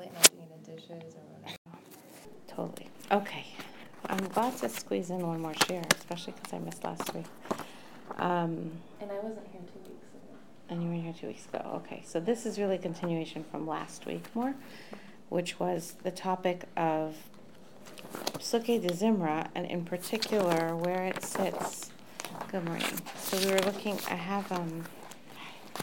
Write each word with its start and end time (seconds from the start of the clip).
Like 0.00 0.14
not 0.14 0.30
doing 0.32 0.48
the 0.64 0.70
dishes 0.70 1.14
or 1.14 1.22
whatever. 1.38 1.58
Totally. 2.48 2.88
Okay. 3.12 3.44
I'm 4.06 4.24
about 4.24 4.56
to 4.60 4.68
squeeze 4.70 5.10
in 5.10 5.18
one 5.26 5.42
more 5.42 5.52
share, 5.66 5.82
especially 5.94 6.32
because 6.32 6.54
I 6.54 6.58
missed 6.58 6.82
last 6.82 7.12
week. 7.14 7.26
Um, 8.16 8.72
And 8.98 9.10
I 9.12 9.16
wasn't 9.16 9.46
here 9.52 9.60
two 9.60 9.78
weeks 9.90 10.06
ago. 10.14 10.38
and 10.70 10.82
you 10.82 10.88
were 10.88 10.94
here 11.02 11.12
two 11.12 11.26
weeks 11.26 11.44
ago. 11.52 11.82
Okay. 11.84 12.02
So 12.06 12.18
this 12.18 12.46
is 12.46 12.58
really 12.58 12.76
a 12.76 12.78
continuation 12.78 13.44
from 13.44 13.66
last 13.66 14.06
week 14.06 14.24
more, 14.34 14.54
which 15.28 15.60
was 15.60 15.96
the 16.02 16.10
topic 16.10 16.62
of 16.78 17.14
Psuke 18.38 18.80
de 18.80 18.94
Zimra, 18.94 19.48
and 19.54 19.66
in 19.66 19.84
particular 19.84 20.74
where 20.74 21.04
it 21.04 21.22
sits. 21.22 21.90
Good 22.50 22.64
morning. 22.64 22.86
So 23.16 23.36
we 23.38 23.52
were 23.52 23.60
looking, 23.60 23.98
I 24.08 24.14
have, 24.14 24.50
um, 24.50 24.84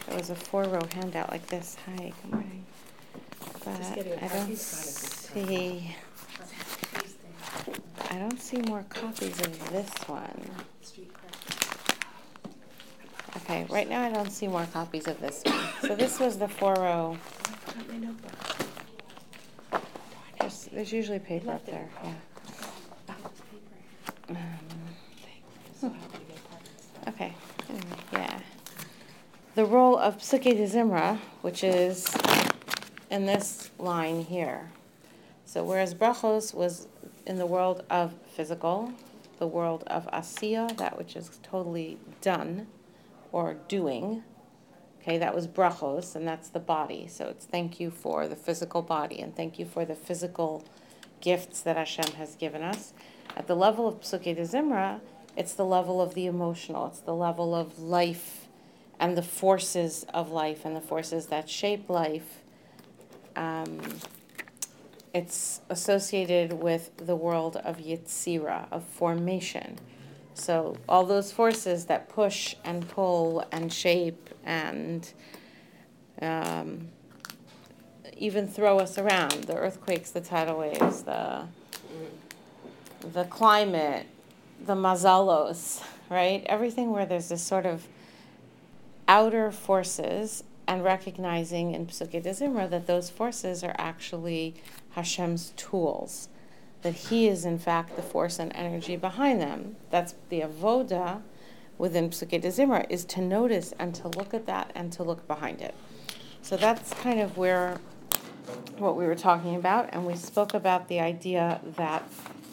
it 0.08 0.14
was 0.16 0.30
a 0.30 0.34
four 0.34 0.64
row 0.64 0.82
handout 0.92 1.30
like 1.30 1.46
this. 1.46 1.76
Hi, 1.86 2.12
good 2.22 2.32
morning. 2.32 2.57
But 3.76 4.22
I 4.22 4.28
don't 4.28 4.28
copy's 4.30 5.30
kind 5.34 5.48
of 5.48 5.48
see, 5.52 5.96
I 8.10 8.18
don't 8.18 8.40
see 8.40 8.62
more 8.62 8.84
copies 8.88 9.40
of 9.40 9.70
this 9.70 9.90
one. 10.06 10.50
Okay, 13.38 13.66
right 13.68 13.88
now 13.88 14.02
I 14.02 14.10
don't 14.10 14.30
see 14.30 14.48
more 14.48 14.66
copies 14.72 15.06
of 15.06 15.20
this 15.20 15.42
one. 15.44 15.58
So 15.82 15.94
this 15.94 16.18
was 16.18 16.38
the 16.38 16.48
four 16.48 16.74
row, 16.74 17.18
notebook. 17.92 18.32
there's, 20.40 20.64
there's 20.72 20.92
usually 20.92 21.18
paper 21.18 21.50
up 21.50 21.66
there, 21.66 21.88
yeah. 22.02 22.12
Oh. 23.10 23.14
Um, 24.30 24.36
So 25.80 25.88
happy 25.88 26.18
to 26.18 26.24
get 26.24 26.50
partners. 26.50 26.88
Okay, 27.08 27.32
anyway, 27.68 28.02
yeah. 28.12 28.40
The 29.54 29.64
role 29.64 29.96
of 29.98 30.18
Psuke 30.18 30.56
de 30.56 30.66
Zimra, 30.66 31.18
which 31.42 31.62
is 31.64 32.06
in 33.10 33.26
this 33.26 33.70
line 33.78 34.24
here. 34.24 34.70
So 35.44 35.64
whereas 35.64 35.94
Brachos 35.94 36.52
was 36.54 36.88
in 37.26 37.38
the 37.38 37.46
world 37.46 37.84
of 37.90 38.12
physical, 38.34 38.92
the 39.38 39.46
world 39.46 39.84
of 39.86 40.06
Asiya, 40.10 40.76
that 40.76 40.98
which 40.98 41.16
is 41.16 41.38
totally 41.42 41.98
done 42.20 42.66
or 43.32 43.54
doing, 43.68 44.22
okay, 45.00 45.18
that 45.18 45.34
was 45.34 45.46
Brachos, 45.46 46.14
and 46.14 46.26
that's 46.26 46.48
the 46.48 46.58
body. 46.58 47.06
So 47.08 47.26
it's 47.26 47.46
thank 47.46 47.80
you 47.80 47.90
for 47.90 48.28
the 48.28 48.36
physical 48.36 48.82
body 48.82 49.20
and 49.20 49.34
thank 49.34 49.58
you 49.58 49.64
for 49.64 49.84
the 49.84 49.94
physical 49.94 50.64
gifts 51.20 51.60
that 51.62 51.76
Hashem 51.76 52.12
has 52.16 52.34
given 52.36 52.62
us. 52.62 52.92
At 53.36 53.46
the 53.46 53.56
level 53.56 53.86
of 53.88 54.00
Psuke 54.00 54.34
de 54.34 54.42
Zimra, 54.42 55.00
it's 55.36 55.54
the 55.54 55.64
level 55.64 56.00
of 56.00 56.14
the 56.14 56.26
emotional, 56.26 56.86
it's 56.88 57.00
the 57.00 57.14
level 57.14 57.54
of 57.54 57.78
life 57.78 58.48
and 58.98 59.16
the 59.16 59.22
forces 59.22 60.04
of 60.12 60.30
life 60.30 60.64
and 60.64 60.74
the 60.74 60.80
forces 60.80 61.26
that 61.26 61.48
shape 61.48 61.88
life. 61.88 62.37
Um, 63.36 63.80
it's 65.14 65.60
associated 65.68 66.52
with 66.52 66.96
the 66.96 67.16
world 67.16 67.56
of 67.56 67.78
Yetzira, 67.78 68.66
of 68.70 68.84
formation. 68.84 69.78
So, 70.34 70.76
all 70.88 71.04
those 71.04 71.32
forces 71.32 71.86
that 71.86 72.08
push 72.08 72.54
and 72.64 72.88
pull 72.88 73.44
and 73.50 73.72
shape 73.72 74.30
and 74.44 75.10
um, 76.22 76.88
even 78.16 78.46
throw 78.46 78.78
us 78.78 78.98
around 78.98 79.44
the 79.44 79.56
earthquakes, 79.56 80.10
the 80.10 80.20
tidal 80.20 80.58
waves, 80.58 81.02
the, 81.02 81.46
the 83.12 83.24
climate, 83.24 84.06
the 84.64 84.74
mazalos, 84.74 85.82
right? 86.10 86.44
Everything 86.46 86.90
where 86.90 87.06
there's 87.06 87.28
this 87.28 87.42
sort 87.42 87.66
of 87.66 87.86
outer 89.08 89.50
forces 89.50 90.44
and 90.68 90.84
recognizing 90.84 91.74
in 91.74 91.86
Psuke 91.86 92.22
de 92.22 92.30
Zimra 92.30 92.68
that 92.68 92.86
those 92.86 93.08
forces 93.08 93.64
are 93.64 93.74
actually 93.78 94.54
Hashem's 94.90 95.54
tools, 95.56 96.28
that 96.82 96.94
He 96.94 97.26
is 97.26 97.46
in 97.46 97.58
fact 97.58 97.96
the 97.96 98.02
force 98.02 98.38
and 98.38 98.54
energy 98.54 98.94
behind 98.94 99.40
them. 99.40 99.76
That's 99.90 100.14
the 100.28 100.42
avoda 100.42 101.22
within 101.78 102.10
Psuke 102.10 102.42
Zimra 102.42 102.86
is 102.90 103.06
to 103.06 103.22
notice 103.22 103.72
and 103.78 103.94
to 103.94 104.08
look 104.08 104.34
at 104.34 104.44
that 104.44 104.70
and 104.74 104.92
to 104.92 105.02
look 105.02 105.26
behind 105.26 105.62
it. 105.62 105.74
So 106.42 106.58
that's 106.58 106.92
kind 106.94 107.20
of 107.20 107.38
where 107.38 107.78
what 108.76 108.94
we 108.94 109.06
were 109.06 109.14
talking 109.14 109.56
about, 109.56 109.88
and 109.92 110.06
we 110.06 110.16
spoke 110.16 110.52
about 110.52 110.88
the 110.88 111.00
idea 111.00 111.60
that 111.76 112.02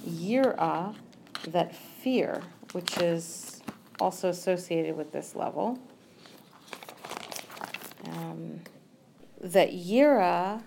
yira, 0.08 0.96
that 1.48 1.76
fear, 1.76 2.42
which 2.72 2.98
is 2.98 3.62
also 4.00 4.30
associated 4.30 4.96
with 4.96 5.12
this 5.12 5.36
level, 5.36 5.80
um, 8.10 8.62
that 9.42 9.72
yira 9.72 10.64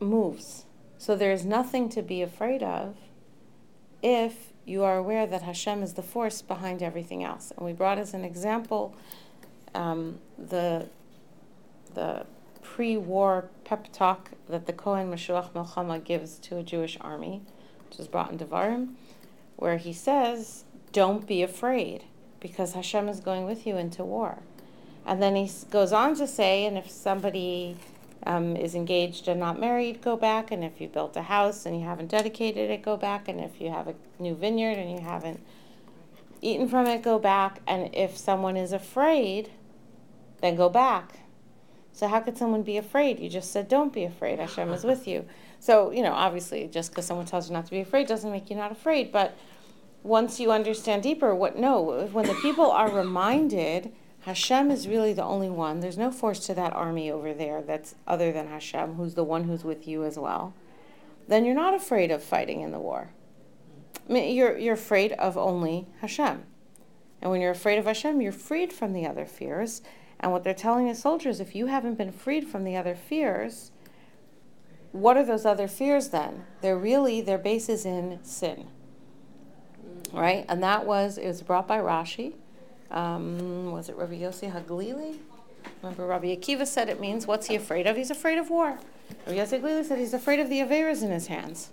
moves. 0.00 0.64
So 0.96 1.14
there 1.14 1.32
is 1.32 1.44
nothing 1.44 1.88
to 1.90 2.02
be 2.02 2.22
afraid 2.22 2.62
of 2.62 2.96
if 4.02 4.52
you 4.64 4.84
are 4.84 4.96
aware 4.96 5.26
that 5.26 5.42
Hashem 5.42 5.82
is 5.82 5.94
the 5.94 6.02
force 6.02 6.42
behind 6.42 6.82
everything 6.82 7.24
else. 7.24 7.52
And 7.56 7.64
we 7.64 7.72
brought 7.72 7.98
as 7.98 8.14
an 8.14 8.24
example 8.24 8.94
um, 9.74 10.18
the 10.38 10.88
the 11.94 12.26
pre-war 12.62 13.48
pep 13.64 13.88
talk 13.92 14.30
that 14.48 14.66
the 14.66 14.72
Kohen 14.72 15.10
Mashuach 15.10 15.52
Milchama 15.52 16.04
gives 16.04 16.38
to 16.38 16.58
a 16.58 16.62
Jewish 16.62 16.98
army, 17.00 17.42
which 17.88 17.98
is 17.98 18.06
brought 18.06 18.30
in 18.30 18.38
Devarim, 18.38 18.94
where 19.56 19.78
he 19.78 19.92
says, 19.92 20.64
"Don't 20.92 21.26
be 21.26 21.42
afraid, 21.42 22.04
because 22.40 22.74
Hashem 22.74 23.08
is 23.08 23.20
going 23.20 23.46
with 23.46 23.66
you 23.66 23.76
into 23.76 24.04
war." 24.04 24.38
And 25.08 25.22
then 25.22 25.36
he 25.36 25.50
goes 25.70 25.90
on 25.90 26.16
to 26.16 26.26
say, 26.26 26.66
and 26.66 26.76
if 26.76 26.90
somebody 26.90 27.78
um, 28.26 28.54
is 28.56 28.74
engaged 28.74 29.26
and 29.26 29.40
not 29.40 29.58
married, 29.58 30.02
go 30.02 30.18
back. 30.18 30.50
And 30.50 30.62
if 30.62 30.82
you 30.82 30.86
built 30.86 31.16
a 31.16 31.22
house 31.22 31.64
and 31.64 31.80
you 31.80 31.86
haven't 31.86 32.08
dedicated 32.08 32.70
it, 32.70 32.82
go 32.82 32.98
back. 32.98 33.26
And 33.26 33.40
if 33.40 33.58
you 33.58 33.70
have 33.70 33.88
a 33.88 33.94
new 34.18 34.34
vineyard 34.34 34.76
and 34.76 34.92
you 34.92 35.00
haven't 35.00 35.40
eaten 36.42 36.68
from 36.68 36.86
it, 36.86 37.02
go 37.02 37.18
back. 37.18 37.62
And 37.66 37.88
if 37.94 38.18
someone 38.18 38.58
is 38.58 38.70
afraid, 38.70 39.50
then 40.42 40.56
go 40.56 40.68
back. 40.68 41.20
So 41.94 42.06
how 42.06 42.20
could 42.20 42.36
someone 42.36 42.62
be 42.62 42.76
afraid? 42.76 43.18
You 43.18 43.30
just 43.30 43.50
said, 43.50 43.66
don't 43.66 43.94
be 43.94 44.04
afraid. 44.04 44.38
Hashem 44.38 44.70
is 44.74 44.84
with 44.84 45.08
you. 45.08 45.24
So, 45.58 45.90
you 45.90 46.02
know, 46.02 46.12
obviously, 46.12 46.68
just 46.68 46.90
because 46.90 47.06
someone 47.06 47.24
tells 47.24 47.48
you 47.48 47.54
not 47.54 47.64
to 47.64 47.70
be 47.70 47.80
afraid 47.80 48.08
doesn't 48.08 48.30
make 48.30 48.50
you 48.50 48.56
not 48.56 48.72
afraid. 48.72 49.10
But 49.10 49.34
once 50.02 50.38
you 50.38 50.52
understand 50.52 51.02
deeper, 51.02 51.34
what 51.34 51.56
no, 51.56 52.06
when 52.12 52.26
the 52.26 52.34
people 52.34 52.70
are 52.70 52.90
reminded 52.90 53.90
Hashem 54.22 54.70
is 54.70 54.88
really 54.88 55.12
the 55.12 55.24
only 55.24 55.48
one. 55.48 55.80
There's 55.80 55.96
no 55.96 56.10
force 56.10 56.40
to 56.46 56.54
that 56.54 56.72
army 56.72 57.10
over 57.10 57.32
there 57.32 57.62
that's 57.62 57.94
other 58.06 58.32
than 58.32 58.48
Hashem, 58.48 58.94
who's 58.94 59.14
the 59.14 59.24
one 59.24 59.44
who's 59.44 59.64
with 59.64 59.86
you 59.86 60.04
as 60.04 60.18
well. 60.18 60.54
Then 61.28 61.44
you're 61.44 61.54
not 61.54 61.74
afraid 61.74 62.10
of 62.10 62.22
fighting 62.22 62.60
in 62.60 62.72
the 62.72 62.78
war. 62.78 63.10
I 64.08 64.12
mean, 64.12 64.34
you're 64.34 64.56
you're 64.56 64.74
afraid 64.74 65.12
of 65.12 65.36
only 65.36 65.86
Hashem. 66.00 66.42
And 67.20 67.30
when 67.30 67.40
you're 67.40 67.50
afraid 67.50 67.78
of 67.78 67.84
Hashem, 67.84 68.20
you're 68.20 68.32
freed 68.32 68.72
from 68.72 68.92
the 68.92 69.06
other 69.06 69.26
fears. 69.26 69.82
And 70.20 70.32
what 70.32 70.44
they're 70.44 70.54
telling 70.54 70.88
the 70.88 70.94
soldiers, 70.94 71.40
if 71.40 71.54
you 71.54 71.66
haven't 71.66 71.98
been 71.98 72.12
freed 72.12 72.46
from 72.46 72.64
the 72.64 72.76
other 72.76 72.94
fears, 72.94 73.70
what 74.92 75.16
are 75.16 75.24
those 75.24 75.44
other 75.44 75.68
fears 75.68 76.08
then? 76.08 76.44
They're 76.60 76.78
really 76.78 77.20
their 77.20 77.38
base 77.38 77.68
is 77.68 77.84
in 77.84 78.18
sin. 78.22 78.68
Right? 80.12 80.46
And 80.48 80.62
that 80.62 80.86
was 80.86 81.18
it 81.18 81.26
was 81.26 81.42
brought 81.42 81.68
by 81.68 81.78
Rashi. 81.78 82.34
Um, 82.90 83.72
was 83.72 83.88
it 83.88 83.96
Rabbi 83.96 84.14
Yossi 84.14 84.52
Haglili? 84.52 85.18
Remember 85.82 86.06
Rabbi 86.06 86.34
Akiva 86.34 86.66
said 86.66 86.88
it 86.88 87.00
means 87.00 87.26
what's 87.26 87.46
he 87.46 87.54
afraid 87.54 87.86
of? 87.86 87.96
He's 87.96 88.10
afraid 88.10 88.38
of 88.38 88.50
war. 88.50 88.78
Rabbi 89.26 89.38
Yossi 89.38 89.60
Haglili 89.60 89.84
said 89.84 89.98
he's 89.98 90.14
afraid 90.14 90.40
of 90.40 90.48
the 90.48 90.60
Averas 90.60 91.02
in 91.02 91.10
his 91.10 91.26
hands. 91.26 91.70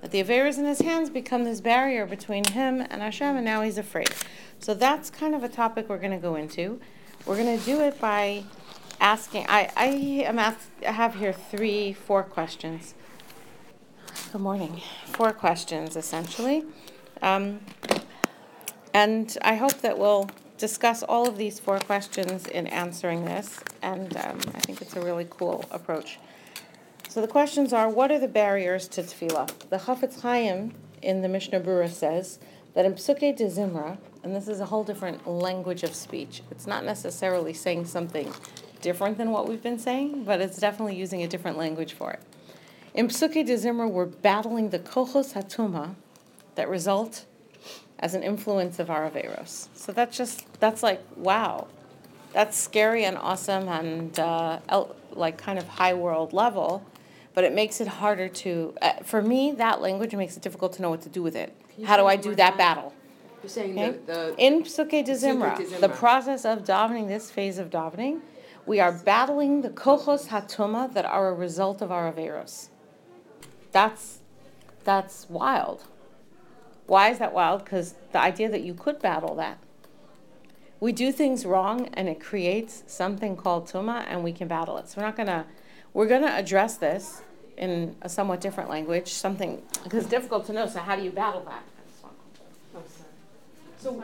That 0.00 0.10
the 0.10 0.22
Averas 0.22 0.58
in 0.58 0.64
his 0.64 0.80
hands 0.80 1.10
become 1.10 1.44
this 1.44 1.60
barrier 1.60 2.06
between 2.06 2.44
him 2.44 2.80
and 2.80 3.02
Hashem, 3.02 3.36
and 3.36 3.44
now 3.44 3.62
he's 3.62 3.78
afraid. 3.78 4.10
So 4.58 4.74
that's 4.74 5.10
kind 5.10 5.34
of 5.34 5.42
a 5.42 5.48
topic 5.48 5.88
we're 5.88 5.98
going 5.98 6.12
to 6.12 6.18
go 6.18 6.36
into. 6.36 6.80
We're 7.24 7.36
going 7.36 7.58
to 7.58 7.64
do 7.64 7.80
it 7.80 8.00
by 8.00 8.44
asking. 9.00 9.46
I, 9.48 9.70
I 9.76 9.86
am 10.26 10.38
asked, 10.38 10.68
I 10.86 10.92
have 10.92 11.16
here 11.16 11.32
three, 11.32 11.92
four 11.92 12.22
questions. 12.22 12.94
Good 14.32 14.40
morning. 14.40 14.80
Four 15.06 15.32
questions, 15.32 15.96
essentially. 15.96 16.64
Um, 17.22 17.60
and 18.96 19.36
I 19.42 19.56
hope 19.56 19.82
that 19.82 19.98
we'll 19.98 20.30
discuss 20.56 21.02
all 21.02 21.28
of 21.28 21.36
these 21.36 21.60
four 21.60 21.78
questions 21.80 22.46
in 22.46 22.66
answering 22.66 23.26
this. 23.26 23.60
And 23.82 24.16
um, 24.16 24.38
I 24.54 24.60
think 24.60 24.80
it's 24.80 24.96
a 24.96 25.02
really 25.02 25.26
cool 25.28 25.66
approach. 25.70 26.18
So 27.10 27.20
the 27.20 27.28
questions 27.28 27.74
are 27.74 27.90
what 27.90 28.10
are 28.10 28.18
the 28.18 28.26
barriers 28.26 28.88
to 28.88 29.02
tefillah? 29.02 29.68
The 29.68 29.76
Chafetz 29.76 30.22
Chaim 30.22 30.72
in 31.02 31.20
the 31.20 31.28
Mishnah 31.28 31.60
Brura 31.60 31.90
says 31.90 32.38
that 32.72 32.86
in 32.86 32.94
Psuke 32.94 33.36
de 33.36 33.44
Zimra, 33.44 33.98
and 34.22 34.34
this 34.34 34.48
is 34.48 34.60
a 34.60 34.64
whole 34.64 34.82
different 34.82 35.28
language 35.28 35.82
of 35.82 35.94
speech, 35.94 36.40
it's 36.50 36.66
not 36.66 36.82
necessarily 36.82 37.52
saying 37.52 37.84
something 37.84 38.32
different 38.80 39.18
than 39.18 39.30
what 39.30 39.46
we've 39.46 39.62
been 39.62 39.78
saying, 39.78 40.24
but 40.24 40.40
it's 40.40 40.56
definitely 40.56 40.96
using 40.96 41.22
a 41.22 41.28
different 41.28 41.58
language 41.58 41.92
for 41.92 42.12
it. 42.12 42.20
In 42.94 43.08
Psuke 43.08 43.44
de 43.44 43.58
Zimra, 43.58 43.90
we're 43.90 44.06
battling 44.06 44.70
the 44.70 44.78
Kochos 44.78 45.34
Hatuma 45.34 45.96
that 46.54 46.70
result 46.70 47.26
as 47.98 48.14
an 48.14 48.22
influence 48.22 48.78
of 48.78 48.90
our 48.90 49.08
Averos. 49.10 49.68
So 49.74 49.92
that's 49.92 50.16
just, 50.16 50.44
that's 50.60 50.82
like, 50.82 51.02
wow. 51.16 51.68
That's 52.32 52.56
scary 52.56 53.04
and 53.04 53.16
awesome 53.16 53.68
and 53.68 54.18
uh, 54.20 54.58
el- 54.68 54.94
like 55.12 55.38
kind 55.38 55.58
of 55.58 55.66
high 55.66 55.94
world 55.94 56.32
level. 56.34 56.84
but 57.34 57.44
it 57.44 57.52
makes 57.52 57.80
it 57.82 57.88
harder 57.88 58.28
to. 58.28 58.74
Uh, 58.82 58.92
for 59.04 59.20
me, 59.22 59.52
that 59.52 59.80
language 59.80 60.14
makes 60.14 60.36
it 60.38 60.42
difficult 60.42 60.72
to 60.74 60.82
know 60.82 60.90
what 60.90 61.02
to 61.02 61.08
do 61.10 61.22
with 61.22 61.36
it. 61.36 61.50
How 61.84 61.96
do 61.98 62.06
I 62.06 62.16
do 62.16 62.34
that 62.34 62.56
battle? 62.56 62.92
You're 63.42 63.50
saying 63.50 63.78
Okay. 63.78 63.98
the, 64.06 64.12
the 64.12 64.34
In 64.38 64.62
Psuke 64.64 65.04
de 65.04 65.12
Zimra, 65.12 65.54
the 65.80 65.88
process 65.90 66.44
of 66.46 66.64
davening, 66.64 67.08
this 67.08 67.30
phase 67.30 67.58
of 67.58 67.68
davening, 67.70 68.20
we 68.66 68.80
are 68.80 68.92
battling 68.92 69.60
the 69.62 69.68
kohos 69.70 70.28
hatuma 70.28 70.92
that 70.94 71.04
are 71.04 71.28
a 71.28 71.34
result 71.34 71.80
of 71.82 71.90
our 71.92 72.10
averos. 72.12 72.68
That's 73.72 74.18
that's 74.84 75.28
wild. 75.28 75.84
Why 76.86 77.10
is 77.10 77.18
that 77.18 77.32
wild? 77.32 77.64
Because 77.64 77.94
the 78.12 78.20
idea 78.20 78.48
that 78.48 78.62
you 78.62 78.74
could 78.74 79.00
battle 79.00 79.34
that. 79.36 79.58
We 80.78 80.92
do 80.92 81.10
things 81.10 81.46
wrong 81.46 81.88
and 81.94 82.08
it 82.08 82.20
creates 82.20 82.84
something 82.86 83.36
called 83.36 83.66
tuma 83.66 84.04
and 84.08 84.22
we 84.22 84.32
can 84.32 84.46
battle 84.46 84.76
it. 84.78 84.88
So 84.88 85.00
we're 85.00 85.06
not 85.06 85.16
gonna 85.16 85.46
we're 85.94 86.06
gonna 86.06 86.32
address 86.36 86.76
this 86.76 87.22
in 87.56 87.96
a 88.02 88.08
somewhat 88.08 88.40
different 88.40 88.68
language, 88.68 89.08
something 89.08 89.62
because 89.84 90.00
it's 90.00 90.10
difficult 90.10 90.46
to 90.46 90.52
know. 90.52 90.66
So 90.66 90.80
how 90.80 90.96
do 90.96 91.02
you 91.02 91.10
battle 91.10 91.42
that? 91.42 91.62
Oh, 92.74 92.82
sorry. 92.86 93.06
So 93.78 94.02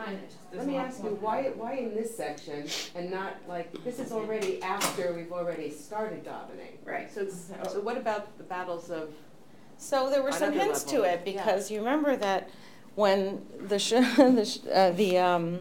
let 0.53 0.67
me 0.67 0.77
ask 0.77 1.03
you, 1.03 1.17
why, 1.19 1.51
why 1.55 1.73
in 1.73 1.95
this 1.95 2.15
section 2.15 2.65
and 2.95 3.09
not 3.09 3.37
like, 3.47 3.71
this 3.83 3.99
is 3.99 4.11
already 4.11 4.61
after 4.61 5.13
we've 5.13 5.31
already 5.31 5.71
started 5.71 6.23
davening? 6.23 6.77
Right. 6.85 7.11
So, 7.11 7.27
so 7.27 7.79
what 7.81 7.97
about 7.97 8.37
the 8.37 8.43
battles 8.43 8.91
of, 8.91 9.13
So 9.77 10.09
there 10.09 10.21
were 10.21 10.31
some 10.31 10.53
Another 10.53 10.65
hints 10.65 10.83
to 10.85 11.03
it 11.03 11.25
because 11.25 11.71
you 11.71 11.79
remember 11.79 12.15
that 12.17 12.49
when 12.95 13.45
the 13.59 13.77
the 14.67 14.73
uh, 14.73 14.91
the 14.91 15.17
um, 15.17 15.59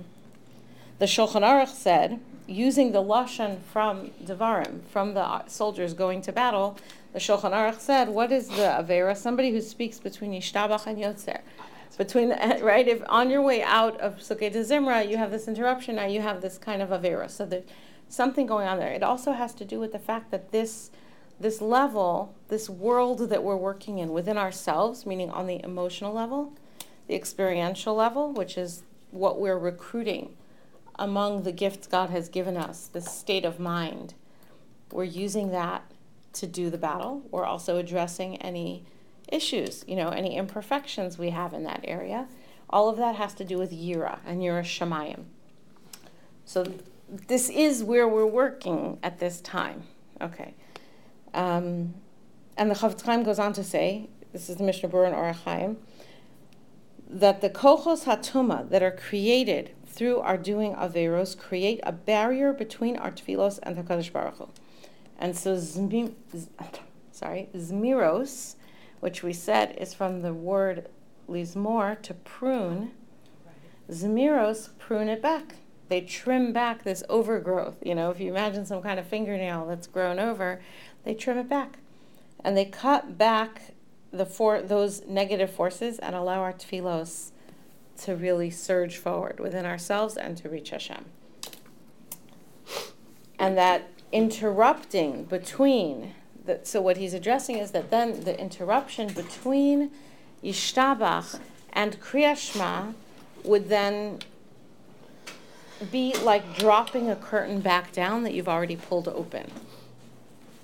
the 0.99 1.07
Shulchan 1.07 1.43
Aruch 1.43 1.69
said 1.69 2.21
using 2.47 2.93
the 2.93 3.03
lashon 3.03 3.61
from 3.61 4.11
Devarim 4.23 4.83
from 4.91 5.15
the 5.15 5.47
soldiers 5.47 5.95
going 5.95 6.21
to 6.23 6.33
battle, 6.33 6.77
the 7.13 7.19
Shulchan 7.19 7.53
Aruch 7.53 7.81
said, 7.81 8.09
"What 8.09 8.33
is 8.33 8.49
the 8.49 8.63
avera? 8.81 9.17
Somebody 9.17 9.51
who 9.51 9.61
speaks 9.61 9.99
between 9.99 10.33
Yishtabach 10.33 10.87
and 10.87 10.99
Yotzer." 10.99 11.41
Between 11.99 12.31
right, 12.63 12.89
if 12.89 13.03
on 13.09 13.31
your 13.31 13.43
way 13.43 13.63
out 13.63 14.01
of 14.01 14.17
Psuke 14.17 14.51
de 14.53 14.65
Zimra, 14.65 15.09
you 15.09 15.19
have 15.19 15.31
this 15.31 15.47
interruption. 15.47 15.97
Now 15.97 16.07
you 16.07 16.23
have 16.23 16.41
this 16.41 16.59
kind 16.59 16.81
of 16.81 16.89
avera. 16.89 17.31
So 17.31 17.45
there's 17.45 17.65
something 18.09 18.47
going 18.47 18.67
on 18.67 18.79
there. 18.79 18.93
It 18.93 19.03
also 19.03 19.33
has 19.33 19.55
to 19.55 19.65
do 19.65 19.79
with 19.79 19.93
the 19.93 19.99
fact 19.99 20.31
that 20.31 20.53
this 20.53 20.91
this 21.41 21.61
level, 21.61 22.35
this 22.49 22.71
world 22.71 23.19
that 23.31 23.43
we're 23.43 23.57
working 23.57 23.99
in 23.99 24.13
within 24.13 24.39
ourselves, 24.39 25.05
meaning 25.05 25.31
on 25.31 25.47
the 25.47 25.63
emotional 25.65 26.13
level, 26.13 26.53
the 27.07 27.15
experiential 27.15 27.95
level, 27.95 28.33
which 28.33 28.57
is 28.57 28.83
what 29.11 29.41
we're 29.41 29.59
recruiting 29.59 30.37
among 30.97 31.43
the 31.43 31.53
gifts 31.53 31.87
God 31.87 32.11
has 32.11 32.29
given 32.29 32.57
us, 32.57 32.87
this 32.87 33.07
state 33.07 33.45
of 33.45 33.59
mind. 33.59 34.15
We're 34.91 35.05
using 35.05 35.51
that 35.53 35.91
to 36.35 36.47
do 36.47 36.71
the 36.71 36.79
battle. 36.79 37.23
We're 37.31 37.45
also 37.45 37.77
addressing 37.79 38.37
any 38.37 38.85
issues, 39.29 39.85
you 39.89 39.97
know, 39.97 40.11
any 40.11 40.37
imperfections 40.37 41.19
we 41.19 41.31
have 41.31 41.55
in 41.55 41.65
that 41.65 41.81
area. 41.85 42.29
All 42.71 42.89
of 42.89 42.97
that 42.99 43.17
has 43.17 43.35
to 43.35 43.45
do 43.45 43.59
with 43.59 43.73
Yira 43.73 44.19
and 44.27 44.41
Yira 44.41 44.63
Shemayim. 44.63 45.25
So 46.45 46.67
this 47.29 47.49
is 47.51 47.83
where 47.85 48.09
we're 48.09 48.27
working 48.27 48.99
at 49.03 49.19
this 49.19 49.41
time. 49.41 49.85
Okay. 50.21 50.55
Um, 51.35 51.95
and 52.57 52.71
the 52.71 52.75
Chafetz 52.75 53.03
Chaim 53.03 53.23
goes 53.23 53.39
on 53.39 53.53
to 53.55 53.65
say, 53.65 54.09
this 54.33 54.49
is 54.49 54.57
the 54.57 54.65
Mishnah 54.65 54.89
Berurah 54.89 55.09
and 55.09 55.17
Orach 55.17 55.43
Chaim, 55.45 55.79
that 57.13 57.43
the 57.43 57.51
kochos 57.51 58.05
hatuma 58.05 58.69
that 58.71 58.83
are 58.83 58.91
created 58.91 59.71
through 59.87 60.19
our 60.21 60.39
doing 60.39 60.75
averos 60.75 61.39
create 61.39 61.81
a 61.83 61.93
barrier 61.93 62.53
between 62.53 62.97
our 62.97 63.11
tefillos 63.11 63.59
and 63.63 63.77
the 63.77 63.83
Kadosh 63.83 64.11
Baruch 64.11 64.39
Hu. 64.39 64.49
And 65.19 65.37
so, 65.37 65.57
zmi, 65.57 66.15
z- 66.35 66.49
sorry, 67.13 67.51
zmiros, 67.55 68.57
which 69.01 69.23
we 69.23 69.35
said 69.35 69.77
is 69.79 69.93
from 69.93 70.23
the 70.23 70.33
word 70.33 70.89
lismor 71.29 72.01
to 72.03 72.15
prune. 72.15 72.93
Zmiros 73.91 74.71
prune 74.79 75.09
it 75.09 75.21
back. 75.21 75.57
They 75.89 76.01
trim 76.01 76.55
back 76.55 76.85
this 76.85 77.05
overgrowth. 77.11 77.77
You 77.85 77.95
know, 77.95 78.11
if 78.11 78.19
you 78.19 78.31
imagine 78.31 78.65
some 78.65 78.81
kind 78.81 78.99
of 78.99 79.07
fingernail 79.07 79.67
that's 79.67 79.87
grown 79.87 80.19
over, 80.19 80.63
they 81.05 81.13
trim 81.13 81.37
it 81.37 81.49
back, 81.49 81.79
and 82.43 82.57
they 82.57 82.65
cut 82.65 83.19
back 83.19 83.75
the 84.13 84.27
for 84.27 84.61
those 84.61 85.03
negative 85.07 85.51
forces 85.51 85.99
and 85.99 86.15
allow 86.15 86.41
our 86.41 86.53
tefillos 86.53 87.31
to 87.99 88.15
really 88.15 88.51
surge 88.51 88.97
forward 88.97 89.41
within 89.41 89.65
ourselves 89.65 90.17
and 90.17 90.37
to 90.37 90.49
reach 90.49 90.71
Hashem. 90.71 91.05
And 93.39 93.57
that 93.57 93.89
interrupting 94.13 95.25
between 95.25 96.15
the, 96.45 96.61
so 96.63 96.81
what 96.81 96.97
he's 96.97 97.15
addressing 97.15 97.59
is 97.59 97.71
that 97.71 97.91
then 97.91 98.25
the 98.25 98.39
interruption 98.39 99.09
between 99.09 99.91
Yishtabach 100.43 101.41
and 101.73 102.01
Kriyashma 102.01 102.95
would 103.45 103.69
then 103.69 104.19
be 105.91 106.15
like 106.23 106.57
dropping 106.57 107.11
a 107.11 107.17
curtain 107.17 107.61
back 107.61 107.93
down 107.93 108.23
that 108.25 108.35
you've 108.35 108.49
already 108.49 108.77
pulled 108.77 109.09
open. 109.09 109.51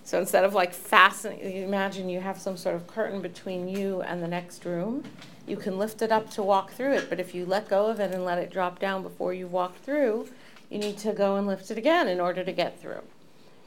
So 0.08 0.18
instead 0.18 0.44
of 0.44 0.54
like 0.54 0.72
fastening, 0.72 1.38
imagine 1.40 2.08
you 2.08 2.20
have 2.20 2.40
some 2.40 2.56
sort 2.56 2.74
of 2.74 2.86
curtain 2.86 3.20
between 3.20 3.68
you 3.68 4.00
and 4.00 4.22
the 4.22 4.26
next 4.26 4.64
room. 4.64 5.04
You 5.46 5.58
can 5.58 5.76
lift 5.76 6.00
it 6.00 6.10
up 6.10 6.30
to 6.30 6.42
walk 6.42 6.72
through 6.72 6.94
it, 6.94 7.10
but 7.10 7.20
if 7.20 7.34
you 7.34 7.44
let 7.44 7.68
go 7.68 7.88
of 7.88 8.00
it 8.00 8.14
and 8.14 8.24
let 8.24 8.38
it 8.38 8.50
drop 8.50 8.78
down 8.78 9.02
before 9.02 9.34
you 9.34 9.46
walk 9.46 9.78
through, 9.82 10.26
you 10.70 10.78
need 10.78 10.96
to 10.96 11.12
go 11.12 11.36
and 11.36 11.46
lift 11.46 11.70
it 11.70 11.76
again 11.76 12.08
in 12.08 12.20
order 12.20 12.42
to 12.42 12.52
get 12.52 12.80
through. 12.80 13.02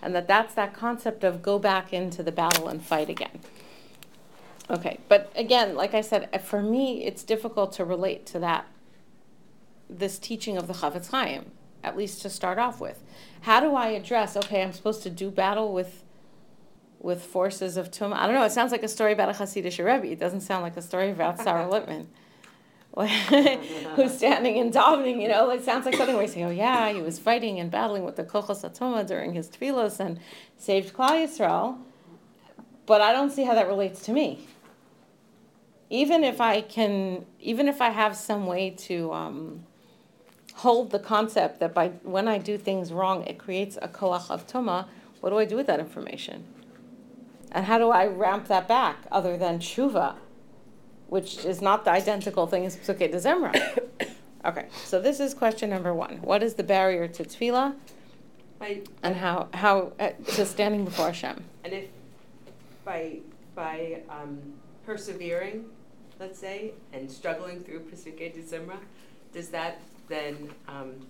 And 0.02 0.16
that 0.16 0.28
that's 0.28 0.56
that 0.56 0.74
concept 0.74 1.24
of 1.24 1.44
go 1.44 1.60
back 1.60 1.94
into 1.94 2.24
the 2.24 2.32
battle 2.32 2.68
and 2.68 2.84
fight 2.84 3.08
again. 3.08 3.40
Okay, 4.68 4.98
but 5.08 5.32
again, 5.36 5.76
like 5.76 5.94
I 5.94 6.02
said, 6.02 6.42
for 6.44 6.64
me, 6.64 7.06
it's 7.06 7.22
difficult 7.22 7.72
to 7.74 7.86
relate 7.86 8.26
to 8.26 8.40
that, 8.40 8.66
this 9.88 10.18
teaching 10.18 10.58
of 10.58 10.66
the 10.66 10.74
Chafetz 10.74 11.12
Chaim, 11.12 11.52
at 11.84 11.96
least 11.96 12.24
to 12.24 12.32
start 12.32 12.58
off 12.58 12.82
with. 12.82 13.04
How 13.42 13.60
do 13.60 13.76
I 13.76 13.90
address, 13.90 14.36
okay, 14.36 14.64
I'm 14.64 14.74
supposed 14.74 15.04
to 15.04 15.12
do 15.12 15.30
battle 15.30 15.72
with 15.72 16.04
with 17.02 17.24
forces 17.24 17.78
of 17.78 17.90
Tum. 17.92 18.14
I 18.14 18.26
don't 18.26 18.36
know. 18.36 18.44
It 18.44 18.52
sounds 18.52 18.72
like 18.72 18.84
a 18.84 18.88
story 18.88 19.12
about 19.14 19.30
a 19.30 19.34
Hasidic 19.34 19.78
Rebbe. 19.84 20.12
It 20.12 20.20
doesn't 20.20 20.42
sound 20.42 20.64
like 20.64 20.78
a 20.78 20.82
story 20.82 21.10
about 21.10 21.40
Sarah 21.40 21.66
Littman, 21.72 22.06
who's 23.96 24.16
standing 24.16 24.60
and 24.60 24.72
davening. 24.72 25.22
You 25.22 25.28
know, 25.28 25.50
it 25.50 25.64
sounds 25.64 25.86
like 25.86 25.96
something 25.96 26.16
where 26.16 26.26
you 26.26 26.32
say, 26.32 26.44
"Oh 26.44 26.52
yeah, 26.52 26.92
he 26.92 27.02
was 27.02 27.18
fighting 27.18 27.60
and 27.60 27.72
battling 27.72 28.04
with 28.04 28.16
the 28.16 28.24
Kochos 28.24 28.70
Atoma 28.70 29.06
during 29.06 29.34
his 29.34 29.50
tefillos 29.50 30.00
and 30.00 30.20
saved 30.58 30.94
Klal 30.94 31.12
Yisrael." 31.12 31.80
But 32.86 33.02
I 33.02 33.14
don't 33.14 33.32
see 33.32 33.44
how 33.44 33.56
that 33.56 33.68
relates 33.68 34.02
to 34.04 34.12
me. 34.12 34.48
Even 35.90 36.24
if 36.24 36.40
I 36.40 36.62
can, 36.62 37.26
even 37.40 37.68
if 37.68 37.82
I 37.82 37.90
have 37.90 38.16
some 38.16 38.46
way 38.46 38.70
to 38.72 39.12
um, 39.12 39.66
hold 40.56 40.92
the 40.92 41.00
concept 41.00 41.60
that 41.60 41.74
by 41.74 41.90
when 42.04 42.28
I 42.28 42.38
do 42.38 42.58
things 42.58 42.94
wrong, 42.94 43.24
it 43.26 43.38
creates 43.40 43.78
a 43.82 43.88
koach 43.88 44.30
of 44.30 44.46
tuma. 44.46 44.86
What 45.20 45.32
do 45.32 45.38
I 45.38 45.46
do 45.46 45.56
with 45.56 45.68
that 45.68 45.80
information? 45.80 46.46
And 47.52 47.66
how 47.66 47.78
do 47.78 47.90
I 47.90 48.08
ramp 48.08 48.48
that 48.48 48.68
back 48.68 48.98
other 49.12 49.38
than 49.38 49.60
tshuva, 49.60 50.16
which 51.08 51.46
is 51.46 51.62
not 51.62 51.84
the 51.86 51.92
identical 51.92 52.48
thing 52.48 52.66
as 52.66 52.78
psuke 52.78 53.12
de 53.12 53.18
zemra? 53.18 53.80
okay, 54.46 54.68
so 54.86 55.02
this 55.02 55.20
is 55.20 55.34
question 55.34 55.70
number 55.70 55.94
one. 55.94 56.22
What 56.22 56.44
is 56.44 56.54
the 56.54 56.64
barrier 56.64 57.08
to 57.10 57.24
tefillah, 57.24 57.76
by, 58.60 58.82
and 59.04 59.16
how 59.16 59.50
how 59.54 59.92
uh, 60.00 60.12
to 60.36 60.46
standing 60.46 60.86
before 60.86 61.08
Hashem? 61.08 61.44
and 61.64 61.74
if, 61.74 61.86
by, 62.84 63.18
by 63.56 64.02
um, 64.10 64.40
persevering, 64.86 65.66
let's 66.20 66.40
say, 66.40 66.74
and 66.94 67.10
struggling 67.12 67.62
through 67.62 67.82
Pesukei 67.82 68.34
de 68.34 68.42
Zimra, 68.42 68.78
does 69.34 69.50
that 69.50 69.82
then 70.08 70.50
um, 70.68 71.08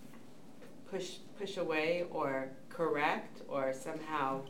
push, 0.89 1.15
push 1.39 1.57
away 1.57 2.05
or 2.11 2.49
correct 2.69 3.41
or 3.47 3.73
somehow? 3.73 4.41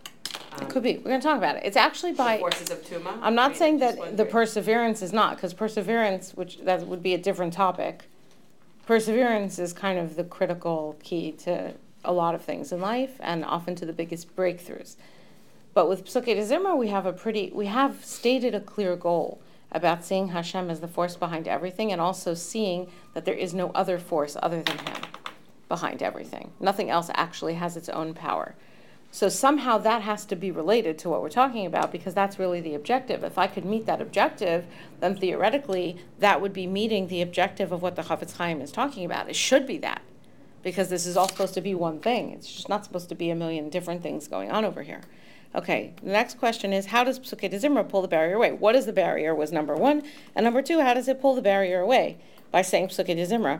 Um, 0.54 0.68
Could 0.68 0.84
be. 0.84 0.98
We're 0.98 1.04
going 1.06 1.22
to 1.22 1.28
talk 1.28 1.38
about 1.38 1.56
it. 1.58 1.64
It's 1.66 1.78
actually 1.78 2.12
The 2.12 2.18
by. 2.18 2.38
forces 2.40 2.70
of 2.70 2.84
Tuma? 2.84 3.14
I'm 3.14 3.24
I 3.24 3.30
not 3.30 3.52
mean, 3.52 3.60
saying 3.60 3.80
just 3.80 3.96
that 3.96 4.02
the 4.02 4.08
wondering. 4.10 4.32
perseverance 4.32 5.02
is 5.02 5.14
not, 5.14 5.36
because 5.36 5.54
perseverance, 5.54 6.34
which 6.34 6.60
that 6.60 6.86
would 6.88 7.02
be 7.04 7.14
a 7.14 7.18
different 7.18 7.54
topic. 7.54 8.04
Perseverance 8.86 9.60
is 9.60 9.74
kind 9.74 9.98
of 10.00 10.16
the 10.16 10.24
critical 10.24 10.98
key 11.04 11.32
to 11.34 11.74
a 12.04 12.12
lot 12.12 12.34
of 12.36 12.42
things 12.42 12.72
in 12.72 12.82
life, 12.82 13.16
and 13.20 13.46
often 13.46 13.76
to 13.76 13.86
the 13.86 13.94
biggest 13.94 14.36
breakthroughs. 14.36 14.96
But 15.74 15.88
with 15.88 16.04
Psuke 16.06 16.26
de 16.26 16.76
we 16.76 16.88
have 16.90 17.06
a 17.06 17.14
pretty, 17.14 17.52
we 17.54 17.68
have 17.68 18.04
stated 18.04 18.54
a 18.56 18.60
clear 18.60 18.96
goal 18.96 19.40
about 19.72 20.04
seeing 20.04 20.30
Hashem 20.30 20.70
as 20.70 20.82
the 20.82 20.88
force 20.88 21.16
behind 21.16 21.48
everything, 21.48 21.92
and 21.92 22.02
also 22.02 22.34
seeing 22.34 22.92
that 23.14 23.24
there 23.24 23.36
is 23.36 23.54
no 23.54 23.70
other 23.74 23.98
force 23.98 24.36
other 24.42 24.62
than 24.64 24.78
Him 24.80 24.96
behind 25.70 26.04
everything. 26.04 26.52
Nothing 26.60 26.90
else 26.90 27.10
actually 27.14 27.54
has 27.54 27.78
its 27.78 27.88
own 27.88 28.14
power. 28.14 28.56
So 29.14 29.28
somehow 29.28 29.78
that 29.80 30.04
has 30.04 30.26
to 30.26 30.38
be 30.38 30.52
related 30.52 30.98
to 31.00 31.10
what 31.10 31.22
we're 31.22 31.30
talking 31.30 31.66
about 31.66 31.92
because 31.92 32.14
that's 32.14 32.40
really 32.40 32.62
the 32.62 32.76
objective. 32.76 33.26
If 33.26 33.38
I 33.38 33.48
could 33.48 33.66
meet 33.66 33.86
that 33.86 34.02
objective, 34.02 34.66
then 35.02 35.18
theoretically 35.18 35.98
that 36.20 36.40
would 36.40 36.54
be 36.54 36.66
meeting 36.66 37.08
the 37.08 37.22
objective 37.22 37.74
of 37.74 37.82
what 37.82 37.98
the 37.98 38.04
Chafetz 38.04 38.38
Chaim 38.38 38.62
is 38.62 38.72
talking 38.72 39.04
about. 39.04 39.30
It 39.30 39.36
should 39.36 39.68
be 39.68 39.78
that 39.80 40.02
because 40.64 40.90
this 40.90 41.06
is 41.06 41.18
all 41.18 41.28
supposed 41.28 41.54
to 41.56 41.62
be 41.62 41.76
one 41.76 42.00
thing. 42.00 42.32
It's 42.32 42.52
just 42.52 42.70
not 42.70 42.86
supposed 42.86 43.10
to 43.10 43.16
be 43.16 43.30
a 43.30 43.36
million 43.36 43.70
different 43.70 44.02
things 44.02 44.30
going 44.30 44.50
on 44.50 44.64
over 44.64 44.82
here. 44.82 45.02
Okay, 45.54 45.94
the 46.02 46.12
next 46.12 46.40
question 46.40 46.72
is 46.72 46.88
how 46.88 47.04
does 47.04 47.20
Psuke 47.20 47.50
de 47.50 47.60
Zimra 47.60 47.88
pull 47.88 48.02
the 48.02 48.08
barrier 48.08 48.36
away? 48.36 48.54
What 48.54 48.76
is 48.76 48.86
the 48.86 48.94
barrier 48.94 49.36
was 49.36 49.52
number 49.52 49.76
one. 49.76 50.04
And 50.34 50.46
number 50.46 50.62
two, 50.62 50.80
how 50.80 50.94
does 50.94 51.10
it 51.10 51.20
pull 51.20 51.36
the 51.36 51.42
barrier 51.42 51.82
away? 51.82 52.18
By 52.50 52.62
saying 52.62 52.88
Psuke 52.88 53.08
de 53.08 53.26
Zimra. 53.26 53.60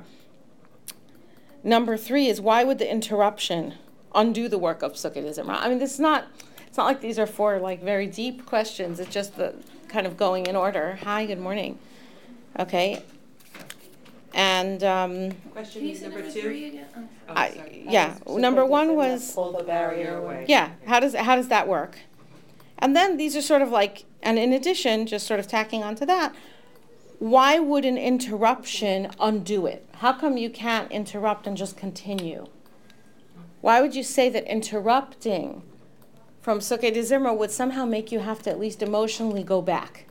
Number 1.62 1.98
three 1.98 2.28
is 2.28 2.40
why 2.40 2.64
would 2.64 2.80
the 2.80 2.90
interruption 2.90 3.74
undo 4.16 4.48
the 4.48 4.58
work 4.58 4.82
of 4.82 4.94
Psuke 4.94 5.16
de 5.16 5.30
Zimra? 5.32 5.58
I 5.60 5.70
mean, 5.70 5.80
this 5.80 5.94
is 5.94 6.00
not, 6.00 6.28
it's 6.68 6.78
not 6.78 6.86
like 6.86 7.02
these 7.02 7.18
are 7.20 7.26
four 7.28 7.60
like 7.60 7.82
very 7.84 8.08
deep 8.08 8.46
questions. 8.46 9.00
It's 9.00 9.12
just 9.14 9.36
the 9.38 9.56
kind 9.88 10.06
of 10.08 10.18
going 10.18 10.46
in 10.46 10.56
order. 10.56 11.00
Hi, 11.04 11.26
good 11.26 11.40
morning. 11.40 11.80
Okay. 12.60 13.04
And 14.34 14.82
um, 14.84 15.32
Question 15.52 15.90
is 15.90 16.02
number 16.02 16.22
two? 16.32 16.80
Oh, 16.98 17.34
I, 17.36 17.50
sorry. 17.52 17.86
yeah, 17.90 18.18
number 18.28 18.66
one 18.66 18.96
was 18.96 19.34
Pull 19.34 19.52
the 19.58 19.64
barrier 19.64 20.16
away. 20.18 20.46
yeah. 20.48 20.72
How 20.88 21.02
does 21.02 21.14
how 21.14 21.36
does 21.36 21.50
that 21.50 21.68
work? 21.68 22.00
And 22.80 22.96
then 22.96 23.18
these 23.18 23.36
are 23.36 23.42
sort 23.42 23.62
of 23.62 23.70
like, 23.70 24.06
and 24.24 24.40
in 24.40 24.54
addition, 24.54 25.06
just 25.06 25.28
sort 25.28 25.40
of 25.40 25.48
tacking 25.48 25.84
onto 25.84 26.06
that, 26.06 26.34
why 27.20 27.60
would 27.60 27.84
an 27.86 27.98
interruption 27.98 29.12
undo 29.20 29.66
it? 29.68 29.86
How 29.98 30.14
come 30.14 30.38
you 30.38 30.50
can't 30.50 30.90
interrupt 30.92 31.46
and 31.46 31.56
just 31.58 31.76
continue? 31.78 32.48
Why 33.62 33.80
would 33.80 33.96
you 33.96 34.04
say 34.04 34.28
that 34.30 34.52
interrupting 34.52 35.62
from 36.42 36.60
Psuke 36.60 36.94
de 36.94 37.00
Zimra 37.02 37.38
would 37.38 37.52
somehow 37.52 37.86
make 37.86 38.12
you 38.12 38.20
have 38.20 38.42
to 38.44 38.50
at 38.50 38.60
least 38.60 38.82
emotionally 38.82 39.44
go 39.44 39.62
back 39.62 40.08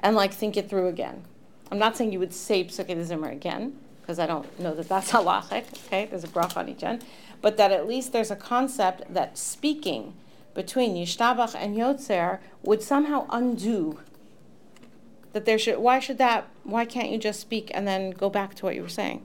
and 0.00 0.14
like 0.14 0.32
think 0.32 0.56
it 0.56 0.68
through 0.68 0.88
again? 0.88 1.24
I'm 1.72 1.78
not 1.78 1.96
saying 1.96 2.12
you 2.12 2.18
would 2.18 2.34
say 2.34 2.64
Psuke 2.64 2.88
de 2.88 2.96
Zimra 2.96 3.32
again, 3.32 3.78
because 4.00 4.18
I 4.18 4.26
don't 4.26 4.58
know 4.60 4.74
that 4.74 4.88
that's 4.88 5.10
halachic, 5.12 5.64
okay? 5.86 6.04
There's 6.04 6.24
a 6.24 6.28
brach 6.28 6.56
on 6.56 6.68
each 6.68 6.82
end. 6.82 7.04
But 7.40 7.56
that 7.56 7.72
at 7.72 7.88
least 7.88 8.12
there's 8.12 8.30
a 8.30 8.36
concept 8.36 9.02
that 9.12 9.38
speaking 9.38 10.14
between 10.54 10.96
Yishtabach 10.96 11.54
and 11.54 11.76
Yotzer 11.76 12.40
would 12.62 12.82
somehow 12.82 13.26
undo 13.30 14.00
that 15.32 15.44
there 15.44 15.58
should, 15.58 15.78
why 15.78 15.98
should 15.98 16.18
that, 16.18 16.48
why 16.64 16.84
can't 16.84 17.10
you 17.10 17.18
just 17.18 17.40
speak 17.40 17.70
and 17.72 17.86
then 17.86 18.10
go 18.10 18.28
back 18.28 18.54
to 18.56 18.66
what 18.66 18.74
you 18.74 18.82
were 18.82 18.88
saying? 18.88 19.24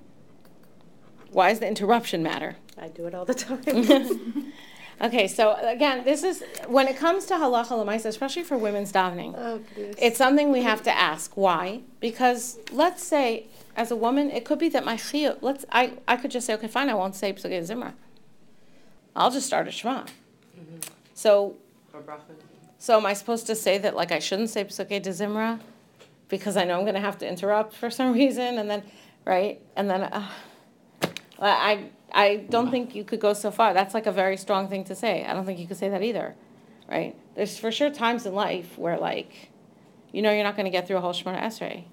Why 1.32 1.50
does 1.50 1.60
the 1.60 1.68
interruption 1.68 2.22
matter? 2.22 2.58
I 2.80 2.88
do 2.88 3.06
it 3.08 3.14
all 3.16 3.26
the 3.26 3.34
time. 3.46 4.54
Okay, 5.02 5.28
so 5.28 5.56
again, 5.56 6.06
this 6.06 6.24
is, 6.24 6.44
when 6.68 6.88
it 6.88 6.96
comes 6.96 7.26
to 7.26 7.34
halacha 7.34 7.70
lemaisa, 7.70 8.06
especially 8.06 8.44
for 8.44 8.58
women's 8.58 8.92
davening, 8.92 9.34
oh, 9.36 9.60
goodness. 9.76 9.96
it's 10.00 10.18
something 10.18 10.52
we 10.52 10.62
have 10.62 10.84
to 10.84 10.96
ask. 10.96 11.36
Why? 11.36 11.82
Because 12.00 12.60
let's 12.72 13.04
say, 13.04 13.48
as 13.76 13.90
a 13.90 13.96
woman, 13.96 14.30
it 14.30 14.46
could 14.46 14.60
be 14.60 14.70
that 14.70 14.86
my 14.86 14.96
chiyuv, 14.96 15.40
let's, 15.42 15.66
I, 15.72 15.94
I 16.08 16.16
could 16.16 16.30
just 16.32 16.46
say, 16.46 16.54
okay, 16.54 16.68
fine, 16.68 16.90
I 16.90 16.94
won't 16.94 17.16
say 17.16 17.34
psukei 17.34 17.60
zimra. 17.68 17.94
I'll 19.16 19.32
just 19.32 19.48
start 19.48 19.68
a 19.68 19.72
shema. 19.72 20.06
So, 21.16 21.56
Or 21.94 22.02
bracha. 22.02 22.22
so 22.78 22.98
am 22.98 23.06
I 23.06 23.14
supposed 23.14 23.48
to 23.48 23.56
say 23.56 23.80
that 23.80 23.96
like 23.96 24.12
I 24.12 24.20
shouldn't 24.20 24.52
say 24.52 24.64
psukei 24.64 25.02
de 25.02 25.10
zimra 25.10 25.60
because 26.30 26.56
I 26.56 26.64
know 26.66 26.76
I'm 26.78 26.84
going 26.84 26.94
to 26.96 27.02
have 27.02 27.18
to 27.18 27.28
interrupt 27.28 27.76
for 27.76 27.90
some 27.90 28.14
reason, 28.22 28.58
and 28.60 28.70
then, 28.70 28.84
right, 29.26 29.60
and 29.76 29.90
then, 29.90 30.04
uh, 30.04 30.30
I, 31.40 31.90
I 32.14 32.46
don't 32.50 32.70
think 32.70 32.94
you 32.94 33.04
could 33.04 33.20
go 33.20 33.34
so 33.34 33.50
far. 33.50 33.74
That's 33.74 33.94
like 33.94 34.06
a 34.06 34.12
very 34.12 34.38
strong 34.38 34.68
thing 34.68 34.84
to 34.86 34.96
say. 34.96 35.26
I 35.26 35.34
don't 35.34 35.46
think 35.46 35.60
you 35.60 35.68
could 35.68 35.78
say 35.78 35.90
that 35.90 36.04
either, 36.04 36.36
right? 36.90 37.16
There's 37.36 37.58
for 37.58 37.72
sure 37.72 37.90
times 37.90 38.26
in 38.26 38.36
life 38.36 38.78
where 38.78 38.98
like, 38.98 39.50
you 40.12 40.22
know, 40.22 40.32
you're 40.32 40.44
not 40.44 40.56
going 40.56 40.66
to 40.66 40.72
get 40.72 40.88
through 40.88 40.98
a 40.98 41.02
whole 41.02 41.14
Shemona 41.14 41.42
Esrei. 41.42 41.86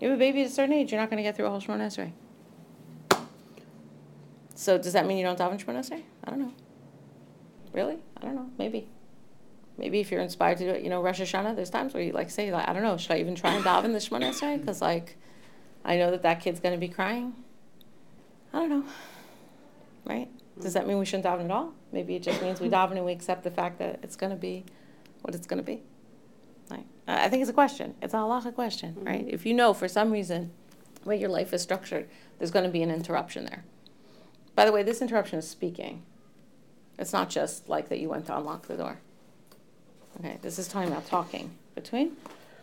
You 0.00 0.08
have 0.08 0.16
a 0.16 0.18
baby 0.18 0.40
at 0.40 0.46
a 0.46 0.50
certain 0.50 0.72
age, 0.72 0.90
you're 0.90 1.00
not 1.00 1.10
going 1.10 1.18
to 1.18 1.22
get 1.22 1.36
through 1.36 1.46
a 1.46 1.50
whole 1.50 1.60
Shemona 1.60 1.86
Esrei. 1.86 2.12
So 4.54 4.78
does 4.78 4.94
that 4.94 5.06
mean 5.06 5.18
you 5.18 5.24
don't 5.24 5.38
daven 5.38 5.62
Shemona 5.62 5.80
Esrei? 5.80 6.02
I 6.24 6.30
don't 6.30 6.40
know. 6.40 6.52
Really? 7.74 7.98
I 8.16 8.22
don't 8.22 8.34
know. 8.34 8.50
Maybe. 8.58 8.88
Maybe 9.76 10.00
if 10.00 10.10
you're 10.10 10.22
inspired 10.22 10.58
to 10.58 10.64
do 10.64 10.70
it, 10.70 10.82
you 10.82 10.88
know, 10.88 11.02
Rosh 11.02 11.20
Hashanah, 11.20 11.54
there's 11.54 11.70
times 11.70 11.92
where 11.92 12.02
you 12.02 12.12
like 12.12 12.30
say, 12.30 12.50
like, 12.50 12.66
I 12.66 12.72
don't 12.72 12.82
know, 12.82 12.96
should 12.96 13.12
I 13.12 13.18
even 13.18 13.34
try 13.34 13.54
and 13.54 13.64
daven 13.64 13.92
the 13.92 13.98
Shemona 13.98 14.30
Esrei? 14.30 14.58
Because 14.58 14.80
like, 14.80 15.16
I 15.84 15.96
know 15.96 16.10
that 16.10 16.22
that 16.22 16.40
kid's 16.40 16.58
going 16.58 16.74
to 16.74 16.80
be 16.80 16.88
crying. 16.88 17.34
I 18.52 18.60
don't 18.60 18.70
know. 18.70 18.84
Right? 20.08 20.28
Does 20.60 20.72
that 20.74 20.88
mean 20.88 20.98
we 20.98 21.04
shouldn't 21.04 21.26
daven 21.26 21.44
at 21.44 21.50
all? 21.50 21.74
Maybe 21.92 22.16
it 22.16 22.22
just 22.22 22.42
means 22.42 22.60
we 22.60 22.68
daven 22.68 22.92
and 22.92 23.04
we 23.04 23.12
accept 23.12 23.44
the 23.44 23.50
fact 23.50 23.78
that 23.78 24.00
it's 24.02 24.16
going 24.16 24.30
to 24.30 24.36
be 24.36 24.64
what 25.22 25.34
it's 25.34 25.46
going 25.46 25.58
to 25.58 25.64
be. 25.64 25.82
Like, 26.70 26.84
I 27.06 27.28
think 27.28 27.42
it's 27.42 27.50
a 27.50 27.54
question. 27.54 27.94
It's 28.02 28.14
a 28.14 28.18
halacha 28.18 28.54
question, 28.54 28.94
mm-hmm. 28.94 29.06
right? 29.06 29.24
If 29.28 29.46
you 29.46 29.54
know 29.54 29.74
for 29.74 29.86
some 29.86 30.10
reason 30.10 30.50
the 31.02 31.08
way 31.08 31.20
your 31.20 31.28
life 31.28 31.52
is 31.52 31.62
structured, 31.62 32.08
there's 32.38 32.50
going 32.50 32.64
to 32.64 32.70
be 32.70 32.82
an 32.82 32.90
interruption 32.90 33.44
there. 33.44 33.64
By 34.54 34.64
the 34.64 34.72
way, 34.72 34.82
this 34.82 35.00
interruption 35.00 35.38
is 35.38 35.48
speaking. 35.48 36.02
It's 36.98 37.12
not 37.12 37.30
just 37.30 37.68
like 37.68 37.88
that 37.90 38.00
you 38.00 38.08
went 38.08 38.26
to 38.26 38.36
unlock 38.36 38.66
the 38.66 38.76
door. 38.76 38.98
Okay, 40.18 40.38
this 40.42 40.58
is 40.58 40.66
talking 40.66 40.90
about 40.90 41.06
talking 41.06 41.52
between. 41.74 42.16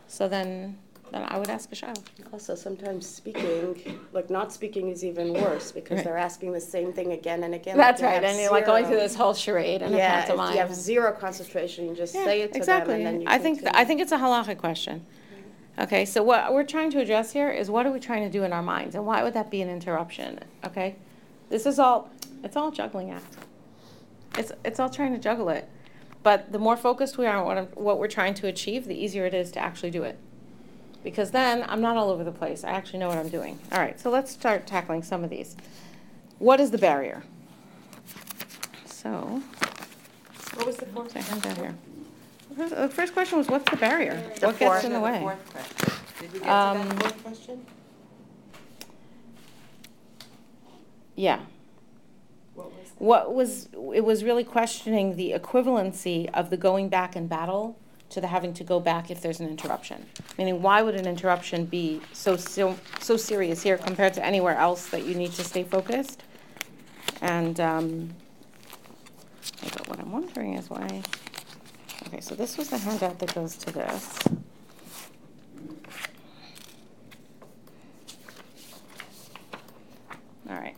So 0.08 0.28
then, 0.28 0.78
then 1.12 1.24
I 1.28 1.38
would 1.38 1.50
ask 1.50 1.72
a 1.72 1.76
child. 1.76 2.00
Also, 2.34 2.56
sometimes 2.56 3.08
speaking, 3.08 4.00
like 4.12 4.30
not 4.30 4.52
speaking 4.52 4.90
is 4.90 5.04
even 5.06 5.34
worse 5.34 5.72
because 5.72 5.98
Right. 5.98 6.04
they're 6.06 6.18
asking 6.18 6.52
the 6.52 6.60
same 6.62 6.92
thing 6.94 7.12
again 7.14 7.44
and 7.44 7.54
again. 7.54 7.78
That's 7.78 8.02
you 8.02 8.08
right, 8.08 8.16
have 8.16 8.24
and 8.24 8.40
you're 8.40 8.52
like 8.52 8.66
going 8.66 8.84
through 8.86 8.96
zero- 8.96 9.04
this 9.08 9.16
whole 9.16 9.34
charade 9.34 9.82
and 9.82 9.94
a 9.94 9.98
Yeah, 9.98 10.20
if 10.20 10.26
pantomime. 10.26 10.54
you 10.54 10.60
have 10.60 10.74
zero 10.74 11.12
concentration, 11.14 11.88
you 11.88 11.96
just 11.96 12.16
Yeah, 12.16 12.24
say 12.26 12.42
it 12.42 12.52
to 12.54 12.58
exactly. 12.58 12.98
them 12.98 13.06
and 13.08 13.16
then 13.16 13.22
you 13.22 13.28
I 13.30 13.38
think, 13.38 13.60
continue. 13.60 13.80
I 13.80 13.86
think 13.86 14.02
it's 14.02 14.12
a 14.12 14.18
halachic 14.18 14.58
question. 14.58 15.06
Okay, 15.78 16.06
so 16.06 16.24
what 16.24 16.54
we're 16.54 16.64
trying 16.64 16.90
to 16.92 17.00
address 17.00 17.34
here 17.34 17.50
is 17.52 17.70
what 17.70 17.86
are 17.86 17.92
we 17.92 18.00
trying 18.00 18.24
to 18.24 18.30
do 18.30 18.44
in 18.44 18.54
our 18.54 18.64
minds, 18.64 18.96
and 18.96 19.06
why 19.06 19.24
would 19.24 19.34
that 19.34 19.52
be 19.52 19.62
an 19.62 19.70
interruption? 19.70 20.40
Okay, 20.66 20.96
this 21.50 21.66
is 21.66 21.80
all, 21.80 22.10
it's 22.44 22.56
all 22.56 22.72
juggling 22.72 23.12
act. 23.12 23.36
It's, 24.38 24.52
it's 24.64 24.80
all 24.80 24.90
trying 24.90 25.14
to 25.14 25.20
juggle 25.20 25.50
it. 25.50 25.68
But 26.24 26.52
the 26.52 26.60
more 26.60 26.76
focused 26.78 27.18
we 27.18 27.26
are 27.28 27.38
on 27.38 27.46
what, 27.46 27.58
I'm- 27.58 27.68
what 27.76 28.00
we're 28.00 28.08
trying 28.08 28.34
to 28.36 28.48
achieve, 28.48 28.88
the 28.88 28.96
easier 28.96 29.26
it 29.26 29.34
is 29.34 29.52
to 29.52 29.60
actually 29.60 29.92
do 29.92 30.04
it. 30.04 30.18
Because 31.06 31.30
then 31.30 31.64
I'm 31.70 31.82
not 31.82 31.98
all 31.98 32.10
over 32.10 32.24
the 32.24 32.32
place. 32.32 32.64
I 32.64 32.72
actually 32.72 32.98
know 32.98 33.08
what 33.08 33.20
I'm 33.20 33.30
doing. 33.30 33.60
All 33.72 33.78
right, 33.78 33.98
so 34.00 34.10
let's 34.10 34.32
start 34.32 34.66
tackling 34.66 35.04
some 35.04 35.24
of 35.24 35.30
these. 35.30 35.56
What 36.40 36.60
is 36.60 36.72
the 36.72 36.80
barrier? 36.80 37.22
So, 38.88 39.40
What 40.56 40.66
was 40.66 40.78
the 40.78 40.88
fourth? 40.88 41.16
I 41.16 41.20
have 41.22 41.42
that 41.44 41.58
here? 41.58 41.76
The 42.58 42.90
first 42.90 43.14
question 43.14 43.38
was, 43.38 43.48
what's 43.48 43.70
the 43.70 43.78
barrier? 43.78 44.16
The 44.40 44.48
What 44.48 44.58
gets 44.58 44.72
fourth. 44.72 44.84
in 44.86 44.94
the 44.94 45.00
way? 45.00 45.20
fourth 45.20 45.50
question. 45.52 45.94
Did 46.22 46.34
we 46.34 46.40
get 46.40 46.46
to 46.46 46.52
Um, 46.52 46.90
that 46.90 47.00
fourth 47.00 47.24
question? 47.24 47.66
Yeah. 51.16 51.40
What 52.56 52.72
was? 52.72 52.88
What 52.98 53.36
was, 53.36 53.70
it 53.94 54.04
was 54.04 54.24
really 54.24 54.44
questioning 54.44 55.18
the 55.18 55.34
equivalency 55.38 56.32
of 56.34 56.50
the 56.50 56.58
going 56.58 56.90
back 56.90 57.16
in 57.16 57.28
battle 57.28 57.78
to 58.10 58.22
the 58.22 58.28
having 58.28 58.54
to 58.54 58.64
go 58.64 58.80
back 58.80 59.10
if 59.10 59.22
there's 59.22 59.40
an 59.40 59.48
interruption. 59.48 60.06
Meaning, 60.38 60.62
why 60.62 60.82
would 60.82 60.96
an 60.96 61.08
interruption 61.08 61.66
be 61.66 62.02
so, 62.14 62.38
so, 62.38 62.78
so 63.00 63.18
serious 63.18 63.64
here 63.64 63.78
compared 63.78 64.14
to 64.14 64.26
anywhere 64.26 64.56
else 64.56 64.88
that 64.90 65.06
you 65.06 65.16
need 65.16 65.32
to 65.34 65.44
stay 65.44 65.64
focused? 65.64 66.24
And, 67.22 67.60
um, 67.60 68.14
but 69.62 69.88
what 69.90 70.00
I'm 70.00 70.12
wondering 70.12 70.54
is 70.54 70.70
why, 70.70 71.02
okay, 72.08 72.22
so 72.22 72.36
this 72.36 72.58
was 72.58 72.70
the 72.70 72.78
handout 72.78 73.20
that 73.20 73.34
goes 73.34 73.56
to 73.58 73.72
this. 73.72 74.20
All 80.48 80.56
right. 80.56 80.76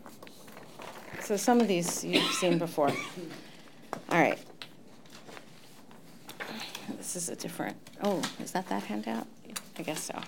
So 1.22 1.36
some 1.36 1.60
of 1.60 1.68
these 1.68 2.06
you've 2.06 2.32
seen 2.32 2.58
before. 2.58 2.90
All 4.10 4.20
right. 4.20 4.40
Is 7.18 7.30
a 7.30 7.36
different, 7.36 7.76
oh, 8.04 8.22
is 8.40 8.52
that 8.52 8.70
that 8.70 8.84
handout? 8.84 9.26
I 9.80 9.82
guess 9.82 10.04
so. 10.04 10.20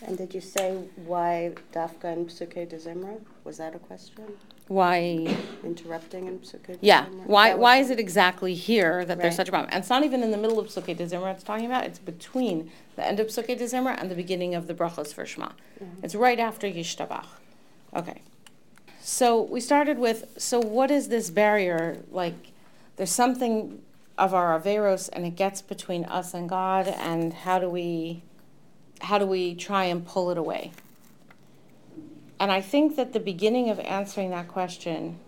And 0.00 0.16
did 0.16 0.32
you 0.32 0.40
say 0.40 0.78
why 1.04 1.52
Dafka 1.74 2.04
and 2.04 2.26
Psuke 2.26 2.66
de 2.70 2.76
Zimra? 2.78 3.20
Was 3.44 3.58
that 3.58 3.74
a 3.74 3.78
question? 3.78 4.24
Why, 4.66 5.36
Interrupting 5.62 6.28
in 6.28 6.38
Psuke 6.38 6.68
de 6.68 6.78
yeah, 6.80 7.04
Zimra? 7.04 7.26
why, 7.26 7.48
That 7.50 7.58
why 7.58 7.76
is 7.76 7.90
it 7.90 8.00
exactly 8.00 8.54
here 8.54 9.04
that 9.04 9.18
there's 9.18 9.32
Right. 9.32 9.36
such 9.36 9.48
a 9.48 9.52
problem? 9.52 9.68
And 9.74 9.80
it's 9.82 9.90
not 9.90 10.04
even 10.04 10.22
in 10.22 10.30
the 10.30 10.38
middle 10.38 10.58
of 10.58 10.68
Psuke 10.68 10.96
de 10.96 11.04
Zimra 11.06 11.32
it's 11.34 11.44
talking 11.44 11.66
about, 11.66 11.84
it's 11.84 11.98
between 11.98 12.70
the 12.96 13.06
end 13.06 13.20
of 13.20 13.26
Psuke 13.26 13.58
de 13.58 13.64
Zimra 13.66 14.00
and 14.00 14.10
the 14.10 14.14
beginning 14.14 14.54
of 14.54 14.68
the 14.68 14.74
brachos 14.74 15.12
for 15.12 15.26
Shema. 15.26 15.48
Mm-hmm. 15.48 16.02
It's 16.02 16.14
right 16.14 16.40
after 16.40 16.66
Yishtabach. 16.66 17.26
Okay. 17.94 18.22
So 19.02 19.42
we 19.42 19.60
started 19.60 19.98
with, 19.98 20.24
so 20.38 20.60
what 20.60 20.90
is 20.90 21.08
this 21.08 21.28
barrier? 21.28 21.98
Like, 22.10 22.52
there's 22.96 23.12
something 23.12 23.82
of 24.18 24.34
our 24.34 24.58
Averos 24.58 25.08
and 25.12 25.26
it 25.26 25.36
gets 25.36 25.62
between 25.62 26.04
us 26.04 26.34
and 26.34 26.48
God, 26.48 26.88
and 26.88 27.32
how 27.32 27.58
do 27.58 27.68
we, 27.68 28.22
how 29.00 29.18
do 29.18 29.26
we 29.26 29.54
try 29.54 29.84
and 29.84 30.06
pull 30.06 30.30
it 30.30 30.38
away? 30.38 30.72
And 32.38 32.50
I 32.50 32.60
think 32.60 32.96
that 32.96 33.12
the 33.12 33.20
beginning 33.20 33.70
of 33.70 33.78
answering 33.80 34.30
that 34.30 34.48
question 34.48 35.18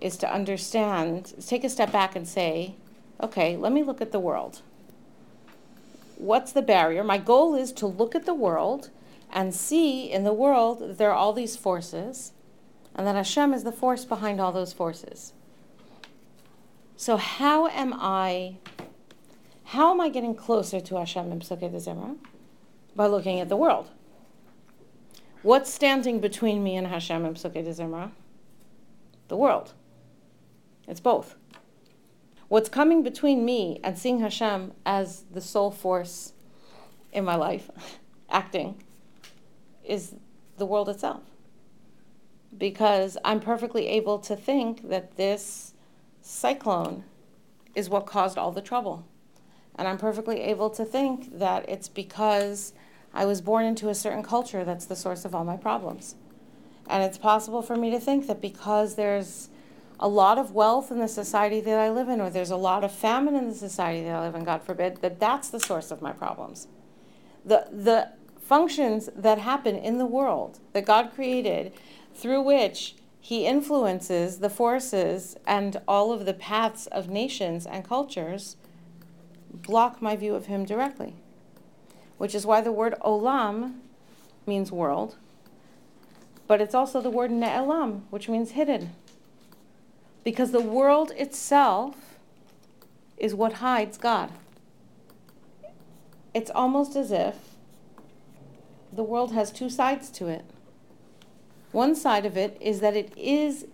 is 0.00 0.16
to 0.18 0.32
understand, 0.32 1.32
take 1.46 1.64
a 1.64 1.70
step 1.70 1.92
back 1.92 2.16
and 2.16 2.26
say, 2.26 2.74
okay, 3.20 3.56
let 3.56 3.72
me 3.72 3.82
look 3.82 4.00
at 4.00 4.12
the 4.12 4.20
world. 4.20 4.60
What's 6.16 6.52
the 6.52 6.62
barrier? 6.62 7.04
My 7.04 7.18
goal 7.18 7.54
is 7.54 7.72
to 7.72 7.86
look 7.86 8.14
at 8.14 8.26
the 8.26 8.34
world 8.34 8.90
and 9.30 9.54
see 9.54 10.10
in 10.10 10.24
the 10.24 10.32
world 10.32 10.98
there 10.98 11.10
are 11.10 11.16
all 11.16 11.32
these 11.32 11.56
forces 11.56 12.32
and 12.94 13.06
that 13.06 13.14
Hashem 13.14 13.52
is 13.52 13.64
the 13.64 13.72
force 13.72 14.04
behind 14.04 14.40
all 14.40 14.52
those 14.52 14.72
forces. 14.72 15.32
So 16.96 17.18
how 17.18 17.68
am 17.68 17.92
I 17.94 18.56
how 19.64 19.90
am 19.90 20.00
I 20.00 20.08
getting 20.08 20.34
closer 20.34 20.80
to 20.80 20.96
Hashem 20.96 21.30
in 21.30 21.40
Pesukei 21.40 21.70
Zimra? 21.74 22.16
By 22.94 23.06
looking 23.06 23.38
at 23.40 23.48
the 23.48 23.56
world. 23.56 23.90
What's 25.42 25.72
standing 25.72 26.20
between 26.20 26.64
me 26.64 26.76
and 26.76 26.86
Hashem 26.86 27.24
in 27.26 27.34
Pesukei 27.34 27.66
Zimra? 27.66 28.12
The 29.28 29.36
world. 29.36 29.74
It's 30.88 31.00
both. 31.00 31.36
What's 32.48 32.68
coming 32.68 33.02
between 33.02 33.44
me 33.44 33.80
and 33.84 33.98
seeing 33.98 34.20
Hashem 34.20 34.72
as 34.86 35.24
the 35.30 35.40
sole 35.40 35.72
force 35.72 36.32
in 37.12 37.24
my 37.24 37.34
life, 37.34 37.70
acting, 38.30 38.82
is 39.84 40.14
the 40.56 40.64
world 40.64 40.88
itself. 40.88 41.22
Because 42.56 43.18
I'm 43.24 43.40
perfectly 43.40 43.88
able 43.88 44.18
to 44.20 44.36
think 44.36 44.88
that 44.88 45.16
this 45.16 45.74
cyclone 46.26 47.04
is 47.74 47.88
what 47.88 48.04
caused 48.04 48.36
all 48.36 48.50
the 48.50 48.60
trouble. 48.60 49.06
And 49.76 49.86
I'm 49.86 49.98
perfectly 49.98 50.40
able 50.40 50.70
to 50.70 50.84
think 50.84 51.38
that 51.38 51.68
it's 51.68 51.88
because 51.88 52.72
I 53.14 53.24
was 53.26 53.40
born 53.40 53.64
into 53.64 53.88
a 53.88 53.94
certain 53.94 54.22
culture 54.22 54.64
that's 54.64 54.86
the 54.86 54.96
source 54.96 55.24
of 55.24 55.34
all 55.34 55.44
my 55.44 55.56
problems. 55.56 56.16
And 56.88 57.02
it's 57.02 57.18
possible 57.18 57.62
for 57.62 57.76
me 57.76 57.90
to 57.90 58.00
think 58.00 58.26
that 58.26 58.40
because 58.40 58.96
there's 58.96 59.50
a 60.00 60.08
lot 60.08 60.36
of 60.36 60.52
wealth 60.52 60.90
in 60.90 60.98
the 60.98 61.08
society 61.08 61.60
that 61.60 61.78
I 61.78 61.90
live 61.90 62.08
in, 62.08 62.20
or 62.20 62.28
there's 62.28 62.50
a 62.50 62.56
lot 62.56 62.82
of 62.82 62.92
famine 62.92 63.34
in 63.34 63.48
the 63.48 63.54
society 63.54 64.02
that 64.04 64.14
I 64.14 64.20
live 64.20 64.34
in, 64.34 64.44
God 64.44 64.62
forbid, 64.62 65.00
that 65.02 65.20
that's 65.20 65.48
the 65.48 65.60
source 65.60 65.90
of 65.90 66.02
my 66.02 66.12
problems. 66.12 66.66
The, 67.44 67.68
the 67.70 68.12
functions 68.40 69.08
that 69.14 69.38
happen 69.38 69.76
in 69.76 69.98
the 69.98 70.06
world 70.06 70.58
that 70.72 70.84
God 70.84 71.12
created 71.14 71.72
through 72.14 72.42
which 72.42 72.96
He 73.26 73.44
influences 73.44 74.38
the 74.38 74.48
forces 74.48 75.36
and 75.48 75.78
all 75.88 76.12
of 76.12 76.26
the 76.26 76.32
paths 76.32 76.86
of 76.86 77.08
nations 77.08 77.66
and 77.66 77.82
cultures 77.82 78.56
block 79.52 80.00
my 80.00 80.14
view 80.14 80.36
of 80.36 80.46
Him 80.46 80.64
directly. 80.64 81.16
Which 82.18 82.36
is 82.36 82.46
why 82.46 82.60
the 82.60 82.70
word 82.70 82.94
olam 83.04 83.80
means 84.46 84.70
world, 84.70 85.16
but 86.46 86.60
it's 86.60 86.72
also 86.72 87.00
the 87.00 87.10
word 87.10 87.32
ne'elam, 87.32 88.02
which 88.10 88.28
means 88.28 88.52
hidden. 88.52 88.92
Because 90.22 90.52
the 90.52 90.60
world 90.60 91.10
itself 91.16 91.96
is 93.16 93.34
what 93.34 93.54
hides 93.54 93.98
God. 93.98 94.30
It's 96.32 96.52
almost 96.52 96.94
as 96.94 97.10
if 97.10 97.34
the 98.92 99.02
world 99.02 99.32
has 99.32 99.50
two 99.50 99.68
sides 99.68 100.10
to 100.10 100.28
it. 100.28 100.44
One 101.76 101.94
side 101.94 102.24
of 102.24 102.38
it 102.38 102.56
is 102.58 102.80
that 102.80 102.96
it 102.96 103.12
is 103.18 103.66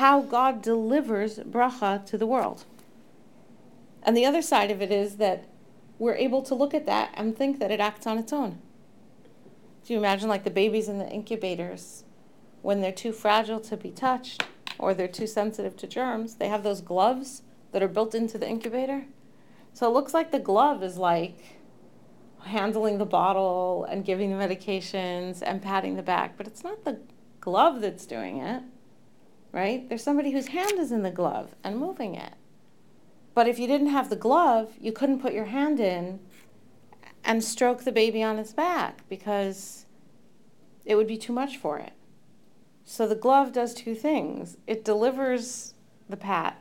how 0.00 0.22
God 0.22 0.62
delivers 0.62 1.38
bracha 1.38 2.06
to 2.06 2.16
the 2.16 2.26
world. 2.26 2.64
And 4.02 4.16
the 4.16 4.24
other 4.24 4.40
side 4.40 4.70
of 4.70 4.80
it 4.80 4.90
is 4.90 5.16
that 5.16 5.44
we're 5.98 6.14
able 6.14 6.40
to 6.40 6.54
look 6.54 6.72
at 6.72 6.86
that 6.86 7.10
and 7.12 7.36
think 7.36 7.58
that 7.58 7.70
it 7.70 7.78
acts 7.78 8.06
on 8.06 8.16
its 8.16 8.32
own. 8.32 8.58
Do 9.84 9.92
you 9.92 9.98
imagine 9.98 10.30
like 10.30 10.44
the 10.44 10.50
babies 10.50 10.88
in 10.88 10.96
the 10.96 11.10
incubators 11.10 12.04
when 12.62 12.80
they're 12.80 12.90
too 12.90 13.12
fragile 13.12 13.60
to 13.60 13.76
be 13.76 13.90
touched? 13.90 14.42
or 14.78 14.94
they're 14.94 15.06
too 15.08 15.26
sensitive 15.26 15.76
to 15.76 15.86
germs, 15.86 16.36
they 16.36 16.48
have 16.48 16.62
those 16.62 16.80
gloves 16.80 17.42
that 17.72 17.82
are 17.82 17.88
built 17.88 18.14
into 18.14 18.38
the 18.38 18.48
incubator. 18.48 19.04
So 19.74 19.86
it 19.86 19.92
looks 19.92 20.14
like 20.14 20.32
the 20.32 20.38
glove 20.38 20.82
is 20.82 20.96
like 20.96 21.58
handling 22.44 22.98
the 22.98 23.06
bottle 23.06 23.84
and 23.88 24.04
giving 24.04 24.30
the 24.30 24.36
medications 24.36 25.42
and 25.44 25.62
patting 25.62 25.96
the 25.96 26.02
back, 26.02 26.36
but 26.36 26.46
it's 26.46 26.64
not 26.64 26.84
the 26.84 27.00
glove 27.40 27.80
that's 27.80 28.06
doing 28.06 28.38
it, 28.38 28.62
right? 29.52 29.88
There's 29.88 30.02
somebody 30.02 30.32
whose 30.32 30.48
hand 30.48 30.78
is 30.78 30.92
in 30.92 31.02
the 31.02 31.10
glove 31.10 31.54
and 31.64 31.78
moving 31.78 32.14
it. 32.14 32.34
But 33.34 33.48
if 33.48 33.58
you 33.58 33.66
didn't 33.66 33.88
have 33.88 34.10
the 34.10 34.16
glove, 34.16 34.74
you 34.80 34.92
couldn't 34.92 35.20
put 35.20 35.32
your 35.32 35.46
hand 35.46 35.80
in 35.80 36.20
and 37.24 37.42
stroke 37.42 37.84
the 37.84 37.92
baby 37.92 38.22
on 38.22 38.38
its 38.38 38.52
back 38.52 39.08
because 39.08 39.86
it 40.84 40.96
would 40.96 41.06
be 41.06 41.16
too 41.16 41.32
much 41.32 41.56
for 41.56 41.78
it. 41.78 41.92
So 42.84 43.06
the 43.06 43.14
glove 43.14 43.52
does 43.52 43.74
two 43.74 43.94
things 43.94 44.56
it 44.66 44.84
delivers 44.84 45.74
the 46.08 46.16
pat, 46.16 46.60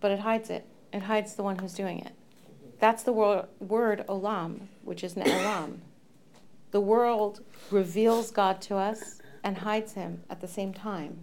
but 0.00 0.10
it 0.10 0.20
hides 0.20 0.50
it. 0.50 0.66
It 0.92 1.02
hides 1.02 1.34
the 1.34 1.42
one 1.42 1.58
who's 1.58 1.72
doing 1.72 2.00
it. 2.00 2.12
That's 2.78 3.02
the 3.02 3.12
word, 3.12 3.46
word 3.58 4.04
olam, 4.08 4.66
which 4.84 5.02
is 5.04 5.16
an 5.16 5.22
ne'elam. 5.22 5.78
The 6.70 6.80
world 6.80 7.40
reveals 7.70 8.30
God 8.30 8.60
to 8.62 8.76
us 8.76 9.20
and 9.44 9.58
hides 9.58 9.92
him 9.92 10.22
at 10.30 10.40
the 10.40 10.48
same 10.48 10.72
time. 10.72 11.18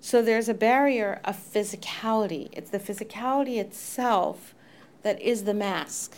So 0.00 0.20
there's 0.20 0.48
a 0.48 0.54
barrier 0.54 1.20
of 1.24 1.36
physicality. 1.36 2.48
It's 2.52 2.70
the 2.70 2.80
physicality 2.80 3.58
itself 3.58 4.54
that 5.02 5.20
is 5.20 5.44
the 5.44 5.54
mask. 5.54 6.16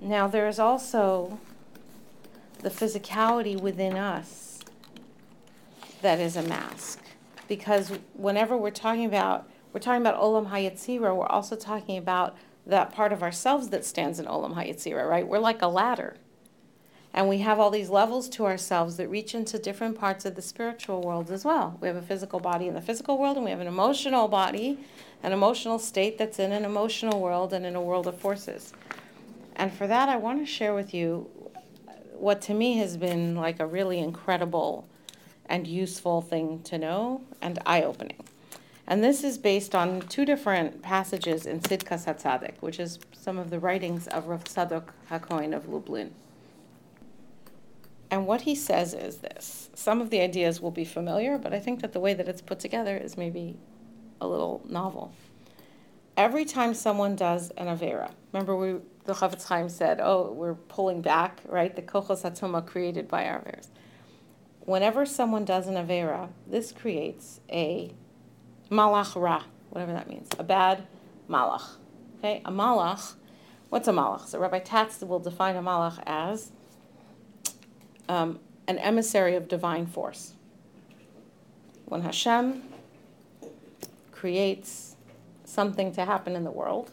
Now, 0.00 0.28
there 0.28 0.48
is 0.48 0.58
also 0.58 1.38
the 2.60 2.70
physicality 2.70 3.60
within 3.60 3.96
us 3.96 4.60
that 6.02 6.20
is 6.20 6.36
a 6.36 6.42
mask. 6.42 7.02
Because 7.48 7.98
whenever 8.14 8.56
we're 8.56 8.70
talking 8.70 9.04
about, 9.04 9.50
we're 9.72 9.80
talking 9.80 10.00
about 10.00 10.20
Olam 10.20 10.50
Hayetzira, 10.50 11.14
we're 11.14 11.26
also 11.26 11.56
talking 11.56 11.98
about 11.98 12.36
that 12.70 12.92
part 12.92 13.12
of 13.12 13.22
ourselves 13.22 13.68
that 13.68 13.84
stands 13.84 14.18
in 14.18 14.26
Olam 14.26 14.54
Hayetzira, 14.54 15.08
right? 15.08 15.26
We're 15.26 15.38
like 15.38 15.62
a 15.62 15.68
ladder. 15.68 16.16
And 17.12 17.28
we 17.28 17.38
have 17.38 17.58
all 17.58 17.70
these 17.70 17.90
levels 17.90 18.28
to 18.30 18.46
ourselves 18.46 18.96
that 18.96 19.08
reach 19.08 19.34
into 19.34 19.58
different 19.58 19.98
parts 19.98 20.24
of 20.24 20.36
the 20.36 20.42
spiritual 20.42 21.02
world 21.02 21.30
as 21.30 21.44
well. 21.44 21.76
We 21.80 21.88
have 21.88 21.96
a 21.96 22.02
physical 22.02 22.38
body 22.38 22.68
in 22.68 22.74
the 22.74 22.80
physical 22.80 23.18
world, 23.18 23.36
and 23.36 23.44
we 23.44 23.50
have 23.50 23.60
an 23.60 23.66
emotional 23.66 24.28
body, 24.28 24.78
an 25.22 25.32
emotional 25.32 25.78
state 25.80 26.18
that's 26.18 26.38
in 26.38 26.52
an 26.52 26.64
emotional 26.64 27.20
world 27.20 27.52
and 27.52 27.66
in 27.66 27.74
a 27.74 27.82
world 27.82 28.06
of 28.06 28.16
forces. 28.16 28.72
And 29.56 29.72
for 29.72 29.88
that, 29.88 30.08
I 30.08 30.16
want 30.16 30.38
to 30.38 30.46
share 30.46 30.72
with 30.72 30.94
you 30.94 31.28
what 32.14 32.40
to 32.42 32.54
me 32.54 32.78
has 32.78 32.96
been 32.96 33.34
like 33.34 33.58
a 33.58 33.66
really 33.66 33.98
incredible 33.98 34.86
and 35.46 35.66
useful 35.66 36.22
thing 36.22 36.62
to 36.62 36.78
know 36.78 37.22
and 37.42 37.58
eye 37.66 37.82
opening. 37.82 38.22
And 38.90 39.04
this 39.04 39.22
is 39.22 39.38
based 39.38 39.76
on 39.76 40.00
two 40.00 40.24
different 40.24 40.82
passages 40.82 41.46
in 41.46 41.60
Tzidkas 41.60 42.06
HaTzadik, 42.06 42.54
which 42.58 42.80
is 42.80 42.98
some 43.12 43.38
of 43.38 43.50
the 43.50 43.60
writings 43.60 44.08
of 44.08 44.26
Rav 44.26 44.42
Tzadok 44.42 44.88
HaKohen 45.08 45.54
of 45.54 45.68
Lublin. 45.68 46.10
And 48.10 48.26
what 48.26 48.40
he 48.40 48.56
says 48.56 48.92
is 48.92 49.18
this 49.18 49.70
some 49.74 50.00
of 50.00 50.10
the 50.10 50.20
ideas 50.20 50.60
will 50.60 50.72
be 50.72 50.84
familiar, 50.84 51.38
but 51.38 51.54
I 51.54 51.60
think 51.60 51.82
that 51.82 51.92
the 51.92 52.00
way 52.00 52.14
that 52.14 52.28
it's 52.28 52.42
put 52.42 52.58
together 52.58 52.96
is 52.96 53.16
maybe 53.16 53.56
a 54.20 54.26
little 54.26 54.60
novel. 54.68 55.12
Every 56.16 56.44
time 56.44 56.74
someone 56.74 57.14
does 57.14 57.52
an 57.56 57.68
Avera, 57.68 58.10
remember 58.32 58.56
we, 58.56 58.80
the 59.04 59.12
Chafetz 59.12 59.46
Chaim 59.46 59.68
said, 59.68 60.00
oh, 60.02 60.32
we're 60.32 60.54
pulling 60.54 61.00
back, 61.00 61.42
right? 61.46 61.76
The 61.76 61.82
Kochos 61.82 62.28
HaTuma 62.28 62.66
created 62.66 63.06
by 63.06 63.28
our 63.28 63.38
Averas 63.38 63.68
whenever 64.70 65.04
someone 65.04 65.44
does 65.44 65.66
an 65.66 65.74
Avera, 65.74 66.28
this 66.46 66.70
creates 66.70 67.40
a 67.50 67.92
malach 68.70 69.20
ra, 69.20 69.42
whatever 69.70 69.92
that 69.92 70.08
means, 70.08 70.28
a 70.38 70.44
bad 70.44 70.86
malach. 71.28 71.76
Okay, 72.18 72.42
a 72.44 72.50
malach, 72.50 73.14
what's 73.70 73.88
a 73.88 73.92
malach? 73.92 74.26
So 74.26 74.38
Rabbi 74.38 74.60
Tatz 74.60 75.00
will 75.00 75.18
define 75.18 75.56
a 75.56 75.62
malach 75.62 76.02
as 76.06 76.52
um, 78.08 78.38
an 78.66 78.78
emissary 78.78 79.34
of 79.34 79.48
divine 79.48 79.86
force. 79.86 80.34
When 81.86 82.02
Hashem 82.02 82.62
creates 84.12 84.96
something 85.44 85.92
to 85.92 86.04
happen 86.04 86.36
in 86.36 86.44
the 86.44 86.50
world, 86.50 86.90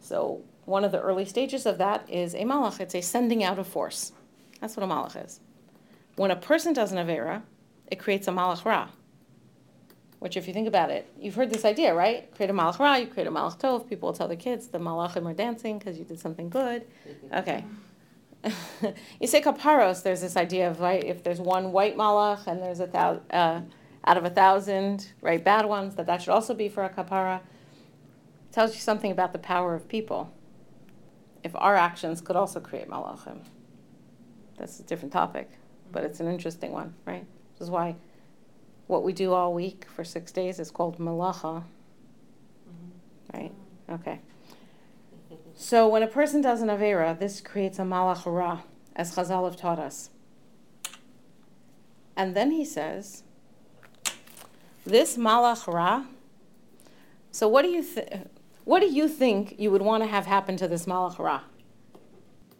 so 0.00 0.42
one 0.64 0.84
of 0.84 0.92
the 0.92 1.00
early 1.00 1.24
stages 1.24 1.66
of 1.66 1.78
that 1.78 2.08
is 2.08 2.34
a 2.34 2.44
malach, 2.44 2.80
it's 2.80 2.94
a 2.94 3.00
sending 3.00 3.42
out 3.42 3.58
of 3.58 3.66
force. 3.66 4.12
That's 4.60 4.76
what 4.76 4.84
a 4.84 4.88
malach 4.88 5.22
is. 5.22 5.40
When 6.16 6.30
a 6.30 6.36
person 6.36 6.72
does 6.72 6.92
an 6.92 6.98
Avera, 6.98 7.42
it 7.90 7.98
creates 7.98 8.28
a 8.28 8.30
Malach 8.30 8.64
Ra. 8.64 8.88
Which, 10.22 10.36
if 10.36 10.46
you 10.46 10.54
think 10.54 10.68
about 10.68 10.90
it, 10.90 11.12
you've 11.18 11.34
heard 11.34 11.50
this 11.50 11.64
idea, 11.64 11.94
right? 11.94 12.32
Create 12.34 12.48
a 12.48 12.52
Malach 12.52 12.78
Ra, 12.78 12.94
you 12.94 13.08
create 13.08 13.26
a 13.26 13.30
Malach 13.30 13.58
Tov. 13.58 13.88
People 13.88 14.08
will 14.08 14.14
tell 14.14 14.28
their 14.28 14.36
kids 14.36 14.68
the 14.68 14.78
Malachim 14.78 15.26
are 15.28 15.34
dancing 15.34 15.78
because 15.78 15.98
you 15.98 16.04
did 16.04 16.20
something 16.20 16.48
good. 16.48 16.86
Okay. 17.34 17.64
you 19.20 19.26
say 19.26 19.40
kaparos, 19.40 20.04
there's 20.04 20.20
this 20.20 20.36
idea 20.36 20.70
of, 20.70 20.80
right, 20.80 21.02
if 21.02 21.24
there's 21.24 21.40
one 21.40 21.72
white 21.72 21.96
Malach 21.96 22.46
and 22.46 22.62
there's 22.62 22.78
a 22.78 22.86
thousand, 22.86 23.22
uh, 23.32 23.62
out 24.04 24.16
of 24.16 24.24
a 24.24 24.30
thousand, 24.30 25.12
right, 25.20 25.42
bad 25.42 25.66
ones, 25.66 25.96
that 25.96 26.06
that 26.06 26.22
should 26.22 26.32
also 26.32 26.54
be 26.54 26.68
for 26.68 26.84
a 26.84 26.88
kapara. 26.88 27.40
Tells 28.52 28.74
you 28.74 28.80
something 28.80 29.10
about 29.10 29.32
the 29.32 29.40
power 29.40 29.74
of 29.74 29.88
people. 29.88 30.32
If 31.42 31.56
our 31.56 31.74
actions 31.74 32.20
could 32.20 32.36
also 32.36 32.60
create 32.60 32.88
malachim. 32.88 33.40
That's 34.56 34.78
a 34.78 34.84
different 34.84 35.12
topic 35.12 35.50
but 35.92 36.04
it's 36.04 36.20
an 36.20 36.28
interesting 36.28 36.72
one, 36.72 36.94
right? 37.04 37.24
This 37.52 37.66
is 37.66 37.70
why 37.70 37.94
what 38.86 39.02
we 39.02 39.12
do 39.12 39.32
all 39.32 39.54
week 39.54 39.86
for 39.94 40.04
six 40.04 40.32
days 40.32 40.58
is 40.58 40.70
called 40.70 40.98
malacha, 40.98 41.64
mm-hmm. 42.68 43.36
right? 43.36 43.52
Okay. 43.90 44.20
So 45.54 45.86
when 45.86 46.02
a 46.02 46.06
person 46.06 46.40
does 46.40 46.62
an 46.62 46.68
avera, 46.68 47.18
this 47.18 47.40
creates 47.40 47.78
a 47.78 47.82
malachara, 47.82 48.62
as 48.96 49.14
Chazal 49.14 49.44
have 49.44 49.56
taught 49.56 49.78
us. 49.78 50.10
And 52.16 52.34
then 52.34 52.50
he 52.50 52.64
says, 52.64 53.22
this 54.84 55.16
malach 55.16 55.72
ra. 55.72 56.04
So 57.30 57.48
what 57.48 57.62
do 57.62 57.68
you 57.68 57.82
th- 57.82 58.26
what 58.64 58.80
do 58.80 58.86
you 58.86 59.08
think 59.08 59.56
you 59.58 59.70
would 59.70 59.82
want 59.82 60.02
to 60.02 60.08
have 60.08 60.26
happen 60.26 60.56
to 60.58 60.68
this 60.68 60.86
malach 60.86 61.18
ra? 61.18 61.42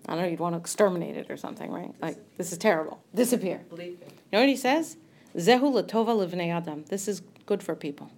I 0.08 0.14
don't 0.14 0.22
know. 0.22 0.28
You'd 0.28 0.40
want 0.40 0.54
to 0.54 0.58
exterminate 0.58 1.16
it 1.16 1.30
or 1.30 1.36
something, 1.36 1.70
right? 1.70 1.94
Like 2.00 2.16
this 2.36 2.52
is 2.52 2.58
terrible. 2.58 3.02
Disappear. 3.14 3.62
You 3.76 3.96
know 4.32 4.40
what 4.40 4.48
he 4.48 4.56
says? 4.56 4.96
Zehu 5.36 5.72
latova 5.72 6.14
livnei 6.14 6.50
adam. 6.52 6.84
This 6.88 7.08
is 7.08 7.22
good 7.46 7.62
for 7.62 7.74
people. 7.74 8.10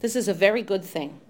This 0.00 0.16
is 0.16 0.28
a 0.28 0.34
very 0.34 0.62
good 0.62 0.84
thing. 0.84 1.20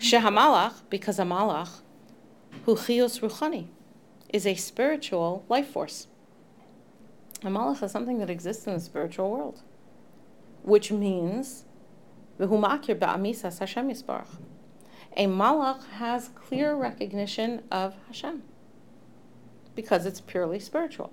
Shehamalach, 0.00 0.74
because 0.90 1.18
a 1.18 1.22
malach, 1.22 1.80
hu 2.64 2.76
chiyus 2.76 3.20
ruchani, 3.20 3.66
is 4.28 4.46
a 4.46 4.54
spiritual 4.54 5.44
life 5.48 5.68
force. 5.68 6.06
A 7.42 7.46
malach 7.48 7.82
is 7.82 7.92
something 7.92 8.18
that 8.18 8.30
exists 8.30 8.66
in 8.66 8.74
the 8.74 8.80
spiritual 8.80 9.30
world, 9.30 9.62
which 10.62 10.90
means 10.92 11.64
v'hu 12.38 12.60
makir 12.60 12.96
ba'amisas 12.98 13.58
Hashem 13.58 13.90
yisbarach. 13.90 14.38
A 15.16 15.26
malach 15.26 15.84
has 15.90 16.30
clear 16.34 16.74
recognition 16.74 17.62
of 17.70 17.94
Hashem 18.06 18.42
because 19.74 20.06
it's 20.06 20.20
purely 20.20 20.58
spiritual. 20.60 21.12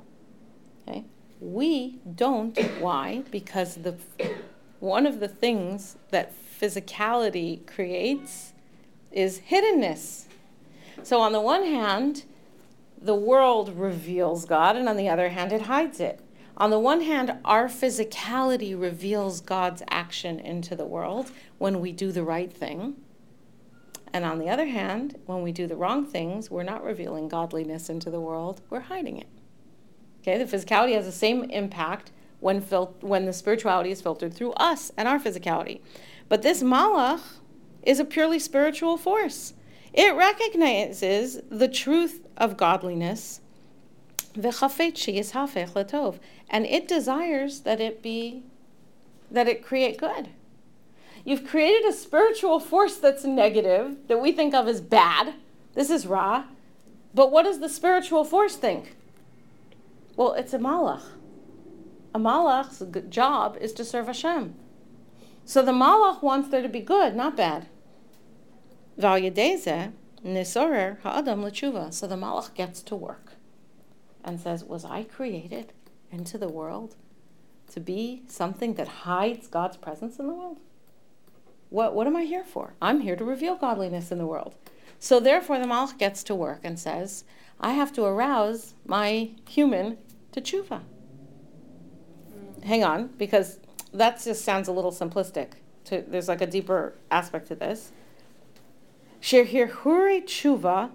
Okay, 0.88 1.06
we 1.40 2.00
don't. 2.16 2.58
Why? 2.80 3.24
Because 3.32 3.76
the 3.76 3.96
one 4.80 5.06
of 5.06 5.20
the 5.20 5.28
things 5.28 5.96
that 6.12 6.34
physicality 6.60 7.66
creates 7.66 8.54
is 9.12 9.42
hiddenness. 9.50 10.26
So, 11.04 11.20
on 11.20 11.32
the 11.32 11.42
one 11.42 11.64
hand, 11.64 12.26
the 13.02 13.16
world 13.16 13.78
reveals 13.78 14.46
God, 14.46 14.76
and 14.76 14.88
on 14.88 14.98
the 14.98 15.10
other 15.10 15.30
hand, 15.30 15.52
it 15.52 15.64
hides 15.64 16.00
it. 16.00 16.20
On 16.58 16.70
the 16.70 16.80
one 16.80 17.02
hand, 17.02 17.38
our 17.44 17.68
physicality 17.68 18.80
reveals 18.80 19.42
God's 19.42 19.84
action 19.90 20.40
into 20.40 20.76
the 20.76 20.86
world 20.86 21.32
when 21.58 21.82
we 21.82 21.92
do 21.92 22.12
the 22.12 22.24
right 22.24 22.52
thing. 22.52 22.96
And 24.14 24.24
on 24.24 24.40
the 24.40 24.50
other 24.50 24.68
hand, 24.68 25.20
when 25.26 25.42
we 25.42 25.52
do 25.52 25.68
the 25.68 25.76
wrong 25.76 26.06
things, 26.06 26.50
we're 26.50 26.64
not 26.64 26.84
revealing 26.84 27.28
godliness 27.28 27.90
into 27.90 28.10
the 28.10 28.22
world, 28.22 28.62
we're 28.70 28.80
hiding 28.80 29.18
it. 29.18 29.28
Okay, 30.28 30.44
the 30.44 30.58
physicality 30.58 30.96
has 30.96 31.06
the 31.06 31.12
same 31.12 31.44
impact 31.52 32.12
when, 32.40 32.60
fil- 32.60 32.96
when 33.02 33.26
the 33.26 33.34
spirituality 33.34 33.92
is 33.92 34.02
filtered 34.02 34.34
through 34.34 34.54
us 34.54 34.92
and 34.98 35.08
our 35.08 35.20
physicality. 35.20 35.82
But 36.30 36.42
this 36.42 36.64
malach 36.64 37.22
is 37.84 38.00
a 38.00 38.06
purely 38.06 38.40
spiritual 38.40 38.98
force. 38.98 39.54
It 39.94 40.16
recognizes 40.16 41.42
the 41.52 41.68
truth 41.68 42.26
of 42.38 42.58
godliness, 42.58 43.42
and 44.36 44.44
it 46.66 46.88
desires 46.88 47.60
that 47.60 47.80
it 47.80 48.02
be, 48.02 48.44
that 49.30 49.48
it 49.48 49.64
create 49.64 50.00
good. 50.00 50.30
You've 51.24 51.46
created 51.46 51.86
a 51.86 51.94
spiritual 51.94 52.60
force 52.60 52.98
that's 52.98 53.26
negative, 53.26 54.08
that 54.08 54.20
we 54.20 54.32
think 54.32 54.56
of 54.56 54.68
as 54.68 54.82
bad. 54.82 55.36
This 55.76 55.92
is 55.92 56.08
Ra. 56.08 56.46
But 57.14 57.32
what 57.32 57.44
does 57.44 57.60
the 57.60 57.70
spiritual 57.70 58.24
force 58.24 58.56
think? 58.56 58.96
Well, 60.16 60.34
it's 60.34 60.54
a 60.54 60.60
malach. 60.60 61.04
A 62.14 62.20
malach's 62.20 62.82
job 63.10 63.58
is 63.60 63.74
to 63.74 63.84
serve 63.84 64.08
Hashem. 64.08 64.56
So 65.44 65.62
the 65.62 65.74
malach 65.74 66.22
wants 66.24 66.50
there 66.50 66.62
to 66.62 66.70
be 66.70 66.80
good, 66.80 67.16
not 67.16 67.36
bad. 67.36 67.68
Valyadeze 68.98 69.92
nisorer 70.24 71.00
ha'adam 71.02 71.44
l'tshuva. 71.44 71.94
So 71.94 72.08
the 72.08 72.16
malach 72.16 72.54
gets 72.54 72.82
to 72.84 72.96
work 72.96 73.34
and 74.24 74.40
says, 74.40 74.64
"Was 74.64 74.86
I 74.86 75.04
created 75.04 75.74
into 76.10 76.38
the 76.38 76.48
world 76.48 76.96
to 77.72 77.80
be 77.80 78.24
something 78.28 78.76
that 78.76 78.88
hides 79.06 79.48
God's 79.48 79.78
presence 79.78 80.18
in 80.18 80.28
the 80.28 80.34
world? 80.34 80.60
What 81.70 81.94
what 81.94 82.08
am 82.08 82.16
I 82.16 82.24
here 82.24 82.46
for? 82.46 82.76
I'm 82.82 83.02
here 83.02 83.18
to 83.18 83.26
reveal 83.26 83.56
godliness 83.56 84.12
in 84.12 84.18
the 84.18 84.26
world." 84.26 84.56
So 84.98 85.20
therefore, 85.20 85.60
the 85.60 85.68
malach 85.68 85.98
gets 85.98 86.24
to 86.24 86.34
work 86.34 86.62
and 86.64 86.80
says, 86.80 87.26
"I 87.60 87.74
have 87.74 87.92
to 87.94 88.06
arouse 88.06 88.76
my 88.86 89.32
human 89.48 89.98
to 90.36 90.42
tshuva." 90.42 90.82
Hang 92.64 92.84
on, 92.84 93.08
because 93.18 93.60
that 93.94 94.22
just 94.24 94.44
sounds 94.44 94.68
a 94.68 94.72
little 94.72 94.92
simplistic. 94.92 95.54
To, 95.86 96.04
there's 96.08 96.28
like 96.28 96.42
a 96.42 96.48
deeper 96.48 96.96
aspect 97.12 97.48
to 97.50 97.56
this. 97.56 97.92
Shehirhure 99.22 100.24
tshuva 100.24 100.92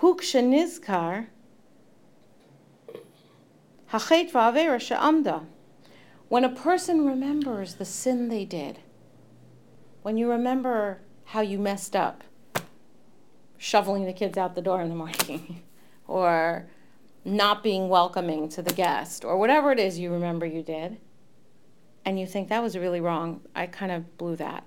hukshenizkar 0.00 1.26
hachet 3.90 4.30
va'avera 4.30 4.80
she'amda. 4.80 5.42
When 6.28 6.44
a 6.44 6.48
person 6.48 7.06
remembers 7.06 7.74
the 7.74 7.84
sin 7.84 8.28
they 8.28 8.44
did, 8.44 8.80
when 10.02 10.16
you 10.16 10.30
remember 10.30 11.00
how 11.26 11.40
you 11.40 11.58
messed 11.58 11.96
up, 11.96 12.22
shoveling 13.56 14.04
the 14.04 14.12
kids 14.12 14.38
out 14.38 14.54
the 14.54 14.62
door 14.62 14.80
in 14.82 14.88
the 14.88 14.94
morning, 14.94 15.62
or 16.06 16.68
not 17.28 17.62
being 17.62 17.88
welcoming 17.88 18.48
to 18.50 18.62
the 18.62 18.72
guest, 18.72 19.24
or 19.24 19.36
whatever 19.38 19.72
it 19.72 19.78
is 19.78 19.98
you 19.98 20.12
remember 20.12 20.46
you 20.46 20.62
did, 20.62 20.98
and 22.04 22.18
you 22.18 22.26
think 22.26 22.48
that 22.48 22.62
was 22.62 22.76
really 22.76 23.00
wrong, 23.00 23.40
I 23.54 23.66
kind 23.66 23.92
of 23.92 24.16
blew 24.16 24.36
that. 24.36 24.64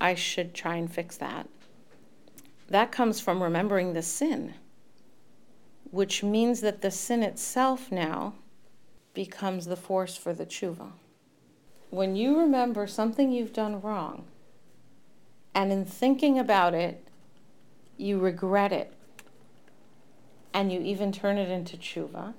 I 0.00 0.14
should 0.14 0.54
try 0.54 0.76
and 0.76 0.92
fix 0.92 1.16
that. 1.16 1.48
That 2.68 2.92
comes 2.92 3.20
from 3.20 3.42
remembering 3.42 3.92
the 3.92 4.02
sin, 4.02 4.54
which 5.90 6.22
means 6.22 6.60
that 6.60 6.80
the 6.80 6.90
sin 6.90 7.22
itself 7.22 7.90
now 7.90 8.34
becomes 9.12 9.66
the 9.66 9.76
force 9.76 10.16
for 10.16 10.32
the 10.32 10.46
tshuva. 10.46 10.92
When 11.90 12.14
you 12.14 12.38
remember 12.38 12.86
something 12.86 13.32
you've 13.32 13.52
done 13.52 13.80
wrong, 13.80 14.26
and 15.52 15.72
in 15.72 15.84
thinking 15.84 16.38
about 16.38 16.74
it, 16.74 17.04
you 17.96 18.20
regret 18.20 18.72
it, 18.72 18.94
and 20.52 20.72
you 20.72 20.80
even 20.80 21.12
turn 21.12 21.38
it 21.38 21.48
into 21.48 21.76
tshuva, 21.76 22.34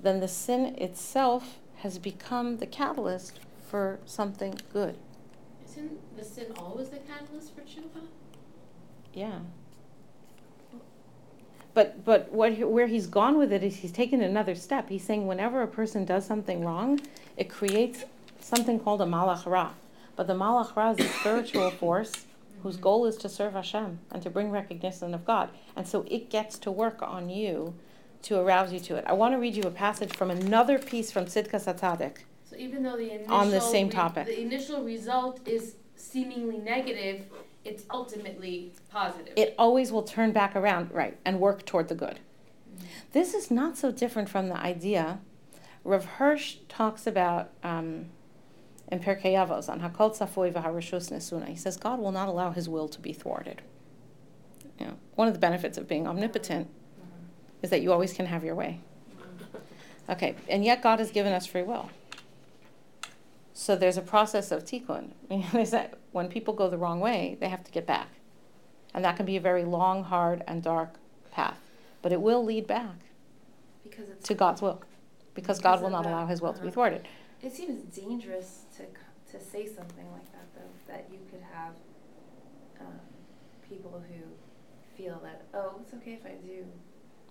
then 0.00 0.20
the 0.20 0.28
sin 0.28 0.76
itself 0.76 1.58
has 1.76 1.98
become 1.98 2.58
the 2.58 2.66
catalyst 2.66 3.40
for 3.68 3.98
something 4.06 4.54
good. 4.72 4.96
Isn't 5.68 6.16
the 6.16 6.24
sin 6.24 6.46
always 6.56 6.88
the 6.90 6.98
catalyst 6.98 7.54
for 7.54 7.62
tshuva? 7.62 8.06
Yeah. 9.12 9.40
But 11.74 12.04
but 12.04 12.32
what 12.32 12.52
he- 12.54 12.64
where 12.64 12.86
he's 12.86 13.06
gone 13.06 13.36
with 13.36 13.52
it 13.52 13.62
is 13.62 13.76
he's 13.76 13.92
taken 13.92 14.22
another 14.22 14.54
step. 14.54 14.88
He's 14.88 15.04
saying 15.04 15.26
whenever 15.26 15.62
a 15.62 15.66
person 15.68 16.04
does 16.04 16.24
something 16.24 16.64
wrong, 16.64 17.00
it 17.36 17.50
creates 17.50 18.04
something 18.40 18.78
called 18.78 19.02
a 19.02 19.04
malach 19.04 19.44
ra. 19.44 19.72
But 20.14 20.26
the 20.26 20.34
malach 20.34 20.74
ra 20.76 20.92
is 20.92 21.00
a 21.00 21.08
spiritual 21.08 21.70
force 21.70 22.25
whose 22.66 22.76
goal 22.76 23.06
is 23.06 23.16
to 23.16 23.28
serve 23.28 23.52
Hashem 23.52 24.00
and 24.10 24.20
to 24.22 24.28
bring 24.28 24.50
recognition 24.50 25.14
of 25.14 25.24
God. 25.24 25.50
And 25.76 25.86
so 25.86 26.04
it 26.10 26.30
gets 26.30 26.58
to 26.58 26.72
work 26.72 27.00
on 27.00 27.30
you 27.30 27.74
to 28.22 28.40
arouse 28.40 28.72
you 28.72 28.80
to 28.80 28.96
it. 28.96 29.04
I 29.06 29.12
want 29.12 29.34
to 29.34 29.38
read 29.38 29.54
you 29.54 29.62
a 29.62 29.70
passage 29.70 30.12
from 30.12 30.32
another 30.32 30.80
piece 30.80 31.12
from 31.12 31.26
Tzidkas 31.26 31.72
HaTzadik. 31.72 32.16
So 32.42 32.56
even 32.56 32.82
though 32.82 32.96
the 32.96 33.12
initial 33.12 33.32
On 33.32 33.50
the 33.52 33.60
same 33.60 33.86
re- 33.86 33.92
topic. 33.92 34.26
the 34.26 34.40
initial 34.40 34.82
result 34.82 35.46
is 35.46 35.76
seemingly 35.94 36.58
negative, 36.58 37.26
it's 37.64 37.84
ultimately 37.88 38.72
positive. 38.90 39.32
it 39.36 39.54
always 39.56 39.92
will 39.92 40.02
turn 40.02 40.32
back 40.32 40.56
around, 40.56 40.90
right, 40.92 41.16
and 41.24 41.38
work 41.38 41.64
toward 41.64 41.86
the 41.86 41.94
good. 41.94 42.18
This 43.12 43.32
is 43.32 43.48
not 43.48 43.76
so 43.76 43.92
different 43.92 44.28
from 44.28 44.48
the 44.48 44.56
idea. 44.56 45.20
Rav 45.84 46.04
Hirsch 46.04 46.56
talks 46.68 47.06
about 47.06 47.50
um, 47.62 48.06
in 48.88 49.00
Pirkei 49.00 49.32
Avos 49.34 49.68
on 49.68 49.80
Hakol 49.80 50.16
Tzafoi 50.16 50.52
v'Harishus 50.52 51.10
Nesuna. 51.10 51.46
He 51.48 51.56
says 51.56 51.76
God 51.76 51.98
will 51.98 52.12
not 52.12 52.28
allow 52.28 52.50
His 52.52 52.68
will 52.68 52.88
to 52.88 53.00
be 53.00 53.12
thwarted. 53.12 53.62
You 54.78 54.86
know, 54.86 54.94
one 55.14 55.26
of 55.28 55.34
the 55.34 55.40
benefits 55.40 55.78
of 55.78 55.88
being 55.88 56.06
omnipotent 56.06 56.68
is 57.62 57.70
that 57.70 57.82
you 57.82 57.92
always 57.92 58.12
can 58.12 58.26
have 58.26 58.44
your 58.44 58.54
way. 58.54 58.80
Okay, 60.08 60.36
and 60.48 60.64
yet 60.64 60.82
God 60.82 61.00
has 61.00 61.10
given 61.10 61.32
us 61.32 61.46
free 61.46 61.62
will. 61.64 61.90
So 63.54 63.74
there's 63.74 63.96
a 63.96 64.02
process 64.02 64.52
of 64.52 64.64
tikkun. 64.64 65.12
Is 65.58 65.70
that 65.70 65.94
when 66.12 66.28
people 66.28 66.52
go 66.54 66.68
the 66.68 66.76
wrong 66.78 67.00
way, 67.00 67.36
they 67.40 67.48
have 67.48 67.64
to 67.64 67.72
get 67.72 67.86
back, 67.86 68.08
and 68.94 69.04
that 69.04 69.16
can 69.16 69.24
be 69.26 69.36
a 69.36 69.40
very 69.40 69.64
long, 69.64 70.04
hard, 70.04 70.44
and 70.46 70.62
dark 70.62 70.96
path. 71.32 71.58
But 72.02 72.12
it 72.12 72.20
will 72.20 72.44
lead 72.44 72.66
back 72.66 72.96
because 73.82 74.10
it's 74.10 74.28
to 74.28 74.34
God's 74.34 74.60
will, 74.62 74.82
because 75.34 75.56
Because 75.56 75.60
God 75.60 75.82
will 75.82 75.90
not 75.90 76.04
allow 76.06 76.26
His 76.26 76.40
will 76.42 76.52
to 76.52 76.60
be 76.60 76.68
Uh-huh. 76.68 76.74
thwarted. 76.74 77.08
It 77.42 77.52
seems 77.52 77.82
dangerous 77.96 78.65
to 78.76 78.84
to 79.32 79.44
say 79.44 79.66
something 79.66 80.10
like 80.12 80.30
that, 80.32 80.46
though. 80.54 80.92
That 80.92 81.06
you 81.10 81.18
could 81.30 81.42
have 81.52 81.74
um, 82.80 83.00
people 83.68 84.02
who 84.08 84.22
feel 84.96 85.20
that 85.22 85.42
oh, 85.54 85.80
it's 85.82 85.94
okay 85.94 86.12
if 86.12 86.24
I 86.24 86.34
do. 86.46 86.64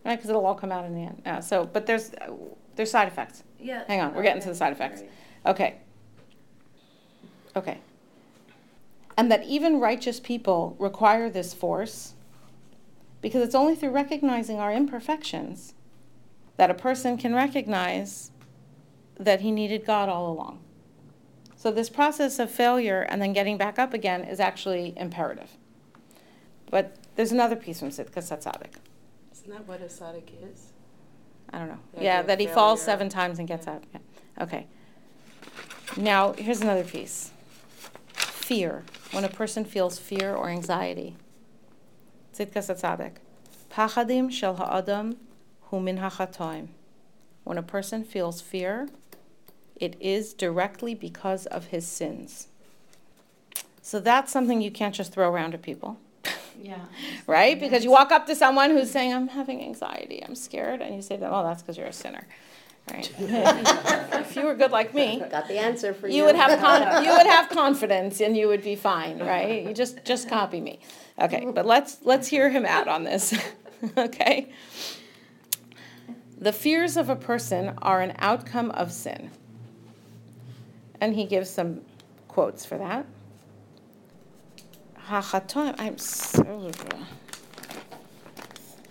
Right, 0.04 0.18
because 0.18 0.30
it'll 0.30 0.46
all 0.46 0.56
come 0.56 0.72
out 0.72 0.86
in 0.86 0.94
the 0.94 1.02
end. 1.02 1.22
Uh, 1.26 1.42
so, 1.42 1.66
but 1.66 1.86
there's 1.86 2.14
uh, 2.14 2.32
there's 2.76 2.92
side 2.92 3.08
effects. 3.08 3.44
Yeah. 3.60 3.84
Hang 3.88 4.02
on, 4.02 4.14
we're 4.14 4.24
getting 4.24 4.42
to 4.44 4.50
the 4.50 4.56
side 4.56 4.72
effects. 4.74 5.02
right. 5.02 5.10
Okay. 5.46 5.76
Okay. 7.56 7.80
And 9.18 9.32
that 9.32 9.44
even 9.46 9.80
righteous 9.80 10.20
people 10.20 10.76
require 10.78 11.30
this 11.30 11.54
force 11.54 12.16
because 13.22 13.42
it's 13.42 13.56
only 13.56 13.76
through 13.76 13.92
recognizing 13.92 14.60
our 14.60 14.74
imperfections 14.74 15.74
that 16.58 16.70
a 16.70 16.74
person 16.74 17.18
can 17.18 17.34
recognize 17.34 18.32
that 19.18 19.42
he 19.42 19.52
needed 19.52 19.86
God 19.86 20.10
all 20.10 20.32
along. 20.32 20.60
So 21.66 21.72
this 21.72 21.90
process 21.90 22.38
of 22.38 22.52
failure 22.52 23.02
and 23.10 23.20
then 23.20 23.34
getting 23.34 23.58
back 23.58 23.80
up 23.80 23.96
again 23.96 24.24
is 24.24 24.40
actually 24.40 24.94
imperative. 24.98 25.50
But 26.70 26.96
there's 27.16 27.32
another 27.32 27.56
piece 27.56 27.80
from 27.80 27.90
Tzidkas 27.90 28.30
Tzaddik. 28.30 28.76
Isn't 29.34 29.50
that 29.50 29.68
what 29.68 29.82
a 29.82 29.86
tzaddik 29.86 30.30
is? 30.48 30.74
I 31.52 31.58
don't 31.58 31.70
know. 31.70 31.80
The 31.96 32.04
Yeah, 32.04 32.22
that 32.22 32.40
he 32.40 32.46
falls 32.46 32.84
seven 32.84 33.10
times 33.10 33.40
and 33.40 33.48
gets 33.48 33.66
up. 33.66 33.84
Yeah. 33.92 34.44
Okay. 34.44 34.68
Now, 35.98 36.34
here's 36.34 36.62
another 36.62 36.84
piece. 36.84 37.32
Fear. 38.14 38.84
When 39.10 39.24
a 39.24 39.30
person 39.30 39.66
feels 39.66 39.98
fear 39.98 40.36
or 40.36 40.50
anxiety. 40.50 41.16
Tzidkas 42.36 42.70
Tzaddik. 42.80 43.14
Pachadim 43.72 44.32
shel 44.32 44.58
ha'adam 44.58 45.18
hu 45.62 45.80
min 45.80 45.98
hachatoim. 45.98 46.68
When 47.44 47.58
a 47.58 47.64
person 47.64 48.04
feels 48.04 48.40
fear, 48.40 48.88
it 49.76 49.96
is 50.00 50.34
directly 50.34 50.96
because 50.96 51.46
of 51.48 51.68
his 51.68 51.86
sins. 51.86 52.48
So 53.82 54.00
that's 54.00 54.32
something 54.32 54.62
you 54.62 54.72
can't 54.72 54.96
just 54.96 55.12
throw 55.14 55.30
around 55.30 55.52
to 55.52 55.58
people 55.58 55.98
Yeah. 56.62 56.86
right? 57.28 57.60
Because 57.60 57.84
you 57.84 57.92
walk 57.92 58.12
up 58.12 58.26
to 58.28 58.36
someone 58.36 58.72
who's 58.72 58.90
saying, 58.90 59.14
I'm 59.14 59.28
having 59.28 59.62
anxiety, 59.62 60.24
I'm 60.26 60.36
scared, 60.36 60.82
and 60.82 60.96
you 60.96 61.02
say 61.02 61.16
to 61.16 61.22
them, 61.22 61.32
Oh, 61.34 61.44
that's 61.44 61.62
because 61.62 61.78
you're 61.78 61.88
a 61.88 61.94
sinner. 61.94 62.26
Right? 62.92 63.12
if 63.20 64.36
you 64.36 64.44
were 64.46 64.54
good 64.56 64.72
like 64.72 64.94
me, 64.94 65.20
Got 65.30 65.48
the 65.48 65.58
answer 65.58 65.94
for 65.94 66.08
you. 66.08 66.18
you 66.18 66.24
would 66.26 66.36
have 66.36 66.60
con- 66.60 67.04
you 67.06 67.12
would 67.12 67.26
have 67.28 67.50
confidence 67.50 68.22
and 68.22 68.38
you 68.38 68.48
would 68.48 68.64
be 68.64 68.76
fine, 68.76 69.20
right? 69.20 69.66
You 69.66 69.74
just 69.74 70.06
just 70.06 70.30
copy 70.30 70.62
me. 70.62 70.80
Okay, 71.20 71.48
but 71.54 71.66
let's 71.66 71.98
let's 72.04 72.28
hear 72.28 72.50
him 72.50 72.64
out 72.66 72.88
on 72.88 73.04
this. 73.04 73.34
okay? 73.98 74.50
The 76.38 76.52
fears 76.54 76.96
of 76.96 77.10
a 77.10 77.16
person 77.16 77.74
are 77.82 78.02
an 78.02 78.14
outcome 78.20 78.70
of 78.72 78.92
sin. 78.92 79.32
And 81.02 81.16
he 81.16 81.26
gives 81.26 81.50
some 81.50 81.82
quotes 82.28 82.66
for 82.66 82.78
that. 82.78 83.06
Hachatoim, 85.08 85.76
I'm 85.78 85.98
so 85.98 86.72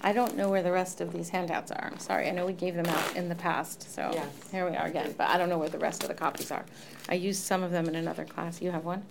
I 0.00 0.12
don't 0.12 0.36
know 0.36 0.50
where 0.50 0.62
the 0.62 0.70
rest 0.70 1.00
of 1.00 1.14
these 1.14 1.30
handouts 1.30 1.72
are. 1.72 1.88
I'm 1.90 1.98
sorry. 1.98 2.28
I 2.28 2.30
know 2.32 2.44
we 2.44 2.52
gave 2.52 2.74
them 2.74 2.84
out 2.86 3.16
in 3.16 3.30
the 3.30 3.34
past, 3.34 3.90
so 3.94 4.10
Yes. 4.12 4.26
here 4.52 4.68
we 4.68 4.76
are 4.76 4.86
again. 4.86 5.14
But 5.16 5.30
I 5.30 5.38
don't 5.38 5.48
know 5.48 5.56
where 5.56 5.70
the 5.70 5.78
rest 5.78 6.02
of 6.02 6.08
the 6.08 6.14
copies 6.14 6.50
are. 6.50 6.64
I 7.08 7.14
used 7.14 7.42
some 7.42 7.62
of 7.62 7.70
them 7.70 7.88
in 7.88 7.94
another 7.94 8.26
class. 8.26 8.60
You 8.60 8.70
have 8.70 8.84
one? 8.84 9.02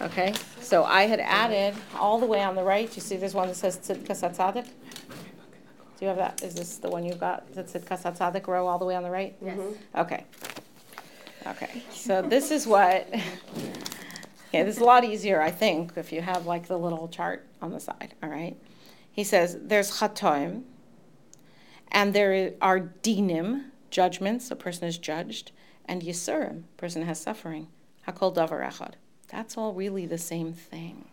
Okay, 0.00 0.32
so 0.60 0.84
I 0.84 1.02
had 1.02 1.20
added 1.20 1.74
all 1.96 2.18
the 2.18 2.26
way 2.26 2.42
on 2.42 2.54
the 2.54 2.62
right, 2.62 2.94
you 2.96 3.02
see 3.02 3.16
there's 3.16 3.34
one 3.34 3.46
that 3.48 3.54
says 3.54 3.76
Tzidkas 3.78 4.28
HaTzadik? 4.28 4.64
Do 4.64 4.70
you 6.00 6.08
have 6.08 6.16
that? 6.16 6.42
Is 6.42 6.54
this 6.54 6.78
the 6.78 6.88
one 6.90 7.04
you 7.04 7.14
got, 7.14 7.52
the 7.52 7.62
Tzidkas 7.62 8.02
HaTzadik 8.02 8.46
row 8.48 8.66
all 8.66 8.78
the 8.78 8.84
way 8.84 8.96
on 8.96 9.04
the 9.04 9.10
right? 9.10 9.36
Yes. 9.40 9.56
Mm-hmm. 9.56 9.98
Okay. 10.00 10.24
Okay, 11.46 11.82
so 11.90 12.22
this 12.22 12.50
is 12.50 12.66
what, 12.66 13.06
yeah, 14.50 14.64
this 14.64 14.76
is 14.76 14.80
a 14.80 14.84
lot 14.84 15.04
easier, 15.04 15.42
I 15.42 15.50
think, 15.50 15.92
if 15.96 16.10
you 16.10 16.22
have 16.22 16.46
like 16.46 16.68
the 16.68 16.78
little 16.78 17.06
chart 17.06 17.46
on 17.60 17.70
the 17.70 17.80
side, 17.80 18.14
all 18.22 18.30
right? 18.30 18.56
He 19.12 19.24
says 19.24 19.58
there's 19.60 19.98
chatoim, 19.98 20.62
and 21.92 22.14
there 22.14 22.54
are 22.62 22.80
dinim, 22.80 23.64
judgments, 23.90 24.50
a 24.50 24.56
person 24.56 24.88
is 24.88 24.96
judged, 24.96 25.52
and 25.84 26.00
yisurim, 26.00 26.62
person 26.78 27.02
has 27.02 27.20
suffering. 27.20 27.68
Hakol 28.08 28.34
davar 28.34 28.66
echad. 28.66 28.94
That's 29.28 29.58
all 29.58 29.74
really 29.74 30.06
the 30.06 30.18
same 30.18 30.54
thing. 30.54 31.04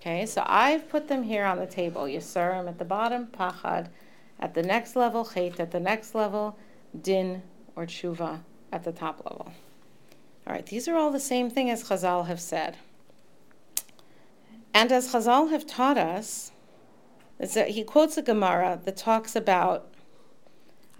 Okay, 0.00 0.26
so 0.26 0.42
I've 0.46 0.88
put 0.90 1.08
them 1.08 1.22
here 1.22 1.46
on 1.46 1.58
the 1.58 1.66
table. 1.66 2.02
Yisurim 2.02 2.68
at 2.68 2.78
the 2.78 2.84
bottom, 2.84 3.28
pachad 3.28 3.88
at 4.38 4.52
the 4.52 4.62
next 4.62 4.96
level, 4.96 5.24
chait 5.24 5.58
at 5.58 5.70
the 5.70 5.80
next 5.80 6.14
level, 6.14 6.58
din 7.02 7.42
or 7.74 7.86
tshuva 7.86 8.40
at 8.72 8.84
the 8.84 8.92
top 8.92 9.24
level. 9.24 9.52
All 10.46 10.54
right, 10.54 10.66
these 10.66 10.88
are 10.88 10.96
all 10.96 11.10
the 11.10 11.20
same 11.20 11.50
thing 11.50 11.68
as 11.70 11.84
Chazal 11.84 12.26
have 12.26 12.40
said. 12.40 12.76
And 14.72 14.92
as 14.92 15.12
Chazal 15.12 15.50
have 15.50 15.66
taught 15.66 15.98
us, 15.98 16.52
he 17.40 17.84
quotes 17.84 18.16
a 18.16 18.22
Gemara 18.22 18.80
that 18.84 18.96
talks 18.96 19.36
about 19.36 19.88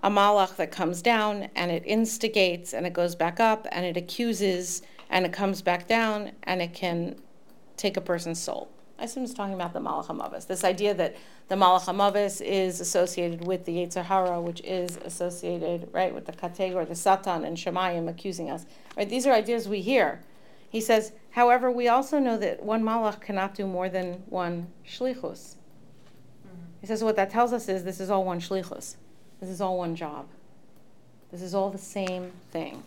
a 0.02 0.10
malach 0.10 0.56
that 0.56 0.70
comes 0.70 1.02
down 1.02 1.48
and 1.56 1.70
it 1.70 1.82
instigates 1.84 2.72
and 2.72 2.86
it 2.86 2.92
goes 2.92 3.14
back 3.14 3.40
up 3.40 3.66
and 3.72 3.84
it 3.84 3.96
accuses 3.96 4.82
and 5.10 5.26
it 5.26 5.32
comes 5.32 5.62
back 5.62 5.88
down 5.88 6.32
and 6.44 6.62
it 6.62 6.72
can 6.72 7.16
take 7.76 7.96
a 7.96 8.00
person's 8.00 8.38
soul. 8.38 8.68
I 8.98 9.04
assume 9.04 9.22
it's 9.22 9.32
talking 9.32 9.54
about 9.54 9.72
the 9.72 9.78
malach 9.78 10.06
hamavis. 10.06 10.46
This 10.48 10.64
idea 10.64 10.92
that 10.94 11.16
the 11.46 11.54
malach 11.54 11.82
hamavis 11.82 12.44
is 12.44 12.80
associated 12.80 13.46
with 13.46 13.64
the 13.64 13.76
Yetzer 13.76 14.04
Hara, 14.04 14.40
which 14.40 14.60
is 14.62 14.96
associated 15.04 15.88
right 15.92 16.12
with 16.12 16.26
the 16.26 16.32
kateg 16.32 16.74
or 16.74 16.84
the 16.84 16.96
satan 16.96 17.44
and 17.44 17.56
shemayim 17.56 18.08
accusing 18.08 18.50
us. 18.50 18.66
Right? 18.96 19.08
These 19.08 19.26
are 19.26 19.32
ideas 19.32 19.68
we 19.68 19.82
hear. 19.82 20.20
He 20.68 20.80
says, 20.80 21.12
however, 21.30 21.70
we 21.70 21.86
also 21.86 22.18
know 22.18 22.36
that 22.38 22.62
one 22.62 22.82
malach 22.82 23.20
cannot 23.20 23.54
do 23.54 23.66
more 23.66 23.88
than 23.88 24.24
one 24.28 24.66
shlichus. 24.84 25.20
Mm-hmm. 25.22 26.56
He 26.80 26.86
says 26.88 27.04
what 27.04 27.14
that 27.16 27.30
tells 27.30 27.52
us 27.52 27.68
is 27.68 27.84
this 27.84 28.00
is 28.00 28.10
all 28.10 28.24
one 28.24 28.40
shlichus. 28.40 28.96
This 29.40 29.48
is 29.48 29.60
all 29.60 29.78
one 29.78 29.94
job. 29.94 30.26
This 31.30 31.42
is 31.42 31.54
all 31.54 31.70
the 31.70 31.78
same 31.78 32.32
thing. 32.50 32.82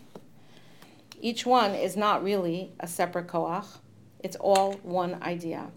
Each 1.22 1.46
one 1.46 1.74
is 1.74 1.96
not 1.96 2.22
really 2.22 2.72
a 2.80 2.86
separate 2.86 3.28
koach. 3.28 3.78
It's 4.20 4.36
all 4.36 4.74
one 4.82 5.22
idea. 5.22 5.70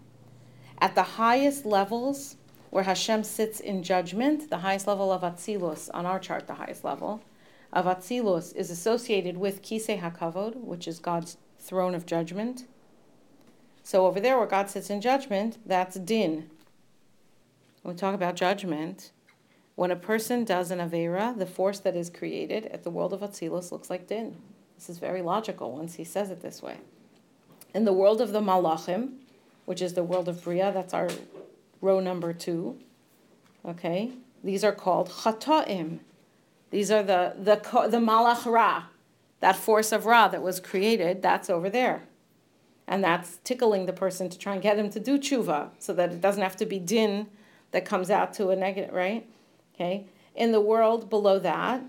At 0.78 0.94
the 0.94 1.02
highest 1.02 1.64
levels, 1.64 2.36
where 2.70 2.84
Hashem 2.84 3.24
sits 3.24 3.60
in 3.60 3.82
judgment, 3.82 4.50
the 4.50 4.58
highest 4.58 4.86
level 4.86 5.10
of 5.10 5.22
Atzilus, 5.22 5.88
on 5.94 6.04
our 6.04 6.18
chart, 6.18 6.46
the 6.46 6.54
highest 6.54 6.84
level 6.84 7.22
of 7.72 7.86
Atzilus, 7.86 8.54
is 8.54 8.70
associated 8.70 9.36
with 9.36 9.62
Kisei 9.62 10.00
HaKavod, 10.00 10.56
which 10.56 10.86
is 10.86 10.98
God's 10.98 11.38
throne 11.58 11.94
of 11.94 12.04
judgment. 12.04 12.66
So 13.82 14.06
over 14.06 14.20
there, 14.20 14.36
where 14.36 14.46
God 14.46 14.68
sits 14.68 14.90
in 14.90 15.00
judgment, 15.00 15.58
that's 15.64 15.96
Din. 15.96 16.50
When 17.82 17.94
we 17.94 17.98
talk 17.98 18.14
about 18.14 18.36
judgment, 18.36 19.12
when 19.76 19.90
a 19.90 19.96
person 19.96 20.44
does 20.44 20.70
an 20.70 20.78
Avera, 20.78 21.38
the 21.38 21.46
force 21.46 21.78
that 21.80 21.96
is 21.96 22.10
created 22.10 22.66
at 22.66 22.82
the 22.82 22.90
world 22.90 23.12
of 23.12 23.20
Atzilus 23.20 23.70
looks 23.72 23.88
like 23.88 24.06
Din. 24.06 24.36
This 24.76 24.90
is 24.90 24.98
very 24.98 25.22
logical 25.22 25.72
once 25.72 25.94
he 25.94 26.04
says 26.04 26.30
it 26.30 26.42
this 26.42 26.62
way. 26.62 26.78
In 27.74 27.84
the 27.84 27.92
world 27.92 28.20
of 28.20 28.32
the 28.32 28.40
Malachim, 28.40 29.12
which 29.66 29.82
is 29.82 29.92
the 29.92 30.02
world 30.02 30.28
of 30.28 30.42
Bria, 30.42 30.72
that's 30.72 30.94
our 30.94 31.10
row 31.82 32.00
number 32.00 32.32
two. 32.32 32.78
Okay, 33.64 34.12
these 34.42 34.64
are 34.64 34.72
called 34.72 35.10
Chataim. 35.10 35.98
These 36.70 36.90
are 36.90 37.02
the 37.02 37.34
the 37.36 37.56
the 37.88 37.98
Malach 37.98 38.50
Ra, 38.50 38.84
that 39.40 39.56
force 39.56 39.92
of 39.92 40.06
Ra 40.06 40.28
that 40.28 40.42
was 40.42 40.58
created. 40.58 41.20
That's 41.20 41.50
over 41.50 41.68
there, 41.68 42.04
and 42.86 43.04
that's 43.04 43.38
tickling 43.44 43.86
the 43.86 43.92
person 43.92 44.30
to 44.30 44.38
try 44.38 44.54
and 44.54 44.62
get 44.62 44.78
him 44.78 44.88
to 44.90 45.00
do 45.00 45.18
tshuva, 45.18 45.70
so 45.78 45.92
that 45.92 46.12
it 46.12 46.20
doesn't 46.20 46.42
have 46.42 46.56
to 46.56 46.66
be 46.66 46.78
din 46.78 47.26
that 47.72 47.84
comes 47.84 48.10
out 48.10 48.32
to 48.34 48.48
a 48.48 48.56
negative, 48.56 48.94
right? 48.94 49.26
Okay. 49.74 50.06
In 50.34 50.52
the 50.52 50.60
world 50.60 51.10
below 51.10 51.38
that, 51.38 51.82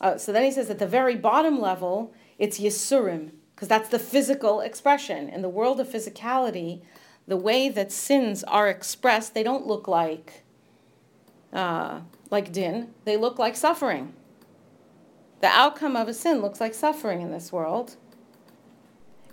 uh, 0.00 0.18
so 0.18 0.32
then 0.32 0.44
he 0.44 0.50
says 0.50 0.70
at 0.70 0.78
the 0.78 0.86
very 0.86 1.16
bottom 1.16 1.60
level, 1.60 2.12
it's 2.38 2.60
Yisurim, 2.60 3.30
because 3.64 3.80
that's 3.80 3.88
the 3.88 3.98
physical 3.98 4.60
expression. 4.60 5.30
In 5.30 5.40
the 5.40 5.48
world 5.48 5.80
of 5.80 5.88
physicality, 5.88 6.82
the 7.26 7.36
way 7.36 7.70
that 7.70 7.90
sins 7.90 8.44
are 8.44 8.68
expressed, 8.68 9.32
they 9.32 9.42
don't 9.42 9.66
look 9.66 9.88
like 9.88 10.42
uh, 11.50 12.00
like 12.30 12.52
din. 12.52 12.92
They 13.06 13.16
look 13.16 13.38
like 13.38 13.56
suffering. 13.56 14.12
The 15.40 15.46
outcome 15.46 15.96
of 15.96 16.08
a 16.08 16.12
sin 16.12 16.42
looks 16.42 16.60
like 16.60 16.74
suffering 16.74 17.22
in 17.22 17.30
this 17.30 17.52
world. 17.52 17.96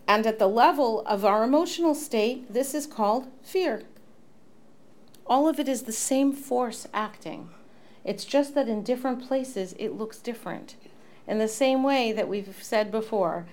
And 0.07 0.25
at 0.25 0.39
the 0.39 0.47
level 0.47 1.01
of 1.05 1.25
our 1.25 1.43
emotional 1.43 1.93
state, 1.93 2.53
this 2.53 2.73
is 2.73 2.87
called 2.87 3.27
fear. 3.43 3.83
All 5.27 5.49
of 5.49 5.59
it 5.59 5.67
is 5.67 5.81
the 5.81 5.91
same 5.91 6.31
force 6.31 6.87
acting. 6.93 7.49
It's 8.05 8.23
just 8.23 8.55
that 8.55 8.69
in 8.69 8.83
different 8.83 9.27
places 9.27 9.75
it 9.77 9.97
looks 9.97 10.19
different. 10.19 10.77
In 11.27 11.37
the 11.37 11.49
same 11.49 11.83
way 11.83 12.13
that 12.13 12.29
we've 12.29 12.57
said 12.61 12.91
before, 12.91 13.45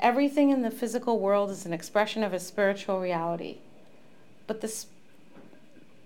everything 0.00 0.50
in 0.50 0.62
the 0.62 0.70
physical 0.70 1.18
world 1.18 1.50
is 1.50 1.66
an 1.66 1.72
expression 1.72 2.22
of 2.22 2.32
a 2.32 2.40
spiritual 2.40 3.00
reality. 3.00 3.58
But 4.46 4.60
this, 4.60 4.86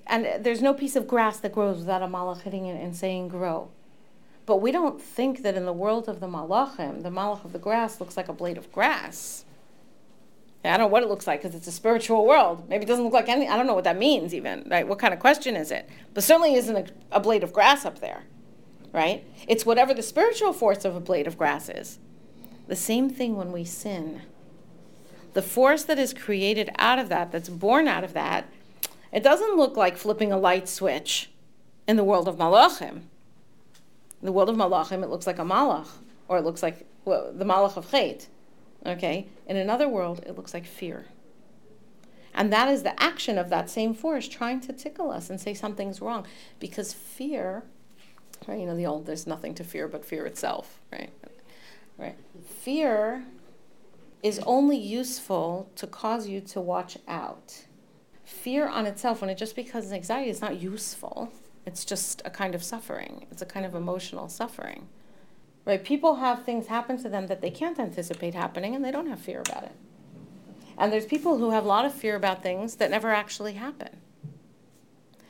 and 0.07 0.45
there's 0.45 0.63
no 0.63 0.75
piece 0.75 0.97
of 0.97 1.07
grass 1.07 1.39
that 1.41 1.53
grows 1.53 1.79
without 1.79 2.03
a 2.03 2.07
malach 2.07 2.43
hitting 2.43 2.67
it 2.67 2.83
and 2.83 2.97
saying 2.97 3.29
grow. 3.29 3.69
But 4.45 4.57
we 4.57 4.73
don't 4.73 5.01
think 5.01 5.43
that 5.43 5.57
in 5.57 5.67
the 5.67 5.73
world 5.73 6.09
of 6.09 6.21
the 6.21 6.27
malachim, 6.27 7.03
the 7.03 7.11
malach 7.11 7.45
of 7.45 7.53
the 7.53 7.59
grass 7.59 8.01
looks 8.01 8.17
like 8.17 8.29
a 8.29 8.33
blade 8.33 8.59
of 8.59 8.73
grass. 8.73 9.45
I 10.65 10.71
don't 10.71 10.81
know 10.81 10.87
what 10.87 11.03
it 11.03 11.09
looks 11.09 11.27
like 11.27 11.43
because 11.43 11.57
it's 11.57 11.67
a 11.67 11.73
spiritual 11.73 12.25
world. 12.25 12.69
Maybe 12.69 12.85
it 12.85 12.89
doesn't 12.89 13.05
look 13.05 13.13
like 13.13 13.29
any. 13.29 13.49
I 13.49 13.57
don't 13.57 13.67
know 13.67 13.75
what 13.75 13.85
that 13.85 13.99
means 13.99 14.33
even. 14.33 14.67
Right? 14.71 14.87
What 14.87 14.99
kind 14.99 15.13
of 15.13 15.19
question 15.19 15.57
is 15.57 15.73
it? 15.73 15.89
But 16.15 16.23
certainly 16.23 16.55
isn't 16.55 16.77
a, 16.77 16.87
a 17.17 17.21
blade 17.21 17.43
of 17.43 17.53
grass 17.53 17.85
up 17.85 17.99
there, 17.99 18.25
right? 18.93 19.25
It's 19.49 19.67
whatever 19.67 19.93
the 19.93 20.03
spiritual 20.03 20.53
force 20.53 20.85
of 20.85 20.95
a 20.95 21.01
blade 21.01 21.27
of 21.27 21.37
grass 21.37 21.69
is. 21.69 21.99
The 22.73 22.77
same 22.77 23.11
thing 23.11 23.37
when 23.37 23.53
we 23.53 23.67
sin. 23.67 24.23
The 25.35 25.43
force 25.43 25.85
that 25.85 25.99
is 25.99 26.15
created 26.15 26.71
out 26.79 26.99
of 26.99 27.11
that, 27.11 27.31
that's 27.31 27.51
born 27.51 27.87
out 27.87 28.03
of 28.03 28.15
that, 28.15 28.49
it 29.13 29.23
doesn't 29.23 29.59
look 29.59 29.77
like 29.77 29.99
flipping 29.99 30.33
a 30.33 30.39
light 30.39 30.71
switch 30.71 31.29
in 31.87 31.99
the 31.99 32.03
world 32.03 32.29
of 32.29 32.37
malachim. 32.37 33.03
In 34.23 34.23
the 34.23 34.33
world 34.33 34.49
of 34.49 34.57
malachim, 34.57 35.03
it 35.03 35.11
looks 35.11 35.27
like 35.27 35.39
a 35.39 35.45
malach, 35.45 35.89
or 36.29 36.39
it 36.39 36.45
looks 36.45 36.63
like 36.63 36.87
well, 37.05 37.31
the 37.31 37.45
malach 37.45 37.77
of 37.77 37.91
chait. 37.91 38.29
Okay? 38.87 39.27
In 39.47 39.59
another 39.59 39.87
world, 39.87 40.25
it 40.27 40.35
looks 40.35 40.55
like 40.55 40.65
fear. 40.65 41.05
And 42.33 42.51
that 42.55 42.69
is 42.69 42.85
the 42.85 42.99
action 42.99 43.37
of 43.37 43.51
that 43.51 43.69
same 43.69 43.93
force 43.93 44.27
trying 44.27 44.61
to 44.63 44.73
tickle 44.73 45.11
us 45.11 45.29
and 45.29 45.39
say 45.39 45.53
something's 45.53 46.01
wrong. 46.01 46.27
Because 46.59 46.95
fear, 46.95 47.65
right, 48.49 48.61
you 48.61 48.65
know, 48.65 48.75
the 48.75 48.87
old, 48.87 49.05
there's 49.05 49.27
nothing 49.27 49.55
to 49.57 49.63
fear 49.63 49.89
but 49.89 50.07
fear 50.07 50.25
itself, 50.25 50.81
right? 50.91 51.11
Right. 52.03 52.17
Fear 52.45 53.25
is 54.25 54.41
only 54.41 54.77
useful 54.77 55.71
to 55.77 55.87
cause 55.87 56.29
you 56.29 56.41
to 56.41 56.61
watch 56.61 56.99
out. 57.07 57.67
Fear 58.25 58.69
on 58.69 58.87
itself, 58.87 59.21
when 59.21 59.31
it 59.31 59.39
just 59.39 59.55
becomes 59.55 59.93
anxiety, 59.93 60.29
is 60.29 60.41
not 60.41 60.61
useful. 60.61 61.33
It's 61.65 61.85
just 61.85 62.21
a 62.25 62.31
kind 62.31 62.57
of 62.57 62.65
suffering. 62.65 63.27
It's 63.31 63.43
a 63.43 63.47
kind 63.47 63.65
of 63.65 63.77
emotional 63.77 64.29
suffering. 64.29 64.89
Right? 65.65 65.85
People 65.85 66.17
have 66.17 66.45
things 66.45 66.67
happen 66.67 67.01
to 67.03 67.09
them 67.09 67.29
that 67.29 67.41
they 67.41 67.51
can't 67.51 67.79
anticipate 67.79 68.35
happening 68.35 68.75
and 68.75 68.85
they 68.85 68.91
don't 68.91 69.09
have 69.09 69.21
fear 69.21 69.41
about 69.41 69.63
it. 69.63 69.77
And 70.77 70.93
there's 70.93 71.07
people 71.07 71.39
who 71.39 71.51
have 71.51 71.65
a 71.65 71.69
lot 71.69 71.85
of 71.85 71.95
fear 71.95 72.17
about 72.17 72.43
things 72.43 72.77
that 72.77 72.91
never 72.91 73.13
actually 73.13 73.53
happen. 73.53 74.01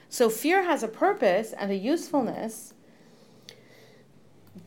So 0.09 0.31
fear 0.31 0.63
has 0.63 0.83
a 0.83 0.89
purpose 0.89 1.53
and 1.53 1.71
a 1.71 1.77
usefulness, 1.77 2.73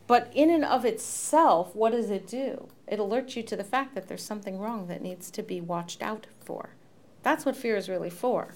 but 0.06 0.30
in 0.34 0.50
and 0.50 0.64
of 0.64 0.84
itself, 0.84 1.74
what 1.74 1.92
does 1.92 2.10
it 2.10 2.26
do? 2.26 2.68
It 2.86 2.98
alerts 2.98 3.36
you 3.36 3.42
to 3.44 3.56
the 3.56 3.64
fact 3.64 3.94
that 3.94 4.08
there's 4.08 4.22
something 4.22 4.58
wrong 4.58 4.86
that 4.86 5.02
needs 5.02 5.30
to 5.32 5.42
be 5.42 5.60
watched 5.60 6.02
out 6.02 6.26
for. 6.38 6.70
That's 7.22 7.44
what 7.44 7.56
fear 7.56 7.76
is 7.76 7.88
really 7.88 8.10
for. 8.10 8.54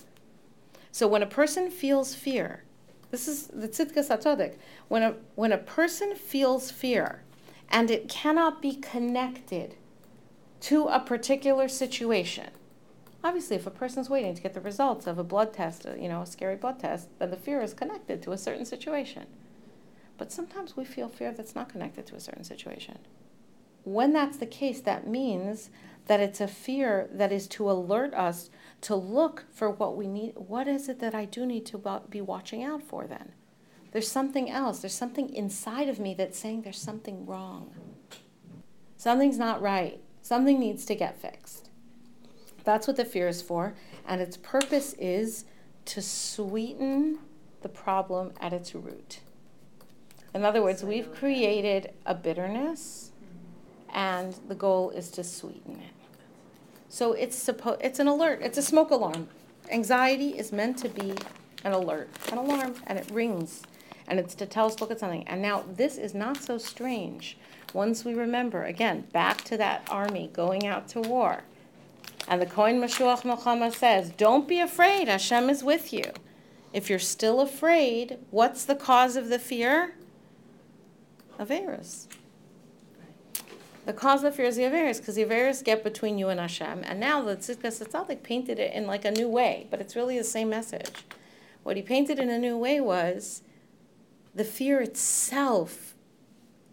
So 0.92 1.08
when 1.08 1.22
a 1.22 1.26
person 1.26 1.70
feels 1.70 2.14
fear, 2.14 2.64
this 3.10 3.26
is 3.26 3.48
the 3.48 3.68
Tzidkas 3.68 4.08
HaTzaddik. 4.08 4.56
When 4.88 5.02
a 5.02 5.16
when 5.34 5.50
a 5.50 5.58
person 5.58 6.14
feels 6.14 6.70
fear, 6.70 7.22
and 7.68 7.90
it 7.90 8.08
cannot 8.08 8.62
be 8.62 8.74
connected 8.76 9.76
to 10.60 10.86
a 10.86 11.00
particular 11.00 11.68
situation. 11.68 12.50
Obviously, 13.22 13.56
if 13.56 13.66
a 13.66 13.70
person's 13.70 14.10
waiting 14.10 14.34
to 14.34 14.42
get 14.42 14.54
the 14.54 14.60
results 14.60 15.06
of 15.06 15.18
a 15.18 15.24
blood 15.24 15.52
test, 15.52 15.86
you 15.98 16.08
know, 16.08 16.22
a 16.22 16.26
scary 16.26 16.56
blood 16.56 16.80
test, 16.80 17.08
then 17.18 17.30
the 17.30 17.36
fear 17.36 17.60
is 17.60 17.74
connected 17.74 18.22
to 18.22 18.32
a 18.32 18.38
certain 18.38 18.64
situation. 18.64 19.26
But 20.20 20.30
sometimes 20.30 20.76
we 20.76 20.85
feel 20.85 21.09
fear 21.09 21.33
that's 21.33 21.54
not 21.54 21.70
connected 21.70 22.06
to 22.09 22.14
a 22.14 22.20
certain 22.20 22.44
situation. 22.44 22.98
When 23.85 24.12
that's 24.12 24.37
the 24.37 24.44
case, 24.44 24.83
that 24.83 25.06
means 25.06 25.70
that 26.09 26.20
it's 26.20 26.42
a 26.42 26.46
fear 26.46 27.09
that 27.11 27.33
is 27.33 27.48
to 27.48 27.70
alert 27.70 28.12
us 28.12 28.50
to 28.83 28.94
look 28.94 29.46
for 29.50 29.70
what 29.70 29.96
we 29.96 30.06
need. 30.06 30.35
What 30.37 30.68
is 30.68 30.90
it 30.90 31.00
that 31.00 31.14
I 31.14 31.24
do 31.24 31.46
need 31.46 31.64
to 31.66 32.02
be 32.11 32.20
watching 32.20 32.62
out 32.62 32.83
for 32.83 33.06
then? 33.06 33.33
There's 33.92 34.09
something 34.09 34.50
else. 34.50 34.80
There's 34.80 34.92
something 34.92 35.33
inside 35.33 35.88
of 35.88 35.98
me 35.98 36.12
that's 36.12 36.38
saying 36.38 36.62
there's 36.62 36.76
something 36.76 37.24
wrong. 37.24 37.70
Something's 38.98 39.38
not 39.38 39.62
right. 39.62 40.02
Something 40.20 40.61
needs 40.61 40.85
to 40.85 40.94
get 40.94 41.18
fixed. 41.18 41.70
That's 42.64 42.87
what 42.87 42.98
the 42.98 43.06
fear 43.06 43.26
is 43.26 43.40
for. 43.40 43.74
And 44.06 44.20
its 44.20 44.37
purpose 44.37 44.92
is 44.98 45.46
to 45.87 46.02
sweeten 46.02 47.20
the 47.62 47.70
problem 47.70 48.33
at 48.38 48.52
its 48.52 48.74
root. 48.74 49.20
In 50.32 50.44
other 50.44 50.62
words, 50.62 50.84
we've 50.84 51.12
created 51.12 51.92
a 52.06 52.14
bitterness, 52.14 53.10
and 53.92 54.34
the 54.48 54.54
goal 54.54 54.90
is 54.90 55.10
to 55.10 55.24
sweeten 55.24 55.74
it. 55.74 55.94
So 56.88 57.12
it's 57.12 57.36
supposed 57.36 57.80
it's 57.82 57.98
an 57.98 58.08
alert. 58.08 58.40
It's 58.42 58.58
a 58.58 58.62
smoke 58.62 58.90
alarm. 58.90 59.28
Anxiety 59.70 60.30
is 60.38 60.52
meant 60.52 60.78
to 60.78 60.88
be 60.88 61.14
an 61.64 61.72
alert, 61.72 62.08
an 62.32 62.38
alarm, 62.38 62.74
and 62.86 62.98
it 62.98 63.10
rings, 63.10 63.62
and 64.06 64.18
it's 64.18 64.34
to 64.36 64.46
tell 64.46 64.66
us 64.66 64.80
look 64.80 64.90
at 64.90 65.00
something. 65.00 65.26
And 65.26 65.42
now 65.42 65.64
this 65.76 65.98
is 65.98 66.14
not 66.14 66.36
so 66.36 66.58
strange 66.58 67.36
once 67.72 68.04
we 68.04 68.14
remember 68.14 68.64
again 68.64 69.06
back 69.12 69.42
to 69.44 69.56
that 69.56 69.86
army 69.90 70.30
going 70.32 70.66
out 70.66 70.88
to 70.88 71.00
war. 71.00 71.42
And 72.28 72.40
the 72.40 72.46
Kohen 72.46 72.80
Mashuach 72.80 73.22
Milchama 73.22 73.74
says, 73.74 74.10
"Don't 74.10 74.46
be 74.46 74.60
afraid. 74.60 75.08
Hashem 75.08 75.50
is 75.50 75.64
with 75.64 75.92
you." 75.92 76.04
If 76.72 76.88
you're 76.88 77.00
still 77.00 77.40
afraid, 77.40 78.18
what's 78.30 78.64
the 78.64 78.76
cause 78.76 79.16
of 79.16 79.28
the 79.28 79.40
fear? 79.40 79.94
Averis. 81.40 82.07
The 83.87 83.92
cause 83.94 84.22
of 84.24 84.35
fear 84.35 84.46
is 84.46 84.57
the 84.57 84.62
Averis, 84.64 84.98
because 84.98 85.14
the 85.14 85.24
Averis 85.24 85.64
get 85.64 85.83
between 85.83 86.18
you 86.18 86.29
and 86.29 86.38
Hashem. 86.38 86.83
And 86.85 87.00
now 87.00 87.22
the 87.22 87.37
Tzidkas 87.37 87.83
Tzaddik 87.83 88.22
painted 88.22 88.59
it 88.59 88.74
in 88.74 88.87
like 88.87 89.05
a 89.05 89.11
new 89.11 89.29
way, 89.29 89.66
but 89.70 89.81
it's 89.81 89.96
really 89.96 90.18
the 90.18 90.24
same 90.24 90.50
message. 90.50 90.90
What 91.62 91.76
he 91.76 91.83
painted 91.83 92.18
in 92.18 92.31
a 92.31 92.38
new 92.38 92.57
way 92.57 92.81
was 92.81 93.42
the 94.35 94.44
fear 94.44 94.81
itself 94.81 95.94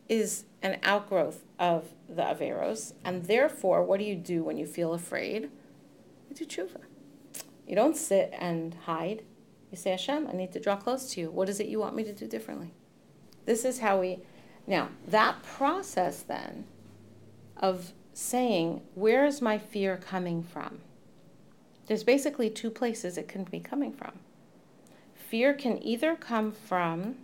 is 0.09 0.43
an 0.61 0.79
outgrowth 0.83 1.43
of 1.57 1.89
the 2.09 2.21
Averos, 2.21 2.93
and 3.03 3.25
therefore, 3.25 3.83
what 3.83 3.99
do 3.99 4.05
you 4.05 4.15
do 4.15 4.43
when 4.43 4.57
you 4.57 4.65
feel 4.65 4.93
afraid? 4.93 5.49
You 6.29 6.35
do 6.35 6.45
tshuva. 6.45 6.81
You 7.65 7.75
don't 7.75 7.97
sit 7.97 8.33
and 8.37 8.73
hide. 8.85 9.23
You 9.71 9.77
say, 9.77 9.91
Hashem, 9.91 10.27
I 10.27 10.33
need 10.33 10.51
to 10.53 10.59
draw 10.59 10.75
close 10.75 11.13
to 11.13 11.21
you. 11.21 11.31
What 11.31 11.49
is 11.49 11.59
it 11.59 11.67
you 11.67 11.79
want 11.79 11.95
me 11.95 12.03
to 12.03 12.13
do 12.13 12.27
differently? 12.27 12.73
This 13.45 13.65
is 13.65 13.79
how 13.79 13.99
we. 13.99 14.19
Now, 14.67 14.89
that 15.07 15.41
process 15.43 16.21
then 16.21 16.65
of 17.55 17.93
saying, 18.13 18.81
where 18.95 19.25
is 19.25 19.41
my 19.41 19.57
fear 19.57 19.97
coming 19.97 20.43
from? 20.43 20.79
There's 21.87 22.03
basically 22.03 22.49
two 22.49 22.69
places 22.69 23.17
it 23.17 23.29
can 23.29 23.45
be 23.45 23.61
coming 23.61 23.93
from. 23.93 24.11
Fear 25.15 25.53
can 25.53 25.81
either 25.81 26.15
come 26.15 26.51
from 26.51 27.15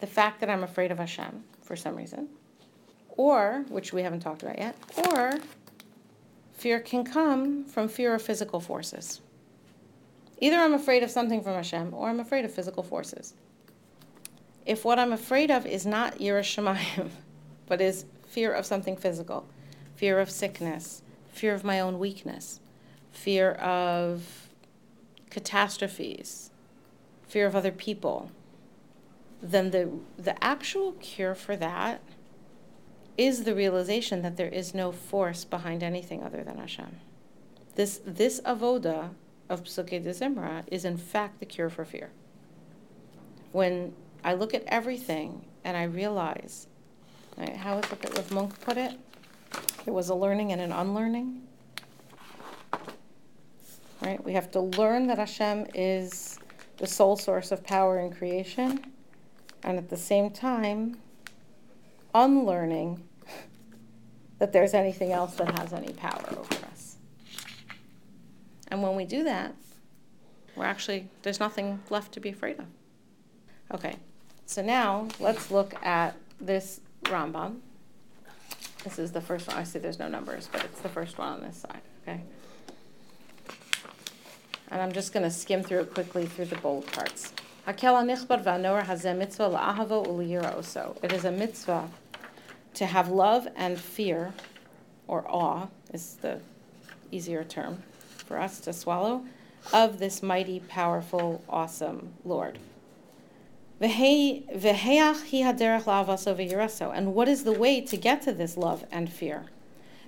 the 0.00 0.06
fact 0.06 0.40
that 0.40 0.48
I'm 0.48 0.62
afraid 0.62 0.92
of 0.92 0.98
Hashem 0.98 1.44
for 1.62 1.74
some 1.74 1.96
reason, 1.96 2.28
or, 3.10 3.64
which 3.68 3.92
we 3.92 4.02
haven't 4.02 4.20
talked 4.20 4.42
about 4.42 4.58
yet, 4.58 4.76
or 5.08 5.32
fear 6.52 6.78
can 6.80 7.04
come 7.04 7.64
from 7.64 7.88
fear 7.88 8.14
of 8.14 8.22
physical 8.22 8.60
forces. 8.60 9.20
Either 10.38 10.58
I'm 10.58 10.74
afraid 10.74 11.02
of 11.02 11.10
something 11.10 11.42
from 11.42 11.54
Hashem, 11.54 11.94
or 11.94 12.08
I'm 12.08 12.20
afraid 12.20 12.44
of 12.44 12.52
physical 12.52 12.82
forces. 12.82 13.34
If 14.66 14.84
what 14.84 14.98
I'm 14.98 15.12
afraid 15.12 15.50
of 15.50 15.64
is 15.64 15.86
not 15.86 16.18
Yiras 16.18 16.42
Shamayim, 16.42 17.10
but 17.66 17.80
is 17.80 18.04
fear 18.26 18.52
of 18.52 18.66
something 18.66 18.96
physical, 18.96 19.46
fear 19.94 20.18
of 20.18 20.30
sickness, 20.30 21.02
fear 21.28 21.54
of 21.54 21.64
my 21.64 21.80
own 21.80 21.98
weakness, 21.98 22.60
fear 23.12 23.52
of 23.52 24.48
catastrophes, 25.30 26.50
fear 27.28 27.46
of 27.46 27.54
other 27.54 27.72
people, 27.72 28.30
then 29.40 29.70
the, 29.70 29.90
the 30.18 30.42
actual 30.42 30.92
cure 30.92 31.34
for 31.34 31.56
that 31.56 32.00
is 33.16 33.44
the 33.44 33.54
realization 33.54 34.22
that 34.22 34.36
there 34.36 34.48
is 34.48 34.74
no 34.74 34.92
force 34.92 35.44
behind 35.44 35.82
anything 35.82 36.22
other 36.22 36.42
than 36.42 36.58
Hashem. 36.58 36.96
This, 37.76 38.00
this 38.04 38.40
avoda 38.40 39.10
of 39.48 39.64
Psuke 39.64 40.02
de 40.02 40.10
Zimra 40.10 40.64
is 40.66 40.84
in 40.84 40.96
fact 40.96 41.38
the 41.38 41.46
cure 41.46 41.70
for 41.70 41.84
fear. 41.84 42.10
When 43.52 43.94
I 44.26 44.34
look 44.34 44.54
at 44.54 44.64
everything 44.66 45.44
and 45.62 45.76
I 45.76 45.84
realize, 45.84 46.66
right, 47.38 47.54
how 47.54 47.78
is 47.78 47.84
it 47.92 48.02
that 48.02 48.16
Rav 48.16 48.32
Munk 48.32 48.60
put 48.60 48.76
it? 48.76 48.98
It 49.86 49.92
was 49.92 50.08
a 50.08 50.16
learning 50.16 50.50
and 50.50 50.60
an 50.60 50.72
unlearning. 50.72 51.42
Right? 54.02 54.22
We 54.24 54.32
have 54.32 54.50
to 54.50 54.60
learn 54.60 55.06
that 55.06 55.18
Hashem 55.18 55.68
is 55.76 56.40
the 56.78 56.88
sole 56.88 57.16
source 57.16 57.52
of 57.52 57.62
power 57.62 58.00
in 58.00 58.12
creation 58.12 58.84
and 59.62 59.78
at 59.78 59.88
the 59.88 59.96
same 59.96 60.30
time 60.30 60.98
unlearning 62.12 63.04
that 64.40 64.52
there's 64.52 64.74
anything 64.74 65.12
else 65.12 65.36
that 65.36 65.56
has 65.60 65.72
any 65.72 65.92
power 65.92 66.24
over 66.32 66.66
us. 66.72 66.96
And 68.66 68.82
when 68.82 68.96
we 68.96 69.04
do 69.04 69.22
that, 69.22 69.54
we're 70.56 70.64
actually, 70.64 71.08
there's 71.22 71.38
nothing 71.38 71.80
left 71.90 72.10
to 72.14 72.20
be 72.20 72.30
afraid 72.30 72.58
of. 72.58 72.66
Okay, 73.72 73.96
so 74.46 74.62
now 74.62 75.08
let's 75.20 75.50
look 75.50 75.74
at 75.84 76.16
this 76.40 76.80
Rambam. 77.02 77.56
This 78.84 78.98
is 78.98 79.12
the 79.12 79.20
first 79.20 79.48
one. 79.48 79.56
I 79.56 79.64
see 79.64 79.78
there's 79.80 79.98
no 79.98 80.08
numbers, 80.08 80.48
but 80.50 80.64
it's 80.64 80.80
the 80.80 80.88
first 80.88 81.18
one 81.18 81.28
on 81.28 81.40
this 81.42 81.56
side, 81.56 81.80
okay? 82.02 82.22
And 84.70 84.80
I'm 84.80 84.92
just 84.92 85.12
going 85.12 85.24
to 85.24 85.30
skim 85.30 85.62
through 85.62 85.80
it 85.80 85.92
quickly 85.92 86.26
through 86.26 86.46
the 86.46 86.56
bold 86.56 86.86
parts. 86.92 87.32
It 87.68 87.82
is 91.12 91.24
a 91.24 91.32
mitzvah 91.32 91.88
to 92.74 92.86
have 92.86 93.08
love 93.08 93.48
and 93.56 93.80
fear, 93.80 94.32
or 95.08 95.24
awe 95.28 95.66
is 95.92 96.14
the 96.22 96.40
easier 97.10 97.42
term 97.42 97.82
for 98.26 98.38
us 98.38 98.60
to 98.60 98.72
swallow, 98.72 99.24
of 99.72 99.98
this 99.98 100.22
mighty, 100.22 100.60
powerful, 100.60 101.42
awesome 101.48 102.12
Lord. 102.24 102.58
And 103.78 103.92
what 107.14 107.28
is 107.28 107.44
the 107.44 107.52
way 107.52 107.82
to 107.82 107.96
get 107.98 108.22
to 108.22 108.32
this 108.32 108.56
love 108.56 108.86
and 108.90 109.12
fear? 109.12 109.44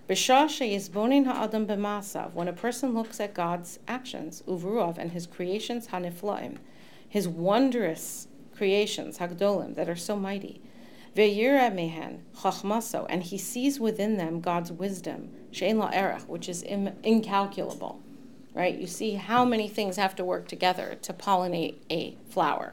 When 0.07 0.17
a 2.49 2.53
person 2.55 2.95
looks 2.95 3.21
at 3.21 3.35
God's 3.35 3.79
actions, 3.87 4.43
Uvuruv, 4.49 4.97
and 4.97 5.13
his 5.13 5.27
creations, 5.27 5.89
Haniflaim, 5.89 6.57
his 7.07 7.29
wondrous 7.29 8.29
creations, 8.57 9.19
Hagdolim, 9.19 9.75
that 9.75 9.91
are 9.91 9.97
so 9.97 10.17
mighty. 10.17 10.63
And 11.15 11.31
he 13.23 13.39
sees 13.39 13.79
within 13.79 14.17
them 14.17 14.41
God's 14.41 14.73
wisdom, 14.73 15.29
which 16.27 16.49
is 16.49 16.63
incalculable. 16.63 18.01
Right? 18.55 18.79
You 18.79 18.87
see 18.87 19.17
how 19.17 19.45
many 19.45 19.69
things 19.69 19.97
have 19.97 20.17
to 20.17 20.25
work 20.25 20.49
together 20.49 20.97
to 21.03 21.13
pollinate 21.13 21.75
a 21.91 22.17
flower. 22.31 22.73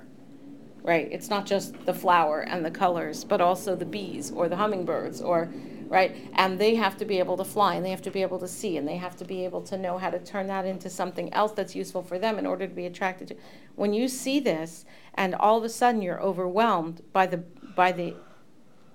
Right? 0.85 1.09
It's 1.11 1.29
not 1.29 1.45
just 1.45 1.85
the 1.85 1.93
flower 1.93 2.41
and 2.41 2.63
the 2.63 2.69
colors, 2.69 3.23
but 3.23 3.41
also 3.41 3.75
the 3.75 3.85
bees 3.85 4.31
or 4.31 4.47
the 4.47 4.55
hummingbirds 4.55 5.19
or 5.19 5.49
right? 5.87 6.15
And 6.33 6.59
they 6.59 6.75
have 6.75 6.97
to 6.97 7.05
be 7.05 7.19
able 7.19 7.37
to 7.37 7.43
fly 7.43 7.75
and 7.75 7.85
they 7.85 7.91
have 7.91 8.01
to 8.03 8.11
be 8.11 8.21
able 8.21 8.39
to 8.39 8.47
see 8.47 8.77
and 8.77 8.87
they 8.87 8.97
have 8.97 9.15
to 9.17 9.25
be 9.25 9.45
able 9.45 9.61
to 9.63 9.77
know 9.77 9.97
how 9.97 10.09
to 10.09 10.19
turn 10.19 10.47
that 10.47 10.65
into 10.65 10.89
something 10.89 11.33
else 11.33 11.51
that's 11.51 11.75
useful 11.75 12.01
for 12.01 12.17
them 12.19 12.39
in 12.39 12.45
order 12.45 12.67
to 12.67 12.73
be 12.73 12.85
attracted 12.85 13.27
to. 13.29 13.35
When 13.75 13.93
you 13.93 14.07
see 14.07 14.39
this 14.39 14.85
and 15.13 15.35
all 15.35 15.57
of 15.57 15.63
a 15.63 15.69
sudden 15.69 16.01
you're 16.01 16.21
overwhelmed 16.21 17.01
by 17.13 17.27
the 17.27 17.37
by 17.75 17.91
the 17.91 18.15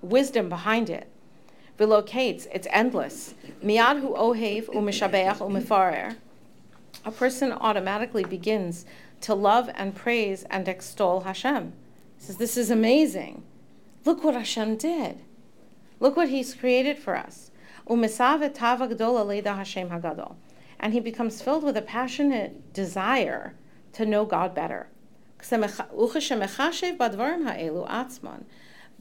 wisdom 0.01 0.49
behind 0.49 0.89
it. 0.89 1.07
Velocates, 1.77 2.47
it's 2.53 2.67
endless. 2.71 3.35
Miad 3.63 4.01
hu 4.01 4.13
ohev 4.13 4.67
u'mishabeach 4.67 5.37
u'mifarer. 5.37 6.15
A 7.05 7.11
person 7.11 7.51
automatically 7.51 8.23
begins 8.23 8.85
to 9.21 9.33
love 9.33 9.69
and 9.75 9.95
praise 9.95 10.43
and 10.49 10.67
extol 10.67 11.21
Hashem. 11.21 11.73
He 12.21 12.27
says, 12.27 12.37
This 12.37 12.55
is 12.55 12.69
amazing. 12.69 13.43
Look 14.05 14.23
what 14.23 14.35
Hashem 14.35 14.77
did. 14.77 15.21
Look 15.99 16.15
what 16.15 16.29
He's 16.29 16.53
created 16.53 16.99
for 16.99 17.17
us. 17.17 17.49
And 20.79 20.93
he 20.93 20.99
becomes 20.99 21.41
filled 21.41 21.63
with 21.63 21.75
a 21.75 21.81
passionate 21.81 22.73
desire 22.73 23.55
to 23.93 24.05
know 24.05 24.25
God 24.25 24.53
better. 24.53 24.89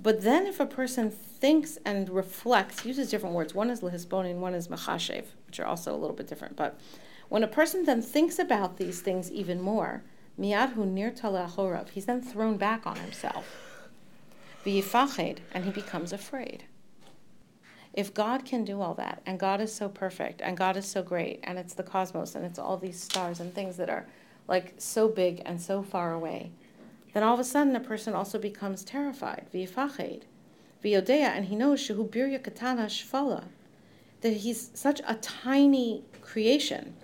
But 0.03 0.23
then 0.23 0.47
if 0.47 0.61
a 0.61 0.67
person 0.67 1.11
thinks 1.11 1.79
and 1.85 2.09
reflects, 2.09 2.87
uses 2.87 3.11
different 3.11 3.35
words, 3.35 3.55
one 3.55 3.69
is 3.69 3.83
lehisbon 3.83 4.31
and 4.31 4.41
one 4.41 4.55
is 4.55 4.69
mechashev, 4.69 5.27
which 5.47 5.61
are 5.61 5.67
also 5.67 5.95
a 5.95 5.99
little 5.99 6.17
bit 6.17 6.27
different. 6.27 6.57
But 6.57 6.81
when 7.29 7.43
a 7.45 7.49
person 7.49 7.85
then 7.85 8.01
thinks 8.01 8.39
about 8.39 8.79
these 8.79 9.03
things 9.03 9.31
even 9.31 9.61
more, 9.61 10.05
miyad 10.41 10.73
hu 10.73 10.85
nirta 10.87 11.25
lachorav, 11.25 11.91
he's 11.91 12.07
then 12.07 12.23
thrown 12.23 12.57
back 12.57 12.87
on 12.87 12.97
himself. 12.97 13.45
V'yifached, 14.65 15.39
and 15.53 15.65
he 15.65 15.71
becomes 15.71 16.13
afraid. 16.13 16.65
If 17.93 18.15
God 18.15 18.45
can 18.45 18.65
do 18.65 18.81
all 18.81 18.95
that, 18.95 19.21
and 19.27 19.39
God 19.39 19.61
is 19.61 19.75
so 19.75 19.89
perfect, 19.89 20.41
and 20.41 20.57
God 20.57 20.77
is 20.77 20.87
so 20.87 21.03
great, 21.03 21.41
and 21.43 21.59
it's 21.59 21.75
the 21.75 21.83
cosmos, 21.83 22.35
and 22.35 22.45
it's 22.45 22.59
all 22.59 22.77
these 22.77 23.01
stars 23.01 23.41
and 23.41 23.53
things 23.53 23.77
that 23.77 23.91
are 23.91 24.07
like 24.49 24.75
so 24.79 25.09
big 25.09 25.43
and 25.45 25.61
so 25.61 25.83
far 25.83 26.13
away, 26.13 26.51
then 27.13 27.23
all 27.23 27.35
of 27.35 27.41
a 27.41 27.45
sudden 27.45 27.75
a 27.75 27.81
person 27.81 28.15
also 28.15 28.39
becomes 28.39 28.85
terrified, 28.85 29.47
v'yifached, 29.53 30.23
v'yodea, 30.85 31.31
and 31.31 31.47
he 31.47 31.57
knows 31.57 31.81
shehu 31.81 32.09
birya 32.09 32.43
katana 32.43 32.87
shfala, 32.87 33.45
that 34.21 34.35
he's 34.35 34.71
such 34.75 35.01
a 35.07 35.15
tiny 35.17 36.05
creation, 36.21 36.95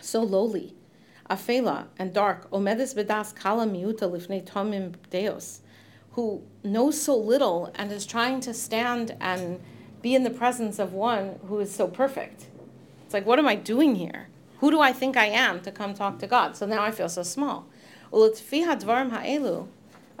so 0.00 0.22
lowly, 0.22 0.74
afela 1.28 1.86
and 1.98 2.12
dark, 2.12 2.50
omedes 2.50 2.94
bedas 2.94 3.34
kala 3.34 3.66
miuta 3.66 4.10
lifnei 4.10 4.44
tomim 4.44 4.94
deos, 5.10 5.60
who 6.12 6.42
knows 6.62 7.00
so 7.00 7.16
little 7.16 7.72
and 7.74 7.90
is 7.92 8.06
trying 8.06 8.40
to 8.40 8.52
stand 8.52 9.16
and 9.20 9.60
be 10.02 10.14
in 10.14 10.24
the 10.24 10.30
presence 10.30 10.78
of 10.78 10.92
one 10.92 11.38
who 11.48 11.58
is 11.60 11.74
so 11.74 11.86
perfect. 11.86 12.46
It's 13.04 13.14
like, 13.14 13.26
what 13.26 13.38
am 13.38 13.46
I 13.46 13.54
doing 13.54 13.94
here? 13.94 14.28
Who 14.58 14.70
do 14.70 14.80
I 14.80 14.92
think 14.92 15.16
I 15.16 15.26
am 15.26 15.60
to 15.62 15.70
come 15.72 15.94
talk 15.94 16.18
to 16.20 16.26
God? 16.26 16.56
So 16.56 16.66
now 16.66 16.82
I 16.82 16.90
feel 16.90 17.08
so 17.08 17.22
small. 17.22 17.66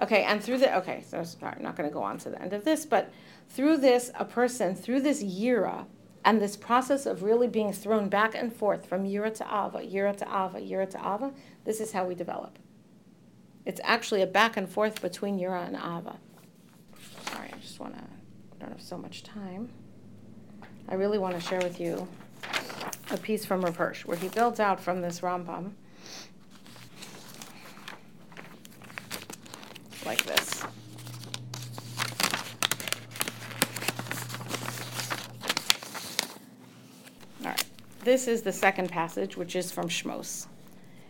Okay, 0.00 0.22
and 0.24 0.42
through 0.42 0.58
the 0.58 0.76
okay, 0.78 1.04
so 1.06 1.22
sorry, 1.22 1.54
I'm 1.56 1.62
not 1.62 1.76
going 1.76 1.88
to 1.88 1.92
go 1.92 2.02
on 2.02 2.18
to 2.18 2.30
the 2.30 2.40
end 2.40 2.52
of 2.52 2.64
this, 2.64 2.86
but 2.86 3.12
through 3.48 3.76
this, 3.76 4.10
a 4.18 4.24
person 4.24 4.74
through 4.74 5.00
this 5.02 5.22
yira 5.22 5.84
and 6.24 6.40
this 6.40 6.56
process 6.56 7.06
of 7.06 7.22
really 7.22 7.48
being 7.48 7.72
thrown 7.72 8.08
back 8.08 8.34
and 8.34 8.54
forth 8.54 8.86
from 8.86 9.04
yira 9.04 9.34
to 9.34 9.44
ava, 9.44 9.78
yira 9.78 10.16
to 10.16 10.24
ava, 10.24 10.60
yira 10.60 10.88
to 10.90 10.98
ava, 10.98 11.32
this 11.64 11.80
is 11.80 11.92
how 11.92 12.04
we 12.04 12.14
develop. 12.14 12.58
It's 13.64 13.80
actually 13.84 14.22
a 14.22 14.26
back 14.26 14.56
and 14.56 14.68
forth 14.68 15.00
between 15.02 15.38
yira 15.38 15.66
and 15.66 15.76
ava. 15.76 16.18
Sorry, 17.30 17.50
I 17.52 17.58
just 17.58 17.80
want 17.80 17.94
to. 17.94 18.02
I 18.02 18.58
don't 18.60 18.70
have 18.70 18.82
so 18.82 18.98
much 18.98 19.22
time. 19.22 19.68
I 20.88 20.94
really 20.94 21.18
want 21.18 21.34
to 21.34 21.40
share 21.40 21.60
with 21.60 21.80
you 21.80 22.06
a 23.10 23.16
piece 23.16 23.44
from 23.44 23.62
Rav 23.62 23.76
Hirsch 23.76 24.04
where 24.04 24.16
he 24.16 24.28
builds 24.28 24.60
out 24.60 24.80
from 24.80 25.00
this 25.00 25.20
Rambam 25.20 25.72
like 30.04 30.22
this. 30.24 30.64
All 37.44 37.50
right. 37.50 37.64
This 38.02 38.28
is 38.28 38.42
the 38.42 38.52
second 38.52 38.90
passage, 38.90 39.36
which 39.36 39.56
is 39.56 39.70
from 39.70 39.88
Shmos. 39.88 40.46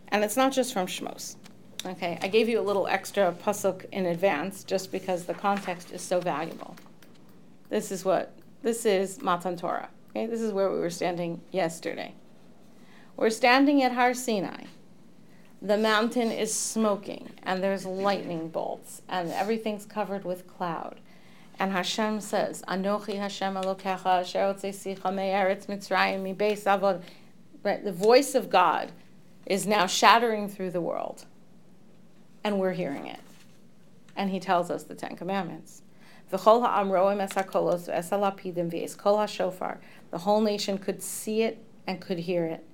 And 0.08 0.22
it's 0.22 0.36
not 0.36 0.52
just 0.52 0.72
from 0.72 0.86
Shmos. 0.86 1.36
Okay, 1.84 2.18
I 2.22 2.28
gave 2.28 2.48
you 2.48 2.60
a 2.60 2.62
little 2.62 2.86
extra 2.86 3.34
pasuk 3.42 3.86
in 3.92 4.06
advance 4.06 4.62
just 4.62 4.92
because 4.92 5.24
the 5.24 5.34
context 5.34 5.90
is 5.92 6.02
so 6.02 6.20
valuable. 6.20 6.76
This 7.70 7.90
is 7.90 8.04
what 8.04 8.34
this 8.62 8.86
is 8.86 9.20
Matan 9.20 9.56
Torah. 9.56 9.88
Okay, 10.10 10.26
this 10.26 10.40
is 10.40 10.52
where 10.52 10.70
we 10.70 10.78
were 10.78 10.90
standing 10.90 11.40
yesterday. 11.50 12.14
We're 13.16 13.30
standing 13.30 13.82
at 13.82 13.92
Har 13.92 14.14
Sinai 14.14 14.64
the 15.62 15.78
mountain 15.78 16.32
is 16.32 16.52
smoking 16.52 17.30
and 17.44 17.62
there's 17.62 17.86
lightning 17.86 18.48
bolts 18.48 19.02
and 19.08 19.30
everything's 19.30 19.86
covered 19.86 20.24
with 20.24 20.48
cloud. 20.48 20.98
And 21.58 21.72
Hashem 21.72 22.20
says, 22.20 22.62
Anochi 22.66 23.16
Hashem 23.16 23.54
Elokecha 23.54 24.24
Mitzrayim 25.66 26.22
mibeis 26.22 26.64
avod. 26.64 27.02
Right, 27.62 27.84
the 27.84 27.92
voice 27.92 28.34
of 28.34 28.50
God 28.50 28.90
is 29.46 29.66
now 29.66 29.86
shattering 29.86 30.48
through 30.48 30.70
the 30.70 30.80
world. 30.80 31.26
And 32.42 32.58
we're 32.58 32.72
hearing 32.72 33.06
it. 33.06 33.20
And 34.16 34.30
he 34.30 34.40
tells 34.40 34.70
us 34.70 34.82
the 34.82 34.94
Ten 34.94 35.16
Commandments. 35.16 35.82
The 36.30 36.38
whole 36.38 36.62
nation 40.40 40.78
could 40.78 41.02
see 41.02 41.42
it 41.42 41.62
and 41.86 42.00
could 42.00 42.18
hear 42.20 42.46
it. 42.46 42.64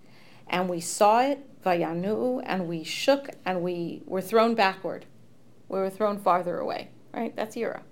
And 0.46 0.68
we 0.68 0.80
saw 0.80 1.22
it 1.22 1.44
and 1.64 2.68
we 2.68 2.84
shook 2.84 3.30
and 3.44 3.62
we 3.62 4.02
were 4.06 4.22
thrown 4.22 4.54
backward. 4.54 5.06
We 5.68 5.80
were 5.80 5.90
thrown 5.90 6.18
farther 6.18 6.58
away, 6.58 6.90
right? 7.12 7.34
That's 7.36 7.56
Yira. 7.56 7.82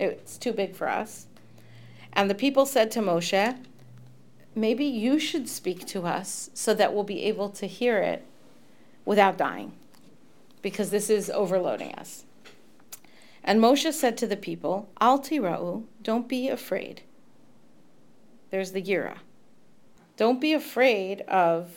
It's 0.00 0.38
too 0.38 0.52
big 0.52 0.74
for 0.74 0.88
us. 0.88 1.26
And 2.12 2.28
the 2.28 2.34
people 2.34 2.66
said 2.66 2.90
to 2.92 3.00
Moshe, 3.00 3.56
Maybe 4.54 4.84
you 4.84 5.18
should 5.20 5.48
speak 5.48 5.86
to 5.86 6.06
us 6.06 6.50
so 6.54 6.74
that 6.74 6.92
we'll 6.92 7.04
be 7.04 7.22
able 7.24 7.50
to 7.50 7.66
hear 7.66 7.98
it 7.98 8.26
without 9.04 9.38
dying, 9.38 9.72
because 10.60 10.90
this 10.90 11.08
is 11.08 11.30
overloading 11.30 11.94
us. 11.94 12.24
And 13.44 13.60
Moshe 13.60 13.92
said 13.92 14.16
to 14.18 14.26
the 14.26 14.36
people, 14.36 14.88
Al 15.00 15.20
tira'u, 15.20 15.84
don't 16.02 16.28
be 16.28 16.48
afraid. 16.48 17.02
There's 18.50 18.72
the 18.72 18.82
Yira. 18.82 19.18
Don't 20.16 20.40
be 20.40 20.52
afraid 20.52 21.20
of 21.22 21.70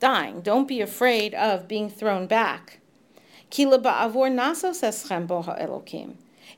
dying. 0.00 0.40
Don't 0.40 0.66
be 0.66 0.80
afraid 0.80 1.34
of 1.34 1.68
being 1.68 1.88
thrown 1.88 2.26
back. 2.26 2.80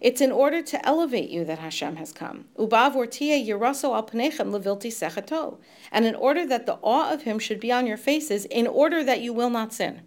It's 0.01 0.21
in 0.21 0.31
order 0.31 0.63
to 0.63 0.87
elevate 0.87 1.29
you 1.29 1.45
that 1.45 1.59
Hashem 1.59 1.97
has 1.97 2.13
come. 2.13 2.45
Uba 2.59 2.93
vortiya 2.95 3.45
Yeraso 3.45 3.91
alpenechem 3.91 4.53
levilti 4.53 4.93
sachato. 4.93 5.59
And 5.91 6.05
in 6.05 6.15
order 6.15 6.47
that 6.47 6.67
the 6.67 6.79
awe 6.83 7.13
of 7.13 7.23
Him 7.23 7.39
should 7.39 7.59
be 7.59 7.73
on 7.73 7.87
your 7.87 7.97
faces, 7.97 8.45
in 8.45 8.67
order 8.67 9.03
that 9.03 9.21
you 9.21 9.33
will 9.33 9.51
not 9.51 9.73
sin. 9.73 10.03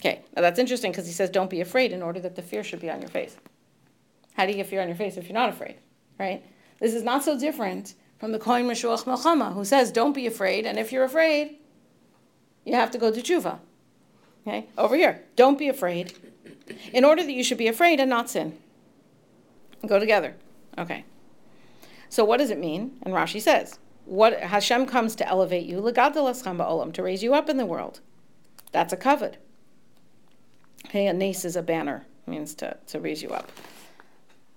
Okay, 0.00 0.22
now 0.34 0.42
that's 0.42 0.58
interesting 0.58 0.90
because 0.92 1.06
he 1.06 1.12
says, 1.12 1.30
don't 1.30 1.48
be 1.48 1.60
afraid 1.60 1.92
in 1.92 2.02
order 2.02 2.20
that 2.20 2.36
the 2.36 2.42
fear 2.42 2.62
should 2.62 2.80
be 2.80 2.90
on 2.90 3.00
your 3.00 3.08
face. 3.08 3.36
How 4.34 4.44
do 4.44 4.50
you 4.50 4.58
get 4.58 4.66
fear 4.66 4.82
on 4.82 4.88
your 4.88 4.96
face 4.96 5.16
if 5.16 5.24
you're 5.24 5.34
not 5.34 5.48
afraid? 5.48 5.76
Right? 6.18 6.44
This 6.80 6.94
is 6.94 7.02
not 7.02 7.24
so 7.24 7.38
different 7.38 7.94
from 8.18 8.32
the 8.32 8.38
Kohen 8.38 8.66
Meshuach 8.66 9.04
Melchama, 9.04 9.54
who 9.54 9.64
says, 9.64 9.90
don't 9.90 10.12
be 10.12 10.26
afraid, 10.26 10.66
and 10.66 10.78
if 10.78 10.92
you're 10.92 11.04
afraid, 11.04 11.58
you 12.64 12.74
have 12.74 12.90
to 12.90 12.98
go 12.98 13.10
to 13.10 13.22
tshuva. 13.22 13.58
Okay, 14.46 14.66
over 14.76 14.96
here. 14.96 15.22
Don't 15.34 15.58
be 15.58 15.68
afraid. 15.68 16.12
In 16.92 17.04
order 17.04 17.22
that 17.22 17.32
you 17.32 17.42
should 17.42 17.58
be 17.58 17.68
afraid 17.68 17.98
and 17.98 18.10
not 18.10 18.30
sin. 18.30 18.58
Go 19.86 19.98
together. 19.98 20.34
Okay. 20.78 21.04
So 22.08 22.24
what 22.24 22.38
does 22.38 22.50
it 22.50 22.58
mean? 22.58 22.98
And 23.02 23.14
Rashi 23.14 23.40
says, 23.40 23.78
what 24.04 24.40
Hashem 24.40 24.86
comes 24.86 25.16
to 25.16 25.28
elevate 25.28 25.66
you, 25.66 25.80
olam, 25.80 26.92
to 26.92 27.02
raise 27.02 27.22
you 27.22 27.34
up 27.34 27.48
in 27.48 27.56
the 27.56 27.66
world. 27.66 28.00
That's 28.72 28.92
a 28.92 28.96
covet. 28.96 29.38
Okay, 30.86 31.08
a 31.08 31.12
nace 31.12 31.44
is 31.44 31.56
a 31.56 31.62
banner, 31.62 32.06
means 32.26 32.54
to, 32.56 32.76
to 32.86 33.00
raise 33.00 33.22
you 33.22 33.30
up. 33.30 33.50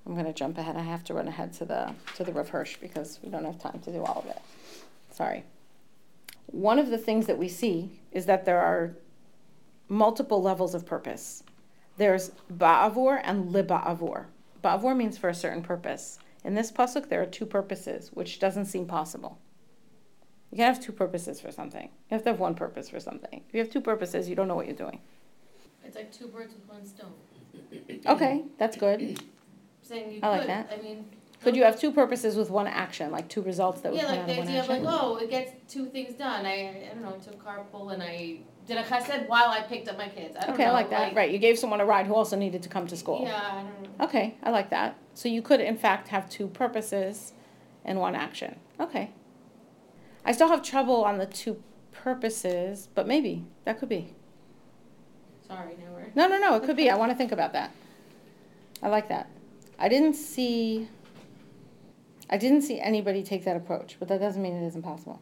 I'm 0.05 0.13
going 0.13 0.25
to 0.25 0.33
jump 0.33 0.57
ahead. 0.57 0.75
I 0.75 0.81
have 0.81 1.03
to 1.05 1.13
run 1.13 1.27
ahead 1.27 1.53
to 1.53 1.65
the 1.65 1.93
to 2.15 2.23
the 2.23 2.31
Rav 2.31 2.49
Hirsch 2.49 2.77
because 2.77 3.19
we 3.23 3.29
don't 3.29 3.45
have 3.45 3.59
time 3.59 3.79
to 3.79 3.91
do 3.91 4.03
all 4.03 4.19
of 4.19 4.25
it. 4.25 4.41
Sorry. 5.11 5.43
One 6.47 6.79
of 6.79 6.89
the 6.89 6.97
things 6.97 7.27
that 7.27 7.37
we 7.37 7.47
see 7.47 7.99
is 8.11 8.25
that 8.25 8.45
there 8.45 8.59
are 8.59 8.95
multiple 9.87 10.41
levels 10.41 10.73
of 10.73 10.85
purpose. 10.85 11.43
there's 11.97 12.31
ba'avur 12.51 13.19
and 13.23 13.53
liba'avur. 13.53 14.25
Ba'avur 14.63 14.95
means 14.95 15.17
for 15.17 15.29
a 15.29 15.33
certain 15.33 15.61
purpose. 15.61 16.19
In 16.43 16.55
this 16.55 16.71
pasuk, 16.71 17.09
there 17.09 17.21
are 17.21 17.25
two 17.25 17.45
purposes, 17.45 18.11
which 18.13 18.39
doesn't 18.39 18.65
seem 18.65 18.85
possible. 18.85 19.37
You 20.51 20.57
can 20.57 20.65
have 20.65 20.83
two 20.83 20.91
purposes 20.91 21.39
for 21.39 21.51
something. 21.51 21.89
You 22.09 22.15
have 22.15 22.23
to 22.23 22.29
have 22.29 22.39
one 22.39 22.55
purpose 22.55 22.89
for 22.89 22.99
something. 22.99 23.43
If 23.47 23.53
you 23.53 23.59
have 23.59 23.69
two 23.69 23.81
purposes, 23.81 24.27
you 24.27 24.35
don't 24.35 24.47
know 24.47 24.55
what 24.55 24.65
you're 24.65 24.75
doing. 24.75 24.99
It's 25.83 25.95
like 25.95 26.11
two 26.11 26.27
birds 26.27 26.53
with 26.53 26.67
one 26.67 26.85
stone. 26.85 27.13
Okay, 28.07 28.43
that's 28.57 28.75
good. 28.77 29.21
Saying 29.83 30.11
you 30.13 30.19
I 30.23 30.29
like 30.29 30.41
could, 30.41 30.49
that. 30.49 30.71
I 30.77 30.81
mean. 30.81 31.05
Could 31.41 31.55
you 31.55 31.63
have 31.63 31.79
two 31.79 31.91
purposes 31.91 32.35
with 32.35 32.49
one 32.49 32.67
action, 32.67 33.11
like 33.11 33.29
two 33.29 33.41
results 33.41 33.81
that 33.81 33.91
would 33.91 34.01
Yeah, 34.01 34.07
come 34.07 34.11
like 34.17 34.21
out 34.21 34.27
the 34.27 34.31
of 34.33 34.37
one 34.39 34.47
idea 34.47 34.59
of 34.63 34.69
action? 34.69 34.83
like, 34.83 35.01
oh, 35.01 35.17
it 35.17 35.29
gets 35.29 35.51
two 35.73 35.85
things 35.85 36.13
done. 36.15 36.45
I, 36.45 36.51
I 36.51 36.93
don't 36.93 37.01
know, 37.01 37.15
I 37.15 37.23
took 37.23 37.43
carpool 37.43 37.93
and 37.93 38.03
I 38.03 38.39
did 38.69 38.77
a 38.77 38.83
chesed 38.83 39.27
while 39.27 39.49
I 39.49 39.61
picked 39.63 39.89
up 39.89 39.97
my 39.97 40.07
kids. 40.07 40.37
I 40.37 40.45
don't 40.45 40.53
Okay, 40.53 40.63
know. 40.63 40.69
I 40.69 40.73
like 40.73 40.89
that. 40.91 41.15
Right, 41.15 41.31
you 41.31 41.39
gave 41.39 41.57
someone 41.59 41.81
a 41.81 41.85
ride 41.85 42.05
who 42.05 42.13
also 42.13 42.37
needed 42.37 42.63
to 42.63 42.69
come 42.69 42.87
to 42.87 42.95
school. 42.95 43.23
Yeah, 43.23 43.41
I 43.41 43.55
don't 43.63 43.97
know. 43.99 44.05
Okay, 44.05 44.35
I 44.43 44.51
like 44.51 44.69
that. 44.69 44.95
So 45.15 45.27
you 45.27 45.41
could, 45.41 45.59
in 45.59 45.75
fact, 45.75 46.07
have 46.09 46.29
two 46.29 46.47
purposes 46.47 47.33
in 47.83 47.97
one 47.97 48.15
action. 48.15 48.59
Okay. 48.79 49.11
I 50.23 50.31
still 50.31 50.47
have 50.49 50.61
trouble 50.61 51.03
on 51.03 51.17
the 51.17 51.25
two 51.25 51.61
purposes, 51.91 52.87
but 52.93 53.07
maybe 53.07 53.45
that 53.65 53.79
could 53.79 53.89
be. 53.89 54.13
Sorry, 55.47 55.75
now 55.79 55.91
we're. 55.91 56.11
No, 56.13 56.27
no, 56.27 56.37
no, 56.37 56.55
it 56.55 56.63
could 56.63 56.77
be. 56.77 56.89
I 56.89 56.95
want 56.95 57.11
to 57.11 57.17
think 57.17 57.31
about 57.31 57.53
that. 57.53 57.73
I 58.83 58.87
like 58.87 59.09
that. 59.09 59.29
I 59.79 59.89
didn't 59.89 60.13
see. 60.13 60.87
I 62.29 62.37
didn't 62.37 62.61
see 62.61 62.79
anybody 62.79 63.23
take 63.23 63.43
that 63.45 63.55
approach, 63.57 63.97
but 63.97 64.07
that 64.09 64.19
doesn't 64.19 64.41
mean 64.41 64.53
it 64.61 64.67
isn't 64.67 64.83
possible. 64.83 65.19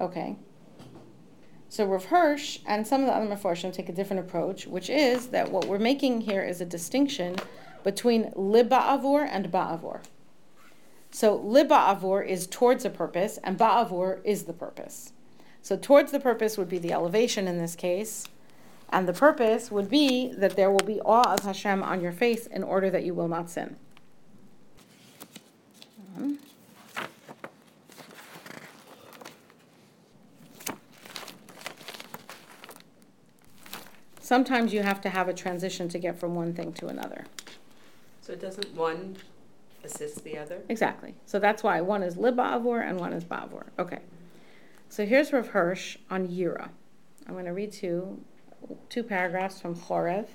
Okay. 0.00 0.36
So 1.70 1.86
Rav 1.86 2.06
Hirsch 2.06 2.58
and 2.66 2.84
some 2.84 3.02
of 3.02 3.06
the 3.06 3.14
other 3.14 3.26
Meforshim 3.32 3.72
take 3.72 3.88
a 3.88 3.92
different 3.92 4.26
approach, 4.26 4.66
which 4.66 4.90
is 4.90 5.28
that 5.28 5.52
what 5.52 5.66
we're 5.66 5.78
making 5.78 6.22
here 6.22 6.42
is 6.42 6.60
a 6.60 6.64
distinction 6.64 7.36
between 7.84 8.32
liba'avur 8.32 9.28
and 9.30 9.52
ba'avur. 9.52 10.00
So 11.12 11.38
liba'avur 11.38 12.26
is 12.26 12.48
towards 12.48 12.84
a 12.84 12.90
purpose, 12.90 13.38
and 13.44 13.56
ba'avur 13.56 14.18
is 14.24 14.44
the 14.44 14.52
purpose. 14.52 15.12
So 15.62 15.76
towards 15.76 16.10
the 16.10 16.18
purpose 16.18 16.58
would 16.58 16.68
be 16.68 16.78
the 16.78 16.92
elevation 16.92 17.46
in 17.46 17.58
this 17.58 17.76
case, 17.76 18.26
and 18.88 19.06
the 19.06 19.12
purpose 19.12 19.70
would 19.70 19.88
be 19.88 20.32
that 20.32 20.56
there 20.56 20.72
will 20.72 20.78
be 20.84 21.00
awe 21.02 21.34
of 21.34 21.40
Hashem 21.40 21.84
on 21.84 22.00
your 22.00 22.12
face 22.12 22.46
in 22.48 22.64
order 22.64 22.90
that 22.90 23.04
you 23.04 23.14
will 23.14 23.28
not 23.28 23.48
sin. 23.48 23.76
Um, 26.16 26.40
Sometimes 34.30 34.72
you 34.72 34.82
have 34.82 35.00
to 35.00 35.08
have 35.08 35.26
a 35.26 35.34
transition 35.34 35.88
to 35.88 35.98
get 35.98 36.16
from 36.16 36.36
one 36.36 36.54
thing 36.54 36.72
to 36.74 36.86
another. 36.86 37.24
So 38.20 38.32
it 38.32 38.40
doesn't 38.40 38.72
one 38.76 39.16
assist 39.82 40.22
the 40.22 40.38
other? 40.38 40.62
Exactly. 40.68 41.16
So 41.26 41.40
that's 41.40 41.64
why 41.64 41.80
one 41.80 42.04
is 42.04 42.14
libavor 42.14 42.80
and 42.88 43.00
one 43.00 43.12
is 43.12 43.24
bavor. 43.24 43.72
Okay. 43.76 43.98
So 44.88 45.04
here's 45.04 45.32
Rav 45.32 45.48
Hirsch 45.48 45.96
on 46.10 46.28
Yira. 46.28 46.68
I'm 47.26 47.32
going 47.34 47.46
to 47.46 47.52
read 47.52 47.72
two, 47.72 48.20
two 48.88 49.02
paragraphs 49.02 49.60
from 49.60 49.74
Chorev, 49.74 50.28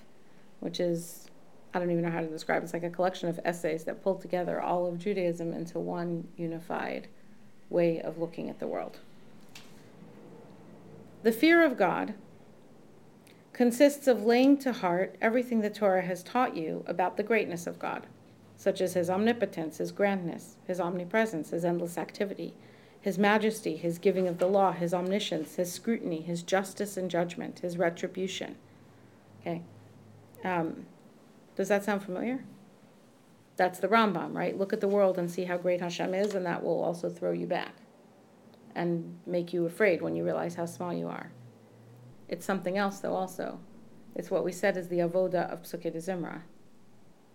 which 0.60 0.82
is, 0.82 1.30
I 1.74 1.80
don't 1.80 1.90
even 1.90 2.04
know 2.04 2.12
how 2.12 2.20
to 2.20 2.28
describe 2.28 2.64
it. 2.64 2.66
It's 2.66 2.74
like 2.74 2.84
a 2.84 2.90
collection 2.90 3.30
of 3.30 3.40
essays 3.46 3.86
that 3.86 4.04
pull 4.04 4.16
together 4.16 4.60
all 4.60 4.88
of 4.88 5.00
Judaism 5.00 5.54
into 5.54 5.80
one 5.80 6.28
unified 6.36 7.08
way 7.70 8.02
of 8.02 8.18
looking 8.18 8.50
at 8.50 8.60
the 8.60 8.68
world. 8.68 9.00
The 11.24 11.32
fear 11.32 11.64
of 11.64 11.78
God 11.78 12.16
consists 13.56 14.06
of 14.06 14.26
laying 14.26 14.58
to 14.58 14.74
heart 14.74 15.16
everything 15.22 15.62
the 15.62 15.70
Torah 15.70 16.02
has 16.02 16.22
taught 16.22 16.58
you 16.58 16.84
about 16.88 17.16
the 17.16 17.24
greatness 17.24 17.66
of 17.66 17.80
God, 17.80 18.06
such 18.58 18.82
as 18.82 18.96
his 18.96 19.10
omnipotence, 19.10 19.78
his 19.78 19.94
grandness, 19.94 20.58
his 20.68 20.82
omnipresence, 20.82 21.52
his 21.52 21.64
endless 21.64 21.98
activity, 21.98 22.54
his 23.00 23.18
majesty, 23.18 23.78
his 23.78 23.98
giving 23.98 24.28
of 24.28 24.40
the 24.40 24.46
law, 24.46 24.74
his 24.74 24.94
omniscience, 24.94 25.56
his 25.56 25.72
scrutiny, 25.72 26.20
his 26.20 26.44
justice 26.44 26.98
and 26.98 27.10
judgment, 27.10 27.60
his 27.60 27.78
retribution. 27.78 28.58
Okay. 29.40 29.62
Um, 30.44 30.86
does 31.56 31.70
that 31.70 31.86
sound 31.86 32.04
familiar? 32.04 32.44
That's 33.56 33.80
the 33.80 33.88
Rambam, 33.88 34.36
right? 34.36 34.58
Look 34.58 34.74
at 34.74 34.82
the 34.82 34.90
world 34.90 35.18
and 35.18 35.32
see 35.32 35.46
how 35.46 35.58
great 35.58 35.80
Hashem 35.80 36.14
is, 36.14 36.36
and 36.36 36.46
that 36.46 36.62
will 36.62 36.84
also 36.84 37.10
throw 37.10 37.32
you 37.32 37.48
back 37.48 37.74
and 38.76 39.18
make 39.26 39.54
you 39.54 39.66
afraid 39.66 40.02
when 40.02 40.14
you 40.14 40.26
realize 40.26 40.56
how 40.56 40.66
small 40.66 40.94
you 40.94 41.08
are. 41.08 41.32
It's 42.28 42.46
something 42.46 42.78
else, 42.78 43.00
though, 43.00 43.16
also. 43.16 43.60
It's 44.16 44.32
what 44.32 44.44
we 44.44 44.52
said 44.52 44.78
is 44.78 44.88
the 44.88 45.00
avoda 45.00 45.52
of 45.52 45.64
Psuke 45.64 45.92
de 45.92 46.00
Zimra. 46.00 46.42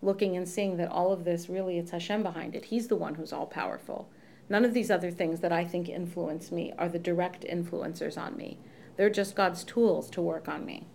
Looking 0.03 0.36
and 0.36 0.49
seeing 0.49 0.78
that 0.78 0.91
all 0.91 1.12
of 1.12 1.24
this 1.24 1.49
really, 1.49 1.78
it's 1.78 1.91
Hashem 1.91 2.22
behind 2.22 2.55
it. 2.55 2.66
He's 2.66 2.88
the 2.88 2.97
one 2.97 3.16
who's 3.16 3.32
all 3.32 3.47
powerful. 3.47 4.09
None 4.49 4.64
of 4.64 4.74
these 4.74 4.91
other 4.91 5.11
things 5.11 5.41
that 5.41 5.53
I 5.53 5.64
think 5.64 5.88
influence 5.88 6.51
me 6.51 6.72
are 6.78 6.88
the 6.88 6.99
direct 6.99 7.45
influencers 7.45 8.18
on 8.18 8.36
me. 8.36 8.59
They're 8.97 9.11
just 9.11 9.36
God's 9.36 9.62
tools 9.62 10.11
to 10.11 10.22
work 10.22 10.49
on 10.49 10.64
me. 10.64 10.86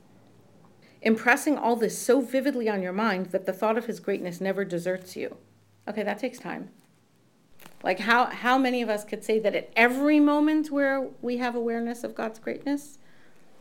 Impressing 1.02 1.58
all 1.58 1.76
this 1.76 1.98
so 1.98 2.20
vividly 2.20 2.68
on 2.68 2.82
your 2.82 2.91
mind 2.91 3.28
that 3.28 3.46
the 3.46 3.54
thought 3.54 3.78
of 3.78 3.86
His 3.86 4.00
greatness 4.00 4.41
never 4.41 4.66
deserts 4.66 5.16
you. 5.16 5.38
Okay, 5.88 6.04
that 6.04 6.18
takes 6.18 6.39
time. 6.39 6.70
Like, 7.84 8.00
how, 8.00 8.26
how 8.26 8.58
many 8.58 8.82
of 8.82 8.89
us 8.89 9.06
could 9.06 9.24
say 9.24 9.38
that 9.39 9.56
at 9.56 9.70
every 9.76 10.20
moment 10.20 10.72
where 10.72 11.10
we 11.22 11.38
have 11.38 11.54
awareness 11.56 12.04
of 12.04 12.16
God's 12.16 12.39
greatness, 12.39 12.98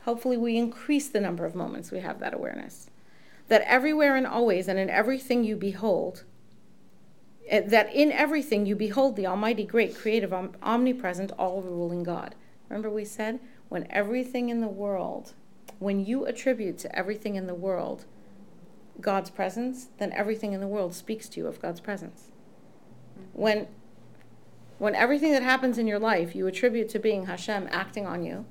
hopefully 0.05 0.37
we 0.37 0.57
increase 0.57 1.09
the 1.09 1.21
number 1.21 1.45
of 1.45 1.55
moments 1.55 1.91
we 1.91 2.01
have 2.01 2.21
that 2.21 2.35
awareness? 2.35 2.89
That 3.49 3.63
everywhere 3.63 4.17
and 4.17 4.27
always 4.27 4.69
and 4.69 4.79
in 4.79 4.91
everything 4.91 5.45
you 5.45 5.57
behold, 5.57 6.25
eh, 7.49 7.61
that 7.61 7.93
in 7.95 8.13
everything 8.13 8.67
you 8.67 8.77
behold 8.77 9.17
the 9.17 9.27
Almighty, 9.27 9.65
great, 9.65 9.97
creative, 9.97 10.33
om- 10.33 10.57
omnipresent, 10.63 11.33
all 11.33 11.63
ruling 11.63 12.03
God. 12.03 12.35
Remember, 12.69 12.91
we 12.91 13.05
said 13.05 13.41
when 13.69 13.87
everything 13.91 14.49
in 14.49 14.61
the 14.61 14.69
world, 14.69 15.33
when 15.79 16.05
you 16.05 16.25
attribute 16.27 16.79
to 16.79 16.97
everything 16.97 17.35
in 17.35 17.47
the 17.47 17.55
world 17.55 18.07
God's 19.01 19.31
presence, 19.31 19.89
then 19.99 20.13
everything 20.13 20.53
in 20.53 20.61
the 20.61 20.69
world 20.69 20.95
speaks 20.95 21.29
to 21.31 21.41
you 21.41 21.47
of 21.47 21.61
God's 21.61 21.81
presence. 21.81 22.31
When 23.33 23.69
when 24.79 24.95
everything 24.95 25.33
that 25.33 25.43
happens 25.43 25.79
in 25.79 25.87
your 25.87 26.01
life 26.01 26.35
you 26.35 26.47
attribute 26.47 26.89
to 26.91 26.99
being 26.99 27.27
Hashem 27.27 27.69
acting 27.71 28.07
on 28.07 28.25
you, 28.25 28.45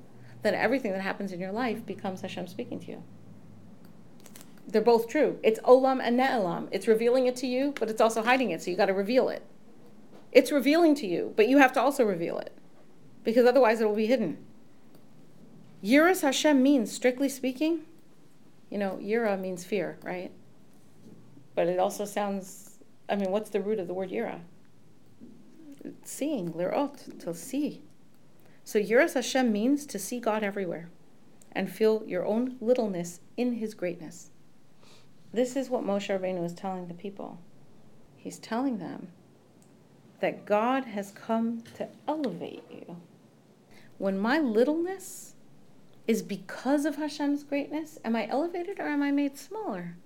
then 0.44 0.54
everything 0.54 0.92
that 0.92 1.00
happens 1.00 1.32
in 1.32 1.40
your 1.40 1.50
life 1.50 1.84
becomes 1.84 2.20
Hashem 2.20 2.46
speaking 2.46 2.78
to 2.80 2.90
you. 2.92 3.02
They're 4.68 4.82
both 4.82 5.08
true. 5.08 5.40
It's 5.42 5.58
olam 5.60 6.00
and 6.02 6.18
ne'elam. 6.18 6.68
It's 6.70 6.86
revealing 6.86 7.26
it 7.26 7.34
to 7.36 7.46
you, 7.46 7.74
but 7.80 7.90
it's 7.90 8.00
also 8.00 8.22
hiding 8.22 8.50
it, 8.50 8.62
so 8.62 8.70
you 8.70 8.76
got 8.76 8.86
to 8.86 8.94
reveal 8.94 9.28
it. 9.28 9.42
It's 10.30 10.52
revealing 10.52 10.94
to 10.96 11.06
you, 11.06 11.32
but 11.34 11.48
you 11.48 11.58
have 11.58 11.72
to 11.72 11.80
also 11.80 12.04
reveal 12.04 12.38
it, 12.38 12.52
because 13.24 13.46
otherwise 13.46 13.80
it 13.80 13.88
will 13.88 13.96
be 13.96 14.06
hidden. 14.06 14.38
Yiras 15.82 16.22
Hashem 16.22 16.62
means, 16.62 16.92
strictly 16.92 17.28
speaking, 17.28 17.80
you 18.70 18.78
know, 18.78 18.98
yira 19.02 19.40
means 19.40 19.64
fear, 19.64 19.98
right? 20.02 20.30
But 21.54 21.68
it 21.68 21.78
also 21.78 22.04
sounds, 22.04 22.78
I 23.08 23.16
mean, 23.16 23.30
what's 23.30 23.50
the 23.50 23.60
root 23.60 23.78
of 23.78 23.86
the 23.86 23.94
word 23.94 24.10
yira? 24.10 24.40
Seeing, 26.04 26.52
lirot, 26.52 27.20
to 27.20 27.34
see. 27.34 27.82
So 28.64 28.78
Yiras 28.80 29.14
Hashem 29.14 29.52
means 29.52 29.86
to 29.86 29.98
see 29.98 30.18
God 30.20 30.42
everywhere 30.42 30.88
and 31.52 31.70
feel 31.70 32.02
your 32.06 32.24
own 32.26 32.56
littleness 32.60 33.20
in 33.36 33.54
his 33.54 33.74
greatness. 33.74 34.30
This 35.32 35.56
is 35.56 35.68
what 35.68 35.84
Moshe 35.84 36.08
Rabbeinu 36.08 36.44
is 36.44 36.54
telling 36.54 36.88
the 36.88 36.94
people. 36.94 37.38
He's 38.16 38.38
telling 38.38 38.78
them 38.78 39.08
that 40.20 40.46
God 40.46 40.86
has 40.86 41.12
come 41.12 41.62
to 41.76 41.88
elevate 42.08 42.64
you. 42.70 42.96
When 43.98 44.18
my 44.18 44.38
littleness 44.38 45.34
is 46.06 46.22
because 46.22 46.84
of 46.84 46.96
Hashem's 46.96 47.44
greatness, 47.44 47.98
am 48.04 48.16
I 48.16 48.28
elevated 48.28 48.80
or 48.80 48.86
am 48.86 49.02
I 49.02 49.10
made 49.10 49.36
smaller? 49.36 49.96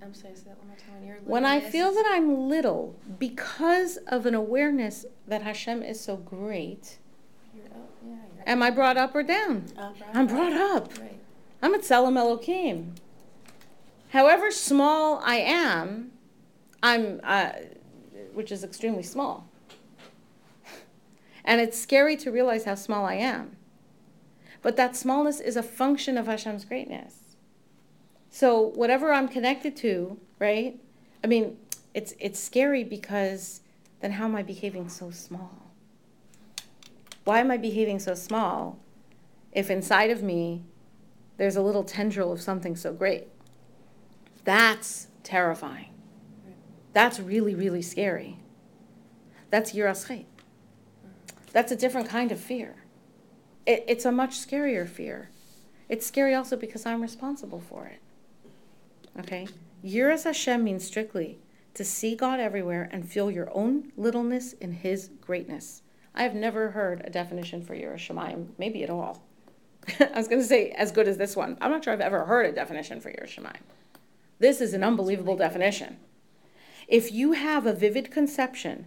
I'm 0.00 0.14
sorry, 0.14 0.34
that 0.34 0.58
one 0.58 0.68
more 0.68 0.76
time. 0.76 0.94
When, 1.00 1.06
you're 1.06 1.16
When 1.24 1.44
I 1.44 1.60
feel 1.60 1.92
that 1.92 2.06
I'm 2.08 2.48
little 2.48 2.94
because 3.18 3.96
of 4.06 4.26
an 4.26 4.34
awareness 4.34 5.04
that 5.26 5.42
Hashem 5.42 5.82
is 5.82 6.00
so 6.00 6.16
great, 6.16 6.98
You're 7.54 7.66
up, 7.66 7.90
yeah, 8.06 8.14
you're 8.14 8.31
am 8.46 8.62
I 8.62 8.70
brought 8.70 8.96
up 8.96 9.14
or 9.14 9.22
down? 9.22 9.64
I'm 10.12 10.26
brought 10.26 10.52
up. 10.52 10.98
Right. 10.98 11.18
I'm 11.62 11.74
at 11.74 11.82
Tselem 11.82 12.16
Elohim. 12.16 12.94
However 14.10 14.50
small 14.50 15.20
I 15.24 15.36
am, 15.36 16.12
I'm, 16.82 17.20
uh, 17.22 17.52
which 18.34 18.52
is 18.52 18.64
extremely 18.64 19.02
small. 19.02 19.48
And 21.44 21.60
it's 21.60 21.78
scary 21.78 22.16
to 22.18 22.30
realize 22.30 22.64
how 22.64 22.74
small 22.74 23.04
I 23.04 23.14
am. 23.14 23.56
But 24.60 24.76
that 24.76 24.94
smallness 24.94 25.40
is 25.40 25.56
a 25.56 25.62
function 25.62 26.16
of 26.16 26.26
Hashem's 26.26 26.64
greatness. 26.64 27.36
So 28.30 28.60
whatever 28.60 29.12
I'm 29.12 29.28
connected 29.28 29.76
to, 29.78 30.18
right? 30.38 30.78
I 31.22 31.26
mean, 31.26 31.58
it's 31.94 32.14
it's 32.18 32.38
scary 32.38 32.84
because 32.84 33.60
then 34.00 34.12
how 34.12 34.24
am 34.24 34.34
I 34.36 34.42
behaving 34.42 34.88
so 34.88 35.10
small? 35.10 35.61
Why 37.24 37.40
am 37.40 37.50
I 37.50 37.56
behaving 37.56 37.98
so 37.98 38.14
small 38.14 38.78
if 39.52 39.70
inside 39.70 40.10
of 40.10 40.22
me 40.22 40.64
there's 41.36 41.56
a 41.56 41.62
little 41.62 41.84
tendril 41.84 42.32
of 42.32 42.40
something 42.40 42.76
so 42.76 42.92
great? 42.92 43.28
That's 44.44 45.08
terrifying. 45.22 45.90
That's 46.92 47.20
really, 47.20 47.54
really 47.54 47.82
scary. 47.82 48.38
That's 49.50 49.72
yiras 49.72 50.08
chet. 50.08 50.26
That's 51.52 51.70
a 51.70 51.76
different 51.76 52.08
kind 52.08 52.32
of 52.32 52.40
fear. 52.40 52.76
It, 53.66 53.84
it's 53.86 54.04
a 54.04 54.12
much 54.12 54.32
scarier 54.32 54.88
fear. 54.88 55.30
It's 55.88 56.06
scary 56.06 56.34
also 56.34 56.56
because 56.56 56.86
I'm 56.86 57.02
responsible 57.02 57.60
for 57.60 57.86
it. 57.86 58.00
Okay? 59.20 59.46
Yiras 59.84 60.24
Hashem 60.24 60.64
means 60.64 60.84
strictly 60.84 61.38
to 61.74 61.84
see 61.84 62.16
God 62.16 62.40
everywhere 62.40 62.88
and 62.92 63.08
feel 63.08 63.30
your 63.30 63.50
own 63.54 63.92
littleness 63.96 64.54
in 64.54 64.72
His 64.72 65.10
greatness. 65.20 65.82
I 66.14 66.22
have 66.24 66.34
never 66.34 66.70
heard 66.70 67.02
a 67.04 67.10
definition 67.10 67.62
for 67.62 67.74
Yiras 67.74 68.06
Shamayim, 68.06 68.48
maybe 68.58 68.82
at 68.82 68.90
all. 68.90 69.22
I 70.00 70.16
was 70.16 70.28
going 70.28 70.40
to 70.40 70.46
say 70.46 70.70
as 70.70 70.92
good 70.92 71.08
as 71.08 71.16
this 71.16 71.34
one. 71.34 71.56
I'm 71.60 71.70
not 71.70 71.84
sure 71.84 71.92
I've 71.92 72.00
ever 72.00 72.26
heard 72.26 72.46
a 72.46 72.52
definition 72.52 73.00
for 73.00 73.10
Yiras 73.10 73.34
Shamayim. 73.34 73.62
This 74.38 74.60
is 74.60 74.74
an 74.74 74.84
unbelievable 74.84 75.36
definition. 75.36 75.98
If 76.88 77.12
you 77.12 77.32
have 77.32 77.66
a 77.66 77.72
vivid 77.72 78.10
conception 78.10 78.86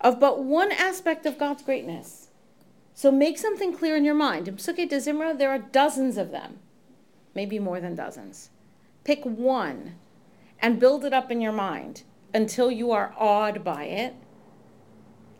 of 0.00 0.20
but 0.20 0.44
one 0.44 0.72
aspect 0.72 1.26
of 1.26 1.38
God's 1.38 1.62
greatness, 1.62 2.28
so 2.94 3.10
make 3.10 3.38
something 3.38 3.72
clear 3.72 3.96
in 3.96 4.04
your 4.04 4.14
mind. 4.14 4.48
In 4.48 4.56
Psuke 4.56 4.88
de 4.88 4.96
Zimra, 4.96 5.36
there 5.36 5.50
are 5.50 5.58
dozens 5.58 6.18
of 6.18 6.32
them, 6.32 6.58
maybe 7.34 7.58
more 7.58 7.80
than 7.80 7.94
dozens. 7.94 8.50
Pick 9.04 9.24
one 9.24 9.94
and 10.60 10.80
build 10.80 11.04
it 11.04 11.12
up 11.12 11.30
in 11.30 11.40
your 11.40 11.52
mind 11.52 12.02
until 12.34 12.70
you 12.70 12.90
are 12.90 13.14
awed 13.16 13.64
by 13.64 13.84
it 13.84 14.14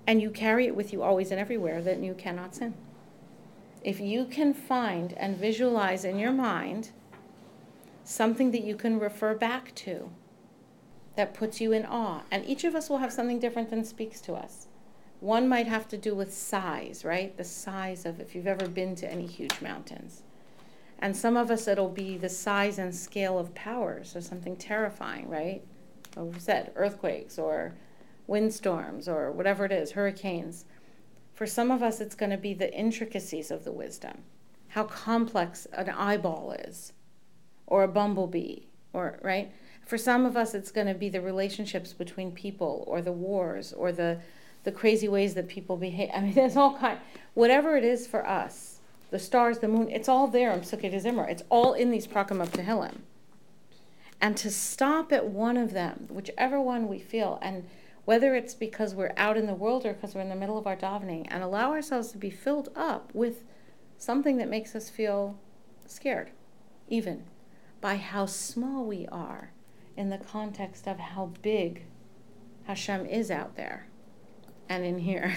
and 0.09 0.23
you 0.23 0.31
carry 0.31 0.67
it 0.67 0.75
with 0.75 0.91
you 0.91 1.03
always 1.03 1.31
and 1.31 1.39
everywhere 1.39 1.83
that 1.83 2.03
you 2.03 2.15
cannot 2.15 2.55
sin. 2.55 2.73
If 3.85 4.01
you 4.01 4.25
can 4.25 4.55
find 4.55 5.13
and 5.13 5.37
visualize 5.37 6.03
in 6.03 6.19
your 6.19 6.33
mind 6.33 6.93
something 8.05 8.51
that 8.53 8.65
you 8.65 8.75
can 8.75 8.99
refer 8.99 9.35
back 9.35 9.75
to 9.75 10.11
that 11.17 11.35
puts 11.35 11.61
you 11.61 11.73
in 11.73 11.85
awe, 11.85 12.23
and 12.31 12.47
each 12.47 12.65
of 12.65 12.75
us 12.75 12.89
will 12.89 12.99
have 12.99 13.13
something 13.13 13.39
different 13.39 13.69
than 13.69 13.85
speaks 13.85 14.23
to 14.23 14.33
us. 14.33 14.69
One 15.21 15.47
might 15.47 15.67
have 15.67 15.87
to 15.89 15.99
do 15.99 16.15
with 16.15 16.33
size, 16.33 17.05
right? 17.05 17.37
The 17.37 17.45
size 17.45 18.07
of 18.07 18.19
if 18.19 18.35
you've 18.35 18.47
ever 18.47 18.67
been 18.67 18.95
to 18.97 19.13
any 19.13 19.27
huge 19.27 19.61
mountains. 19.61 20.23
And 21.01 21.15
some 21.15 21.37
of 21.37 21.51
us, 21.51 21.69
it'll 21.69 21.91
be 21.91 22.17
the 22.17 22.31
size 22.31 22.79
and 22.79 22.95
scale 22.95 23.39
of 23.39 23.55
power, 23.55 24.03
so 24.05 24.21
something 24.21 24.57
terrifying, 24.57 25.29
right? 25.29 25.61
Like 26.17 26.33
we 26.33 26.41
said, 26.41 26.73
earthquakes 26.77 27.39
or 27.39 27.75
windstorms 28.29 29.09
or 29.09 29.33
whatever 29.33 29.64
it 29.64 29.72
is, 29.72 29.91
hurricanes. 29.91 30.64
For 31.35 31.47
some 31.47 31.72
of 31.72 31.83
us, 31.83 32.01
it's 32.01 32.14
going 32.14 32.31
to 32.31 32.37
be 32.37 32.55
the 32.55 32.72
intricacies 32.72 33.51
of 33.51 33.64
the 33.64 33.72
wisdom, 33.72 34.18
how 34.68 34.85
complex 34.85 35.66
an 35.72 35.91
eyeball 35.91 36.53
is, 36.53 36.93
or 37.66 37.83
a 37.83 37.89
bumblebee, 37.89 38.61
or, 38.93 39.18
right? 39.22 39.51
For 39.85 39.99
some 39.99 40.24
of 40.24 40.37
us, 40.37 40.55
it's 40.55 40.70
going 40.70 40.87
to 40.87 40.95
be 40.95 41.09
the 41.09 41.20
relationships 41.20 41.93
between 41.93 42.31
people, 42.31 42.85
or 42.87 43.03
the 43.03 43.12
wars, 43.12 43.72
or 43.72 43.91
the, 43.91 44.20
the 44.62 44.72
crazy 44.72 45.09
ways 45.09 45.35
that 45.35 45.49
people 45.49 45.76
behave. 45.76 46.11
I 46.14 46.20
mean, 46.20 46.35
there's 46.35 46.57
all 46.57 46.79
kind, 46.79 47.01
whatever 47.35 47.76
it 47.76 47.85
is 47.85 48.07
for 48.07 48.24
us 48.24 48.79
the 49.11 49.18
stars, 49.18 49.59
the 49.59 49.68
moon, 49.68 49.89
it's 49.91 50.09
all 50.09 50.26
there 50.26 50.53
in 50.53 50.61
de 50.61 50.66
Zimra. 50.66 51.31
It's 51.31 51.43
all 51.49 51.72
in 51.72 51.91
these 51.91 52.07
Prakam 52.07 52.43
of 52.43 52.53
Tehillim. 52.53 52.99
And 54.20 54.37
to 54.37 54.51
stop 54.51 55.12
at 55.12 55.26
one 55.26 55.57
of 55.57 55.72
them, 55.72 56.09
whichever 56.11 56.61
one 56.61 56.89
we 56.89 56.99
feel, 56.99 57.39
and 57.41 57.64
whether 58.09 58.35
it's 58.35 58.55
because 58.55 58.95
we're 58.95 59.13
out 59.19 59.37
in 59.37 59.47
the 59.47 59.53
world 59.53 59.85
or 59.85 59.93
because 59.93 60.15
we're 60.15 60.23
in 60.23 60.31
the 60.31 60.35
middle 60.35 60.57
of 60.57 60.67
our 60.67 60.75
davening, 60.75 61.27
and 61.29 61.43
allow 61.43 61.73
ourselves 61.73 62.11
to 62.11 62.17
be 62.17 62.31
filled 62.31 62.71
up 62.75 63.11
with 63.13 63.45
something 63.99 64.39
that 64.39 64.49
makes 64.49 64.75
us 64.75 64.89
feel 64.89 65.39
scared, 65.87 66.31
even 66.89 67.25
by 67.83 67.97
how 67.97 68.25
small 68.25 68.87
we 68.87 69.07
are 69.09 69.53
in 69.95 70.09
the 70.09 70.17
context 70.17 70.89
of 70.89 70.99
how 70.99 71.27
big 71.43 71.85
Hashem 72.65 73.05
is 73.05 73.31
out 73.31 73.57
there 73.57 73.89
and 74.71 74.87
in 74.87 75.01
here. 75.01 75.35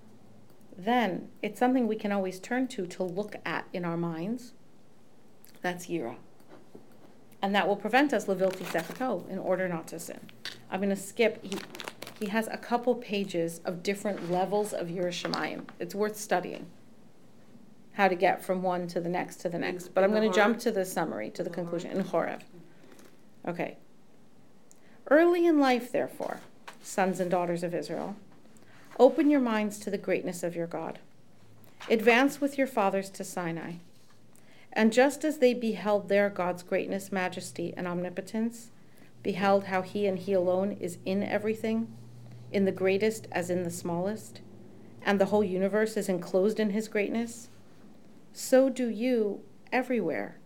then 0.78 1.28
it's 1.42 1.60
something 1.60 1.86
we 1.86 1.96
can 1.96 2.10
always 2.10 2.40
turn 2.40 2.68
to 2.68 2.86
to 2.86 3.02
look 3.02 3.36
at 3.44 3.66
in 3.74 3.84
our 3.84 3.98
minds. 3.98 4.54
That's 5.60 5.88
Yira. 5.88 6.16
And 7.42 7.54
that 7.54 7.68
will 7.68 7.76
prevent 7.76 8.14
us 8.14 8.24
levilti 8.24 8.64
sechato 8.64 9.28
in 9.28 9.38
order 9.38 9.68
not 9.68 9.88
to 9.88 10.00
sin. 10.00 10.20
I'm 10.72 10.80
going 10.80 10.90
to 10.90 10.96
skip. 10.96 11.44
He, 11.44 11.56
he 12.18 12.26
has 12.26 12.48
a 12.48 12.56
couple 12.56 12.96
pages 12.96 13.60
of 13.64 13.84
different 13.84 14.32
levels 14.32 14.72
of 14.72 14.88
Yiras 14.88 15.22
Shamayim. 15.22 15.66
It's 15.78 15.94
worth 15.94 16.16
studying 16.16 16.66
how 17.92 18.08
to 18.08 18.14
get 18.16 18.42
from 18.42 18.62
one 18.62 18.88
to 18.88 19.00
the 19.00 19.08
next 19.08 19.36
to 19.42 19.48
the 19.48 19.58
next. 19.58 19.88
But 19.88 20.02
I'm 20.02 20.10
going 20.10 20.28
to 20.28 20.34
jump 20.34 20.58
to 20.60 20.72
the 20.72 20.84
summary, 20.84 21.30
to 21.30 21.44
the 21.44 21.50
conclusion 21.50 21.90
in 21.90 22.00
Horeb. 22.00 22.42
Okay. 23.46 23.76
Early 25.08 25.46
in 25.46 25.60
life, 25.60 25.92
therefore, 25.92 26.40
sons 26.82 27.20
and 27.20 27.30
daughters 27.30 27.62
of 27.62 27.74
Israel, 27.74 28.16
Open 28.98 29.30
your 29.30 29.40
minds 29.40 29.78
to 29.78 29.90
the 29.90 29.98
greatness 29.98 30.42
of 30.42 30.54
your 30.54 30.66
God. 30.66 30.98
Advance 31.88 32.40
with 32.40 32.58
your 32.58 32.66
fathers 32.66 33.08
to 33.10 33.24
Sinai. 33.24 33.74
And 34.72 34.92
just 34.92 35.24
as 35.24 35.38
they 35.38 35.54
beheld 35.54 36.08
there 36.08 36.28
God's 36.28 36.62
greatness, 36.62 37.10
majesty, 37.10 37.72
and 37.76 37.86
omnipotence, 37.88 38.70
beheld 39.22 39.64
how 39.64 39.82
he 39.82 40.06
and 40.06 40.18
he 40.18 40.32
alone 40.32 40.76
is 40.80 40.98
in 41.04 41.22
everything, 41.22 41.88
in 42.50 42.64
the 42.64 42.72
greatest 42.72 43.26
as 43.32 43.50
in 43.50 43.62
the 43.62 43.70
smallest, 43.70 44.40
and 45.04 45.20
the 45.20 45.26
whole 45.26 45.44
universe 45.44 45.96
is 45.96 46.08
enclosed 46.08 46.60
in 46.60 46.70
his 46.70 46.88
greatness, 46.88 47.48
so 48.32 48.68
do 48.68 48.88
you 48.88 49.42
everywhere 49.72 50.36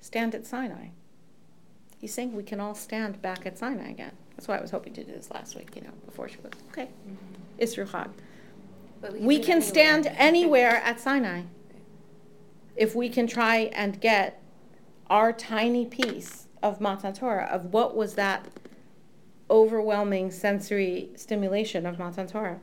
stand 0.00 0.34
at 0.34 0.46
Sinai. 0.46 0.88
He's 1.98 2.12
saying 2.12 2.34
we 2.34 2.42
can 2.42 2.60
all 2.60 2.74
stand 2.74 3.22
back 3.22 3.46
at 3.46 3.56
Sinai 3.56 3.90
again. 3.90 4.12
That's 4.36 4.48
why 4.48 4.58
I 4.58 4.60
was 4.60 4.72
hoping 4.72 4.92
to 4.94 5.04
do 5.04 5.12
this 5.12 5.30
last 5.30 5.56
week, 5.56 5.70
you 5.76 5.82
know, 5.82 5.92
before 6.04 6.28
she 6.28 6.38
was 6.42 6.52
okay. 6.70 6.88
Mm-hmm. 7.08 7.62
Isruchad. 7.62 8.10
We 9.20 9.38
can 9.38 9.62
stand 9.62 10.06
anywhere 10.16 10.76
at 10.84 11.00
Sinai 11.00 11.42
if 12.76 12.94
we 12.94 13.08
can 13.08 13.26
try 13.26 13.70
and 13.72 14.00
get 14.00 14.42
our 15.08 15.32
tiny 15.32 15.86
piece 15.86 16.41
of 16.62 16.80
Matan 16.80 17.12
Torah, 17.12 17.48
of 17.50 17.72
what 17.72 17.96
was 17.96 18.14
that 18.14 18.46
overwhelming 19.50 20.30
sensory 20.30 21.10
stimulation 21.16 21.84
of 21.84 21.98
Matan 21.98 22.26
Torah. 22.26 22.60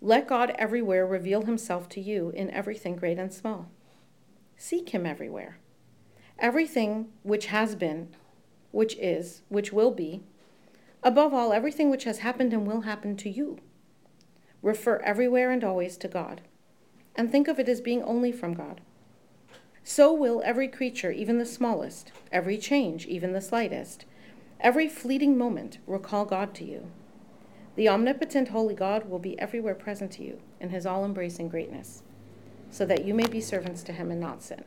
Let 0.00 0.28
God 0.28 0.54
everywhere 0.58 1.06
reveal 1.06 1.42
himself 1.42 1.88
to 1.90 2.00
you 2.00 2.30
in 2.30 2.50
everything 2.50 2.96
great 2.96 3.18
and 3.18 3.32
small. 3.32 3.70
Seek 4.56 4.90
him 4.90 5.04
everywhere. 5.04 5.58
Everything 6.38 7.08
which 7.22 7.46
has 7.46 7.74
been, 7.74 8.08
which 8.70 8.96
is, 8.96 9.42
which 9.48 9.72
will 9.72 9.90
be, 9.90 10.22
above 11.02 11.32
all, 11.32 11.52
everything 11.52 11.90
which 11.90 12.04
has 12.04 12.18
happened 12.18 12.52
and 12.52 12.66
will 12.66 12.82
happen 12.82 13.16
to 13.16 13.30
you. 13.30 13.58
Refer 14.62 14.98
everywhere 14.98 15.50
and 15.50 15.64
always 15.64 15.96
to 15.98 16.08
God, 16.08 16.42
and 17.14 17.30
think 17.30 17.48
of 17.48 17.58
it 17.58 17.68
as 17.68 17.80
being 17.80 18.02
only 18.02 18.32
from 18.32 18.54
God. 18.54 18.80
So 19.88 20.12
will 20.12 20.42
every 20.44 20.66
creature, 20.66 21.12
even 21.12 21.38
the 21.38 21.46
smallest, 21.46 22.10
every 22.32 22.58
change, 22.58 23.06
even 23.06 23.32
the 23.32 23.40
slightest, 23.40 24.04
every 24.58 24.88
fleeting 24.88 25.38
moment 25.38 25.78
recall 25.86 26.24
God 26.24 26.56
to 26.56 26.64
you. 26.64 26.88
The 27.76 27.88
omnipotent 27.88 28.48
holy 28.48 28.74
God 28.74 29.08
will 29.08 29.20
be 29.20 29.38
everywhere 29.38 29.76
present 29.76 30.10
to 30.12 30.24
you 30.24 30.40
in 30.58 30.70
his 30.70 30.86
all 30.86 31.04
embracing 31.04 31.48
greatness, 31.48 32.02
so 32.68 32.84
that 32.84 33.04
you 33.04 33.14
may 33.14 33.28
be 33.28 33.40
servants 33.40 33.84
to 33.84 33.92
him 33.92 34.10
and 34.10 34.20
not 34.20 34.42
sin. 34.42 34.64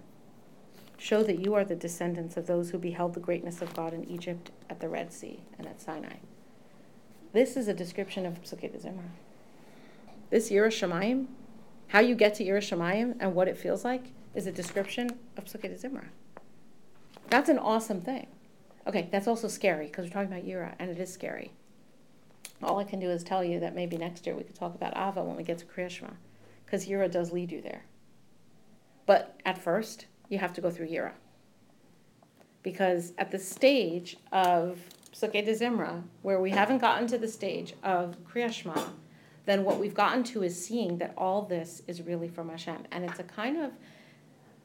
Show 0.97 1.21
that 1.23 1.43
you 1.43 1.53
are 1.53 1.65
the 1.65 1.75
descendants 1.75 2.37
of 2.37 2.47
those 2.47 2.69
who 2.69 2.77
beheld 2.77 3.13
the 3.13 3.19
greatness 3.19 3.61
of 3.61 3.73
God 3.73 3.93
in 3.93 4.09
Egypt, 4.09 4.51
at 4.69 4.79
the 4.79 4.87
Red 4.87 5.11
Sea, 5.11 5.41
and 5.57 5.67
at 5.67 5.81
Sinai. 5.81 6.15
This 7.33 7.57
is 7.57 7.67
a 7.67 7.73
description 7.73 8.25
of 8.25 8.41
Psuke 8.41 8.81
Zimra. 8.81 9.09
This 10.29 10.49
Yiras 10.49 10.79
Shamayim, 10.79 11.25
how 11.87 11.99
you 11.99 12.15
get 12.15 12.35
to 12.35 12.45
Yiras 12.45 12.69
Shamayim 12.69 13.17
and 13.19 13.35
what 13.35 13.49
it 13.49 13.57
feels 13.57 13.83
like, 13.83 14.13
is 14.33 14.47
a 14.47 14.51
description 14.51 15.17
of 15.37 15.45
Psuke 15.45 15.79
Zimra. 15.79 16.05
That's 17.29 17.49
an 17.49 17.59
awesome 17.59 18.01
thing. 18.01 18.27
Okay, 18.87 19.07
that's 19.11 19.27
also 19.27 19.47
scary 19.47 19.87
because 19.87 20.05
we're 20.05 20.13
talking 20.13 20.31
about 20.31 20.45
Yira, 20.45 20.73
and 20.79 20.89
it 20.89 20.99
is 20.99 21.13
scary. 21.13 21.51
All 22.63 22.79
I 22.79 22.83
can 22.83 22.99
do 22.99 23.09
is 23.09 23.23
tell 23.23 23.43
you 23.43 23.59
that 23.59 23.75
maybe 23.75 23.97
next 23.97 24.25
year 24.25 24.35
we 24.35 24.43
could 24.43 24.55
talk 24.55 24.75
about 24.75 24.97
Ava 24.97 25.23
when 25.23 25.35
we 25.35 25.43
get 25.43 25.57
to 25.59 25.65
Kriyashma, 25.65 26.13
because 26.65 26.87
Yira 26.87 27.09
does 27.09 27.31
lead 27.31 27.51
you 27.51 27.61
there. 27.61 27.83
But 29.05 29.39
at 29.45 29.57
first, 29.57 30.07
you 30.29 30.37
have 30.39 30.53
to 30.53 30.61
go 30.61 30.69
through 30.69 30.87
Yira. 30.87 31.13
Because 32.61 33.13
at 33.17 33.31
the 33.31 33.39
stage 33.39 34.17
of 34.31 34.79
Psuke 35.13 35.47
Zimra, 35.47 36.03
where 36.21 36.39
we 36.39 36.51
haven't 36.51 36.79
gotten 36.79 37.07
to 37.07 37.17
the 37.17 37.27
stage 37.27 37.73
of 37.83 38.17
Kriyashma, 38.23 38.89
then 39.45 39.63
what 39.63 39.79
we've 39.79 39.93
gotten 39.93 40.23
to 40.25 40.43
is 40.43 40.63
seeing 40.63 40.97
that 40.97 41.13
all 41.17 41.43
this 41.43 41.81
is 41.87 42.01
really 42.01 42.27
from 42.27 42.49
Hashem. 42.49 42.85
And 42.91 43.03
it's 43.05 43.19
a 43.19 43.23
kind 43.23 43.57
of, 43.57 43.71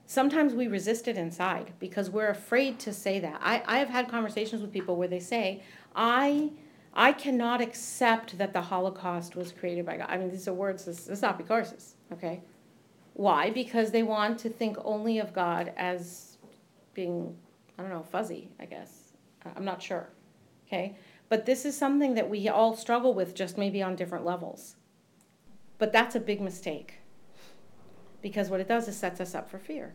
sometimes 0.07 0.55
we 0.55 0.66
resist 0.66 1.09
it 1.09 1.16
inside 1.16 1.72
because 1.78 2.11
we're 2.11 2.30
afraid 2.30 2.78
to 2.80 2.92
say 2.92 3.20
that. 3.20 3.40
I, 3.42 3.62
I 3.66 3.78
have 3.78 3.88
had 3.88 4.09
conversations 4.09 4.62
with 4.62 4.72
people 4.72 4.96
where 4.96 5.09
they 5.09 5.20
say, 5.20 5.62
I. 5.94 6.50
I 6.96 7.12
cannot 7.12 7.61
accept 7.61 8.38
that 8.38 8.52
the 8.52 8.61
Holocaust 8.61 9.34
was 9.34 9.50
created 9.50 9.84
by 9.84 9.96
God. 9.96 10.07
I 10.09 10.16
mean, 10.16 10.30
these 10.30 10.46
are 10.46 10.55
words, 10.55 10.84
this, 10.84 11.07
this 11.07 11.18
is 11.18 11.22
not 11.22 11.38
because, 11.38 11.96
okay? 12.12 12.40
Why? 13.14 13.50
Because 13.50 13.90
they 13.90 14.05
want 14.05 14.38
to 14.38 14.48
think 14.48 14.76
only 14.84 15.18
of 15.18 15.32
God 15.32 15.72
as 15.76 16.38
being 16.94 17.36
I 17.78 17.82
don't 17.82 17.90
know, 17.90 18.02
fuzzy, 18.02 18.48
I 18.61 18.66
guess. 18.66 19.12
I'm 19.57 19.64
not 19.64 19.82
sure. 19.82 20.09
Okay? 20.66 20.96
But 21.28 21.46
this 21.46 21.64
is 21.64 21.76
something 21.76 22.14
that 22.14 22.30
we 22.30 22.48
all 22.48 22.76
struggle 22.76 23.14
with, 23.14 23.34
just 23.34 23.59
maybe 23.59 23.82
on 23.82 23.96
different 23.96 24.24
levels. 24.24 24.76
But 25.78 25.92
that's 25.92 26.14
a 26.14 26.20
big 26.20 26.40
mistake. 26.40 27.00
Because 28.24 28.48
what 28.48 28.58
it 28.58 28.66
does 28.66 28.88
is 28.88 28.96
sets 28.96 29.20
us 29.20 29.34
up 29.34 29.50
for 29.50 29.58
fear. 29.58 29.92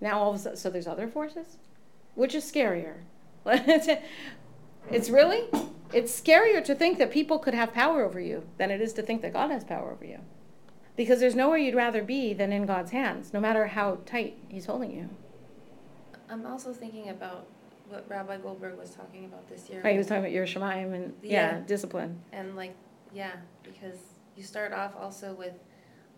Now 0.00 0.18
all 0.18 0.30
of 0.30 0.34
a 0.34 0.38
sudden, 0.40 0.58
so 0.58 0.68
there's 0.68 0.88
other 0.88 1.06
forces? 1.06 1.58
Which 2.16 2.34
is 2.34 2.42
scarier? 2.42 3.02
it's 3.46 5.08
really, 5.08 5.44
it's 5.92 6.20
scarier 6.20 6.62
to 6.64 6.74
think 6.74 6.98
that 6.98 7.12
people 7.12 7.38
could 7.38 7.54
have 7.54 7.72
power 7.72 8.04
over 8.04 8.18
you 8.18 8.42
than 8.58 8.72
it 8.72 8.80
is 8.80 8.92
to 8.94 9.02
think 9.02 9.22
that 9.22 9.32
God 9.32 9.52
has 9.52 9.62
power 9.62 9.92
over 9.92 10.04
you. 10.04 10.18
Because 10.96 11.20
there's 11.20 11.36
nowhere 11.36 11.56
you'd 11.56 11.76
rather 11.76 12.02
be 12.02 12.34
than 12.34 12.52
in 12.52 12.66
God's 12.66 12.90
hands, 12.90 13.32
no 13.32 13.38
matter 13.38 13.68
how 13.68 13.98
tight 14.06 14.36
He's 14.48 14.66
holding 14.66 14.90
you. 14.90 15.08
I'm 16.28 16.44
also 16.44 16.72
thinking 16.72 17.10
about 17.10 17.46
what 17.88 18.04
Rabbi 18.08 18.38
Goldberg 18.38 18.76
was 18.76 18.90
talking 18.90 19.24
about 19.24 19.48
this 19.48 19.70
year. 19.70 19.82
Right, 19.84 19.92
he 19.92 19.98
was 19.98 20.08
talking 20.08 20.24
about 20.24 20.32
Yiras 20.32 20.52
Shamayim 20.52 20.92
and 20.94 21.14
yeah, 21.22 21.58
Yeah. 21.58 21.60
discipline. 21.60 22.20
And 22.32 22.56
like, 22.56 22.74
yeah, 23.14 23.36
because 23.62 23.98
you 24.36 24.42
start 24.42 24.72
off 24.72 24.96
also 25.00 25.32
with 25.32 25.54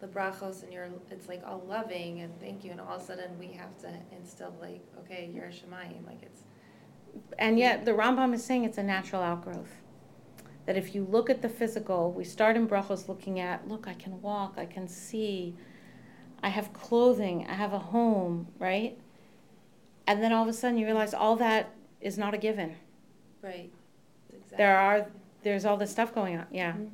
the 0.02 0.08
brachos 0.08 0.64
and 0.64 0.72
you're, 0.72 0.88
it's 1.12 1.28
like 1.28 1.42
all 1.46 1.62
loving 1.66 2.20
and 2.20 2.38
thank 2.40 2.64
you, 2.64 2.72
and 2.72 2.80
all 2.80 2.96
of 2.96 3.02
a 3.02 3.04
sudden 3.04 3.38
we 3.38 3.52
have 3.52 3.78
to 3.78 3.88
instill 4.10 4.54
like, 4.60 4.82
okay, 4.98 5.30
you're 5.32 5.46
a 5.46 5.50
Shemayim, 5.50 6.04
like 6.04 6.20
it's, 6.22 6.42
And 7.38 7.56
yet 7.58 7.84
the 7.84 7.92
Rambam 7.92 8.34
is 8.34 8.44
saying 8.44 8.64
it's 8.64 8.78
a 8.78 8.82
natural 8.82 9.22
outgrowth. 9.22 9.80
That 10.66 10.76
if 10.76 10.94
you 10.94 11.04
look 11.04 11.30
at 11.30 11.40
the 11.40 11.48
physical, 11.48 12.12
we 12.12 12.24
start 12.24 12.56
in 12.56 12.68
brachos 12.68 13.08
looking 13.08 13.38
at, 13.38 13.68
look, 13.68 13.86
I 13.86 13.94
can 13.94 14.20
walk, 14.20 14.54
I 14.56 14.66
can 14.66 14.88
see, 14.88 15.54
I 16.42 16.48
have 16.48 16.72
clothing, 16.72 17.46
I 17.48 17.54
have 17.54 17.72
a 17.72 17.78
home, 17.78 18.48
right? 18.58 18.98
And 20.08 20.20
then 20.20 20.32
all 20.32 20.42
of 20.42 20.48
a 20.48 20.52
sudden 20.52 20.78
you 20.78 20.84
realize 20.84 21.14
all 21.14 21.36
that 21.36 21.70
is 22.00 22.18
not 22.18 22.34
a 22.34 22.38
given. 22.38 22.74
right. 23.40 23.70
Exactly. 24.30 24.56
There 24.56 24.76
are 24.76 25.06
there's 25.44 25.64
all 25.64 25.76
this 25.76 25.90
stuff 25.92 26.12
going 26.12 26.36
on. 26.38 26.46
Yeah. 26.50 26.72
Mm-hmm. 26.72 26.86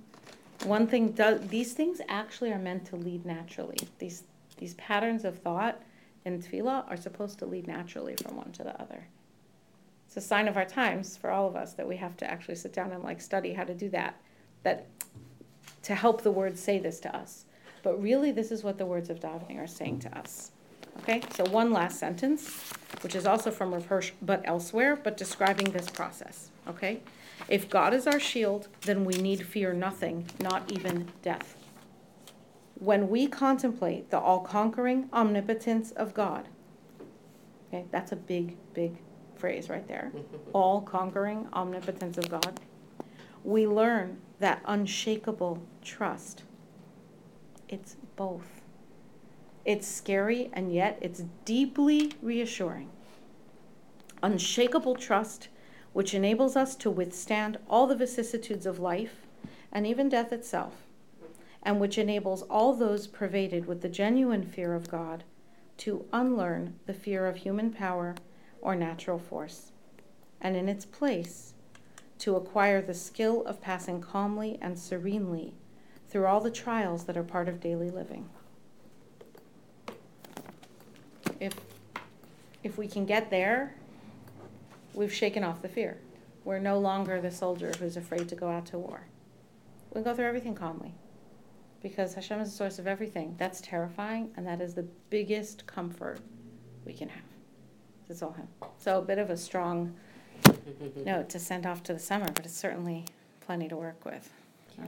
One 0.64 0.86
thing 0.86 1.12
does 1.12 1.46
these 1.48 1.72
things 1.72 2.00
actually 2.08 2.52
are 2.52 2.58
meant 2.58 2.86
to 2.86 2.96
lead 2.96 3.24
naturally. 3.24 3.78
These 3.98 4.24
these 4.56 4.74
patterns 4.74 5.24
of 5.24 5.38
thought 5.38 5.80
in 6.24 6.42
tefillah 6.42 6.90
are 6.90 6.96
supposed 6.96 7.38
to 7.38 7.46
lead 7.46 7.66
naturally 7.66 8.16
from 8.16 8.36
one 8.36 8.52
to 8.52 8.64
the 8.64 8.80
other. 8.80 9.06
It's 10.06 10.16
a 10.16 10.20
sign 10.20 10.48
of 10.48 10.56
our 10.56 10.64
times 10.64 11.16
for 11.16 11.30
all 11.30 11.46
of 11.46 11.54
us 11.54 11.74
that 11.74 11.86
we 11.86 11.96
have 11.96 12.16
to 12.18 12.30
actually 12.30 12.56
sit 12.56 12.72
down 12.72 12.92
and 12.92 13.04
like 13.04 13.20
study 13.20 13.52
how 13.52 13.64
to 13.64 13.74
do 13.74 13.88
that. 13.90 14.16
That 14.64 14.86
to 15.82 15.94
help 15.94 16.22
the 16.22 16.32
words 16.32 16.60
say 16.60 16.78
this 16.78 16.98
to 17.00 17.16
us. 17.16 17.44
But 17.82 18.02
really 18.02 18.32
this 18.32 18.50
is 18.50 18.64
what 18.64 18.78
the 18.78 18.86
words 18.86 19.10
of 19.10 19.20
davening 19.20 19.58
are 19.58 19.66
saying 19.66 20.00
to 20.00 20.18
us. 20.18 20.50
Okay? 21.02 21.22
So 21.36 21.44
one 21.44 21.72
last 21.72 21.98
sentence, 21.98 22.72
which 23.02 23.14
is 23.14 23.26
also 23.26 23.50
from 23.50 23.72
Rav 23.72 23.86
Hirsch, 23.86 24.12
but 24.20 24.42
elsewhere, 24.44 24.96
but 24.96 25.16
describing 25.16 25.70
this 25.70 25.88
process. 25.88 26.50
Okay? 26.66 27.00
If 27.48 27.70
God 27.70 27.94
is 27.94 28.06
our 28.06 28.20
shield, 28.20 28.68
then 28.82 29.04
we 29.04 29.14
need 29.14 29.46
fear 29.46 29.72
nothing, 29.72 30.26
not 30.40 30.70
even 30.72 31.08
death. 31.22 31.56
When 32.74 33.08
we 33.08 33.26
contemplate 33.26 34.10
the 34.10 34.18
all 34.18 34.40
conquering 34.40 35.08
omnipotence 35.12 35.90
of 35.92 36.14
God, 36.14 36.48
okay, 37.68 37.84
that's 37.90 38.12
a 38.12 38.16
big, 38.16 38.56
big 38.74 38.96
phrase 39.36 39.68
right 39.68 39.86
there. 39.86 40.12
All 40.52 40.80
conquering 40.80 41.48
omnipotence 41.52 42.18
of 42.18 42.28
God, 42.28 42.60
we 43.44 43.66
learn 43.66 44.18
that 44.40 44.62
unshakable 44.64 45.62
trust. 45.82 46.42
It's 47.68 47.96
both. 48.16 48.62
It's 49.64 49.86
scary 49.86 50.50
and 50.52 50.72
yet 50.72 50.98
it's 51.00 51.24
deeply 51.44 52.12
reassuring. 52.22 52.90
Unshakable 54.22 54.96
trust 54.96 55.48
which 55.92 56.14
enables 56.14 56.56
us 56.56 56.74
to 56.76 56.90
withstand 56.90 57.58
all 57.68 57.86
the 57.86 57.96
vicissitudes 57.96 58.66
of 58.66 58.78
life 58.78 59.26
and 59.72 59.86
even 59.86 60.08
death 60.08 60.32
itself, 60.32 60.82
and 61.62 61.80
which 61.80 61.98
enables 61.98 62.42
all 62.42 62.74
those 62.74 63.06
pervaded 63.06 63.66
with 63.66 63.82
the 63.82 63.88
genuine 63.88 64.44
fear 64.44 64.74
of 64.74 64.90
God 64.90 65.24
to 65.78 66.04
unlearn 66.12 66.74
the 66.86 66.94
fear 66.94 67.26
of 67.26 67.36
human 67.36 67.70
power 67.70 68.14
or 68.60 68.74
natural 68.74 69.18
force, 69.18 69.72
and 70.40 70.56
in 70.56 70.68
its 70.68 70.84
place, 70.84 71.54
to 72.18 72.36
acquire 72.36 72.82
the 72.82 72.94
skill 72.94 73.44
of 73.44 73.60
passing 73.60 74.00
calmly 74.00 74.58
and 74.60 74.78
serenely 74.78 75.54
through 76.08 76.26
all 76.26 76.40
the 76.40 76.50
trials 76.50 77.04
that 77.04 77.16
are 77.16 77.22
part 77.22 77.48
of 77.48 77.60
daily 77.60 77.90
living. 77.90 78.28
If, 81.38 81.54
if 82.64 82.76
we 82.76 82.88
can 82.88 83.06
get 83.06 83.30
there, 83.30 83.74
we've 84.94 85.12
shaken 85.12 85.44
off 85.44 85.62
the 85.62 85.68
fear. 85.68 85.98
We're 86.44 86.58
no 86.58 86.78
longer 86.78 87.20
the 87.20 87.30
soldier 87.30 87.72
who's 87.78 87.96
afraid 87.96 88.28
to 88.30 88.34
go 88.34 88.48
out 88.48 88.66
to 88.66 88.78
war. 88.78 89.02
We 89.94 90.02
go 90.02 90.14
through 90.14 90.26
everything 90.26 90.54
calmly 90.54 90.92
because 91.82 92.14
Hashem 92.14 92.40
is 92.40 92.50
the 92.50 92.56
source 92.56 92.78
of 92.78 92.86
everything. 92.86 93.34
That's 93.38 93.60
terrifying, 93.60 94.30
and 94.36 94.46
that 94.46 94.60
is 94.60 94.74
the 94.74 94.86
biggest 95.10 95.66
comfort 95.66 96.20
we 96.84 96.92
can 96.92 97.08
have. 97.08 97.22
It's 98.08 98.22
all 98.22 98.32
Him. 98.32 98.48
So, 98.78 98.98
a 98.98 99.02
bit 99.02 99.18
of 99.18 99.30
a 99.30 99.36
strong 99.36 99.94
note 101.04 101.28
to 101.30 101.38
send 101.38 101.66
off 101.66 101.82
to 101.84 101.92
the 101.92 101.98
summer, 101.98 102.26
but 102.34 102.44
it's 102.46 102.56
certainly 102.56 103.04
plenty 103.40 103.68
to 103.68 103.76
work 103.76 104.04
with. 104.04 104.30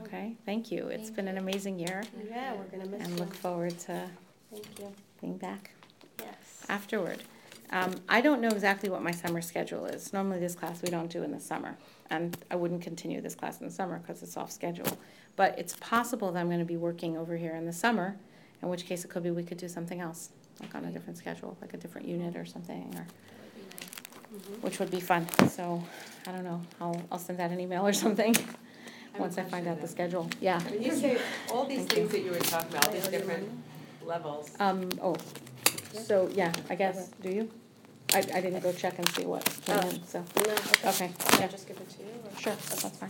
Okay, 0.03 0.35
thank 0.45 0.71
you. 0.71 0.87
It's 0.87 1.03
Thank 1.09 1.15
been 1.17 1.27
an 1.27 1.37
amazing 1.37 1.77
year, 1.77 2.03
Yeah, 2.29 2.53
we're 2.53 2.63
gonna 2.65 2.85
miss 2.89 3.01
it. 3.01 3.05
and 3.07 3.13
you. 3.13 3.17
look 3.25 3.33
forward 3.33 3.77
to 3.79 4.07
Thank 4.51 4.79
you. 4.79 4.91
being 5.19 5.37
back 5.37 5.71
Yes. 6.19 6.65
afterward. 6.69 7.21
Um, 7.71 7.95
I 8.09 8.19
don't 8.19 8.41
know 8.41 8.49
exactly 8.49 8.89
what 8.89 9.01
my 9.01 9.11
summer 9.11 9.41
schedule 9.41 9.85
is. 9.85 10.11
Normally, 10.11 10.39
this 10.39 10.55
class 10.55 10.81
we 10.81 10.89
don't 10.89 11.09
do 11.09 11.23
in 11.23 11.31
the 11.31 11.39
summer, 11.39 11.77
and 12.09 12.35
I 12.51 12.55
wouldn't 12.55 12.81
continue 12.81 13.21
this 13.21 13.33
class 13.35 13.61
in 13.61 13.67
the 13.67 13.71
summer 13.73 13.99
because 13.99 14.21
it's 14.23 14.35
off 14.35 14.51
schedule. 14.51 14.97
But 15.37 15.57
it's 15.57 15.75
possible 15.77 16.31
that 16.33 16.39
I'm 16.39 16.47
going 16.47 16.59
to 16.59 16.65
be 16.65 16.75
working 16.77 17.17
over 17.17 17.37
here 17.37 17.55
in 17.55 17.65
the 17.65 17.71
summer, 17.73 18.17
in 18.61 18.67
which 18.67 18.85
case 18.85 19.05
it 19.05 19.09
could 19.09 19.23
be 19.23 19.31
we 19.31 19.43
could 19.43 19.57
do 19.57 19.69
something 19.69 20.01
else, 20.01 20.31
like 20.59 20.75
on 20.75 20.83
a 20.83 20.91
different 20.91 21.17
schedule, 21.17 21.57
like 21.61 21.73
a 21.73 21.77
different 21.77 22.07
unit 22.07 22.35
or 22.35 22.43
something, 22.45 22.93
or 22.95 23.05
That 23.05 23.05
would 24.33 24.43
be 24.43 24.49
nice. 24.51 24.61
Which 24.63 24.79
would 24.79 24.91
be 24.91 24.99
fun. 24.99 25.25
So 25.47 25.81
I 26.27 26.33
don't 26.33 26.43
know. 26.43 26.61
I'll 26.81 27.01
I'll 27.09 27.19
send 27.19 27.39
out 27.39 27.51
an 27.51 27.59
email 27.61 27.87
or 27.87 27.93
something 27.93 28.35
once 29.17 29.37
I 29.37 29.43
find 29.43 29.49
question 29.63 29.67
out 29.69 29.81
the 29.81 29.87
schedule. 29.87 30.29
Yeah. 30.41 30.61
When 30.63 30.81
you 30.81 30.91
say 30.91 31.17
all 31.49 31.65
these 31.65 31.79
Thank 31.85 31.91
you. 31.91 31.95
things 31.95 32.11
that 32.11 32.21
you 32.23 32.31
were 32.31 32.37
talking 32.39 32.69
about, 32.75 32.91
these 32.91 33.05
I 33.05 33.07
owe 33.07 33.11
you 33.11 33.17
different 33.17 33.49
levels, 34.05 34.51
Um. 34.59 34.89
Oh. 35.01 35.15
So 35.93 36.29
yeah, 36.33 36.51
I 36.69 36.75
guess. 36.75 37.11
Do 37.21 37.29
you? 37.29 37.49
I 38.13 38.19
I 38.19 38.41
didn't 38.41 38.61
go 38.61 38.71
check 38.71 38.97
and 38.99 39.07
see 39.15 39.25
what 39.25 39.43
came 39.65 39.77
Oh. 39.83 39.89
in. 39.89 40.03
So 40.05 40.19
No, 40.35 40.41
okay. 40.41 40.89
okay. 40.89 41.11
Can 41.17 41.35
I 41.39 41.41
Yeah. 41.41 41.47
just 41.47 41.67
give 41.67 41.77
it 41.77 41.89
to 41.89 41.99
you? 41.99 42.09
or- 42.25 42.39
Sure. 42.39 42.53
That's 42.53 42.97
fine. 42.97 43.09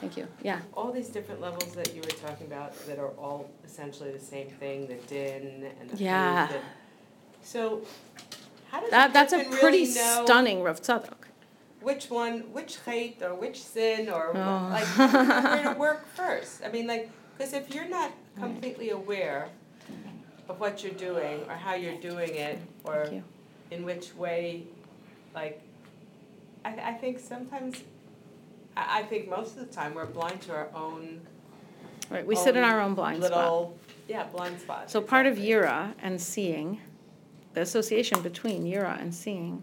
Thank 0.00 0.16
you. 0.16 0.26
Yeah. 0.42 0.60
all 0.74 0.90
these 0.92 1.08
different 1.08 1.40
levels 1.42 1.72
that 1.74 1.94
you 1.94 2.00
were 2.00 2.16
talking 2.26 2.46
about 2.46 2.74
that 2.86 2.98
are 2.98 3.12
all 3.18 3.50
essentially 3.64 4.10
the 4.12 4.24
same 4.34 4.48
thing, 4.48 4.86
the 4.86 4.94
din 5.12 5.70
and 5.80 5.90
the 5.90 5.96
Yeah. 5.96 6.46
faith 6.46 6.62
So, 7.42 7.82
how 8.70 8.80
does 8.80 8.90
That, 8.90 9.12
that's 9.12 9.32
a 9.34 9.38
person 9.38 9.52
pretty 9.58 9.82
really 9.84 9.94
know 9.94 10.22
stunning 10.24 10.62
Rav 10.62 10.80
Tzadok. 10.80 11.20
which 11.82 12.08
one, 12.10 12.40
which 12.52 12.78
chait 12.86 13.20
or 13.22 13.34
which 13.34 13.62
sin 13.62 14.08
or 14.08 14.32
Oh. 14.34 14.68
like 14.76 14.86
where 14.96 15.62
to 15.74 15.78
work 15.78 16.06
first? 16.14 16.62
I 16.64 16.68
mean, 16.70 16.86
like, 16.86 17.10
because 17.36 17.52
if 17.52 17.74
you're 17.74 17.88
not 17.88 18.10
completely 18.38 18.90
aware 18.90 19.48
of 20.48 20.60
what 20.60 20.82
you're 20.82 20.94
doing 21.08 21.44
or 21.48 21.54
how 21.56 21.74
you're 21.74 22.00
doing 22.00 22.34
it 22.34 22.58
or 22.84 23.04
Thank 23.04 23.14
you. 23.16 23.24
In 23.70 23.84
which 23.84 24.14
way, 24.14 24.64
like, 25.34 25.60
I, 26.64 26.74
I 26.74 26.92
think 26.94 27.18
sometimes, 27.18 27.82
I, 28.76 29.00
I 29.00 29.02
think 29.04 29.28
most 29.28 29.56
of 29.56 29.66
the 29.66 29.72
time 29.74 29.94
we're 29.94 30.06
blind 30.06 30.40
to 30.42 30.52
our 30.52 30.68
own 30.74 31.20
Right, 32.10 32.26
we 32.26 32.34
sit 32.34 32.56
in 32.56 32.64
our 32.64 32.80
own 32.80 32.94
blind 32.94 33.22
spot. 33.22 33.36
little, 33.36 33.78
yeah, 34.08 34.24
blind 34.24 34.60
spot. 34.60 34.90
So 34.90 35.00
part 35.00 35.26
of 35.26 35.38
exactly. 35.38 35.52
Yira 35.52 35.94
and 36.02 36.20
seeing, 36.20 36.80
the 37.54 37.60
association 37.60 38.20
between 38.20 38.64
Yira 38.64 39.00
and 39.00 39.14
seeing 39.14 39.62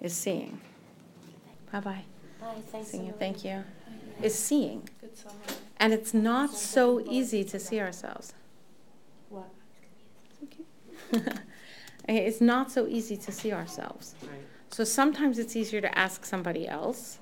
is 0.00 0.12
seeing. 0.12 0.60
Bye-bye. 1.72 2.04
Bye, 2.40 2.54
thanks. 2.70 2.90
Seeing, 2.90 3.02
Emily. 3.04 3.18
thank 3.18 3.44
you. 3.44 3.64
Is 4.22 4.38
seeing. 4.38 4.88
Good 5.00 5.16
summer. 5.16 5.34
And 5.78 5.92
it's 5.92 6.14
not 6.14 6.54
so 6.54 7.00
easy 7.00 7.42
to 7.44 7.58
see 7.58 7.80
ourselves. 7.80 8.34
What? 9.28 9.48
It's 11.10 11.40
not 12.40 12.70
so 12.70 12.86
easy 12.86 13.16
to 13.16 13.32
see 13.32 13.52
ourselves. 13.52 14.14
Right. 14.22 14.40
So 14.70 14.84
sometimes 14.84 15.38
it's 15.38 15.56
easier 15.56 15.80
to 15.80 15.98
ask 15.98 16.24
somebody 16.24 16.66
else, 16.66 17.18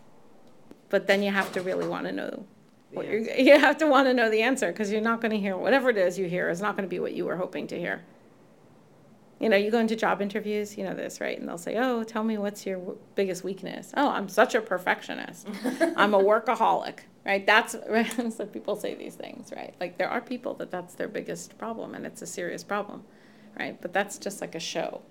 but 0.91 1.07
then 1.07 1.22
you 1.22 1.31
have 1.31 1.53
to 1.53 1.62
really 1.62 1.87
want 1.87 2.07
to 2.07 2.12
know 2.12 2.45
what 2.93 3.07
you're, 3.07 3.20
you 3.39 3.59
have 3.59 3.79
to 3.79 3.87
want 3.87 4.07
to 4.07 4.14
know 4.14 4.31
the 4.31 4.43
answer 4.43 4.70
because 4.70 4.91
you're 4.93 5.01
not 5.01 5.20
going 5.20 5.33
to 5.33 5.39
hear 5.39 5.57
whatever 5.57 5.91
it 5.91 5.97
is 5.97 6.18
you 6.18 6.29
hear 6.29 6.49
is 6.51 6.61
not 6.61 6.76
going 6.76 6.89
to 6.89 6.91
be 6.91 7.01
what 7.01 7.14
you 7.14 7.24
were 7.24 7.37
hoping 7.37 7.66
to 7.68 7.79
hear. 7.79 8.03
You 9.41 9.49
know, 9.49 9.57
you 9.57 9.70
go 9.70 9.79
into 9.79 9.95
job 9.95 10.20
interviews, 10.20 10.76
you 10.76 10.83
know 10.83 10.95
this, 10.95 11.20
right? 11.20 11.39
And 11.39 11.49
they'll 11.49 11.59
say, 11.59 11.76
"Oh, 11.76 12.03
tell 12.03 12.24
me 12.24 12.39
what's 12.39 12.66
your 12.66 12.79
w- 12.79 12.99
biggest 13.14 13.45
weakness?" 13.45 13.93
"Oh, 13.97 14.09
I'm 14.09 14.29
such 14.29 14.57
a 14.57 14.61
perfectionist. 14.61 15.47
I'm 15.97 16.12
a 16.12 16.18
workaholic." 16.18 17.01
Right? 17.24 17.47
That's 17.47 17.76
right? 17.89 18.33
so 18.33 18.47
people 18.47 18.74
say 18.74 18.97
these 18.97 19.14
things, 19.14 19.53
right? 19.55 19.74
Like 19.81 19.97
there 19.97 20.09
are 20.09 20.20
people 20.20 20.55
that 20.55 20.72
that's 20.72 20.95
their 20.97 21.07
biggest 21.07 21.57
problem 21.57 21.95
and 21.95 22.05
it's 22.05 22.20
a 22.20 22.26
serious 22.26 22.64
problem, 22.64 23.05
right? 23.59 23.80
But 23.80 23.92
that's 23.92 24.18
just 24.18 24.40
like 24.40 24.55
a 24.55 24.61
show. 24.61 25.03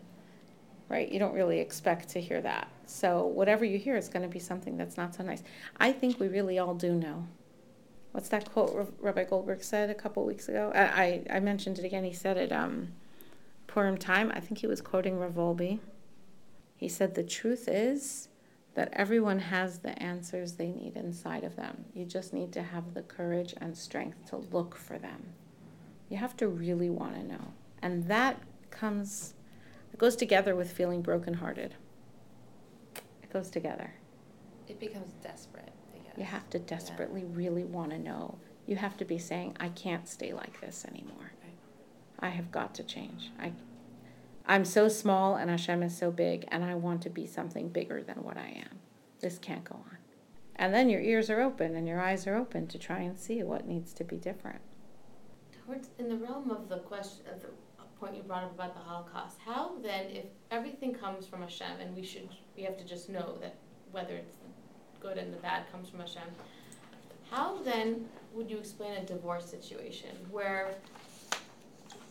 right? 0.89 1.11
You 1.11 1.19
don't 1.19 1.33
really 1.33 1.59
expect 1.59 2.09
to 2.09 2.21
hear 2.21 2.41
that. 2.41 2.69
So 2.85 3.25
whatever 3.25 3.65
you 3.65 3.77
hear 3.77 3.97
is 3.97 4.07
going 4.09 4.23
to 4.23 4.29
be 4.29 4.39
something 4.39 4.77
that's 4.77 4.97
not 4.97 5.15
so 5.15 5.23
nice. 5.23 5.43
I 5.77 5.91
think 5.91 6.19
we 6.19 6.27
really 6.27 6.59
all 6.59 6.75
do 6.75 6.93
know. 6.93 7.27
What's 8.11 8.29
that 8.29 8.51
quote 8.51 8.93
Rabbi 8.99 9.25
Goldberg 9.25 9.63
said 9.63 9.89
a 9.89 9.93
couple 9.95 10.25
weeks 10.25 10.47
ago? 10.49 10.71
I, 10.73 10.81
I, 11.29 11.37
I 11.37 11.39
mentioned 11.39 11.77
it 11.77 11.85
again. 11.85 12.03
He 12.03 12.13
said 12.13 12.37
it 12.37 12.51
um, 12.51 12.93
Purim 13.67 13.97
time. 13.97 14.31
I 14.33 14.39
think 14.39 14.59
he 14.59 14.67
was 14.67 14.81
quoting 14.81 15.19
Reb 15.19 15.35
Wolbe. 15.35 15.79
He 16.77 16.87
said, 16.89 17.13
The 17.15 17.23
truth 17.23 17.67
is 17.67 18.29
that 18.75 18.89
everyone 18.93 19.39
has 19.39 19.79
the 19.79 20.01
answers 20.01 20.53
they 20.53 20.69
need 20.71 20.95
inside 20.95 21.43
of 21.43 21.55
them. 21.55 21.85
You 21.93 22.05
just 22.05 22.33
need 22.33 22.53
to 22.53 22.63
have 22.63 22.93
the 22.93 23.01
courage 23.01 23.53
and 23.59 23.77
strength 23.77 24.29
to 24.29 24.37
look 24.37 24.75
for 24.75 24.97
them. 24.97 25.33
You 26.09 26.17
have 26.17 26.37
to 26.37 26.47
really 26.47 26.89
want 26.89 27.15
to 27.15 27.23
know. 27.23 27.53
And 27.81 28.07
that 28.07 28.41
comes, 28.69 29.33
it 29.93 29.99
goes 29.99 30.15
together 30.15 30.55
with 30.55 30.71
feeling 30.71 31.01
brokenhearted. 31.01 31.75
It 32.95 33.33
goes 33.33 33.49
together. 33.49 33.93
It 34.67 34.79
becomes 34.79 35.11
desperate, 35.23 35.71
I 35.93 35.99
guess. 35.99 36.17
You 36.17 36.23
have 36.23 36.49
to 36.51 36.59
desperately 36.59 37.23
really 37.23 37.63
want 37.63 37.91
to 37.91 37.99
know. 37.99 38.37
You 38.65 38.75
have 38.75 38.97
to 38.97 39.05
be 39.05 39.17
saying, 39.17 39.55
I 39.59 39.69
can't 39.69 40.07
stay 40.07 40.33
like 40.33 40.59
this 40.59 40.85
anymore. 40.85 41.31
Right. 41.43 41.57
I 42.19 42.29
have 42.29 42.51
got 42.51 42.73
to 42.75 42.83
change. 42.83 43.31
I, 43.39 43.53
I'm 44.45 44.65
so 44.65 44.87
small 44.89 45.35
and 45.35 45.49
Hashem 45.49 45.83
is 45.83 45.97
so 45.97 46.11
big, 46.11 46.45
and 46.49 46.63
I 46.63 46.75
want 46.75 47.01
to 47.03 47.09
be 47.09 47.25
something 47.25 47.69
bigger 47.69 48.01
than 48.01 48.23
what 48.23 48.37
I 48.37 48.63
am. 48.65 48.79
This 49.19 49.37
can't 49.37 49.63
go 49.63 49.75
on. 49.75 49.97
And 50.55 50.73
then 50.73 50.89
your 50.89 51.01
ears 51.01 51.29
are 51.29 51.41
open 51.41 51.75
and 51.75 51.87
your 51.87 52.01
eyes 52.01 52.25
are 52.25 52.35
open 52.35 52.67
to 52.67 52.79
try 52.79 52.99
and 52.99 53.17
see 53.17 53.43
what 53.43 53.67
needs 53.67 53.93
to 53.93 54.03
be 54.03 54.17
different. 54.17 54.59
Towards, 55.65 55.89
in 55.99 56.09
the 56.09 56.17
realm 56.17 56.49
of 56.49 56.67
the 56.67 56.79
question, 56.79 57.25
of 57.31 57.41
the 57.41 57.49
point 57.99 58.15
you 58.15 58.23
brought 58.23 58.43
up 58.43 58.53
about 58.53 58.73
the 58.73 58.79
Holocaust, 58.81 59.37
how 59.45 59.71
then, 59.81 60.05
if 60.09 60.25
everything 60.51 60.93
comes 60.93 61.25
from 61.25 61.41
Hashem, 61.41 61.79
and 61.81 61.95
we 61.95 62.03
should, 62.03 62.29
we 62.55 62.63
have 62.63 62.77
to 62.77 62.83
just 62.85 63.09
know 63.09 63.37
that 63.41 63.55
whether 63.91 64.15
it's 64.15 64.35
the 64.35 64.47
good 65.07 65.17
and 65.17 65.33
the 65.33 65.37
bad 65.37 65.63
comes 65.71 65.89
from 65.89 65.99
Hashem, 65.99 66.23
how 67.31 67.61
then 67.63 68.05
would 68.33 68.49
you 68.49 68.57
explain 68.57 68.93
a 68.97 69.05
divorce 69.05 69.45
situation 69.45 70.09
where 70.31 70.75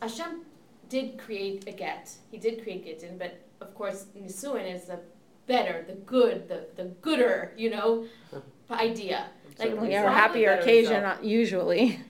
Hashem 0.03 0.43
did 0.89 1.19
create 1.19 1.67
a 1.69 1.73
get, 1.73 2.11
he 2.31 2.39
did 2.39 2.63
create 2.63 2.85
Gittin, 2.85 3.19
but 3.19 3.41
of 3.61 3.75
course 3.75 4.07
Nisuin 4.19 4.73
is 4.73 4.85
the 4.85 5.01
better, 5.47 5.85
the 5.87 5.95
good, 5.95 6.49
the, 6.49 6.67
the 6.77 6.85
gooder, 7.01 7.53
you 7.57 7.71
know, 7.71 8.07
idea. 8.71 9.27
Like, 9.59 9.69
Certainly 9.69 9.91
Yeah, 9.93 10.03
sounds 10.05 10.15
happier 10.17 10.51
occasion, 10.53 11.03
result. 11.03 11.19
uh, 11.21 11.23
usually. 11.23 12.01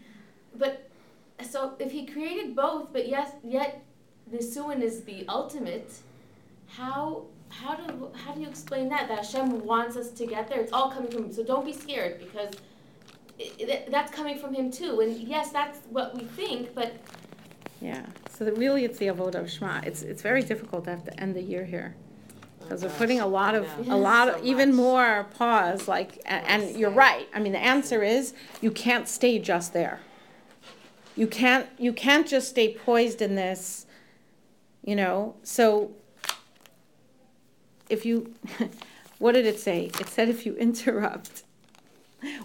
But 0.57 0.86
so 1.43 1.75
if 1.79 1.93
he 1.93 2.07
created 2.07 2.55
both, 2.57 2.93
but 2.93 3.09
yes, 3.09 3.33
yet 3.45 3.83
Nisuin 4.33 4.83
is 4.83 5.03
the 5.05 5.25
ultimate, 5.29 5.93
how 6.69 7.25
how 7.49 7.75
do 7.77 8.11
how 8.15 8.33
do 8.35 8.41
you 8.41 8.49
explain 8.49 8.89
that? 8.89 9.09
That 9.09 9.19
Hashem 9.19 9.65
wants 9.65 9.97
us 9.97 10.11
to 10.11 10.27
get 10.27 10.49
there. 10.49 10.61
It's 10.61 10.73
all 10.73 10.91
coming 10.91 11.11
from 11.11 11.25
him. 11.25 11.33
So 11.33 11.45
don't 11.45 11.65
be 11.65 11.73
scared 11.73 12.19
because 12.19 12.55
it, 13.39 13.55
it, 13.69 13.91
that's 13.91 14.11
coming 14.13 14.39
from 14.39 14.53
him 14.55 14.71
too. 14.71 15.01
And 15.01 15.17
yes, 15.17 15.51
that's 15.51 15.79
what 15.91 16.15
we 16.17 16.25
think, 16.25 16.75
but 16.75 16.97
Yeah. 17.81 18.07
So 18.31 18.45
that 18.45 18.57
really, 18.59 18.85
it's 18.85 18.99
the 18.99 19.07
avodah 19.07 19.37
of 19.37 19.51
Shema. 19.51 19.81
It's 19.85 20.03
it's 20.03 20.23
very 20.23 20.43
difficult 20.43 20.85
to 20.85 20.91
have 20.91 21.05
to 21.05 21.21
end 21.21 21.37
the 21.37 21.43
year 21.43 21.65
here 21.65 21.95
oh, 21.95 22.65
because 22.65 22.83
we're 22.83 22.91
putting 22.91 23.21
a 23.21 23.27
lot 23.27 23.55
of 23.55 23.65
Yeah. 23.83 23.95
a 23.95 23.97
lot 23.97 24.29
So 24.29 24.35
of 24.39 24.45
even 24.45 24.71
much. 24.71 24.77
more 24.77 25.27
pause. 25.39 25.87
Like, 25.87 26.17
a- 26.27 26.33
and 26.51 26.77
you're 26.77 26.91
right. 26.91 27.29
I 27.35 27.39
mean, 27.39 27.53
the 27.53 27.59
answer 27.75 28.03
is 28.03 28.35
you 28.61 28.71
can't 28.73 29.07
stay 29.09 29.39
just 29.39 29.73
there. 29.73 30.01
You 31.17 31.27
can't 31.27 31.67
you 31.79 31.93
can't 31.93 32.27
just 32.27 32.51
stay 32.51 32.75
poised 32.75 33.23
in 33.23 33.35
this. 33.35 33.87
You 34.85 34.95
know. 34.95 35.35
So 35.43 35.93
if 37.89 38.05
you, 38.05 38.35
what 39.19 39.33
did 39.33 39.47
it 39.47 39.59
say? 39.59 39.91
It 40.01 40.09
said 40.09 40.29
if 40.29 40.47
you 40.47 40.55
interrupt. 40.57 41.43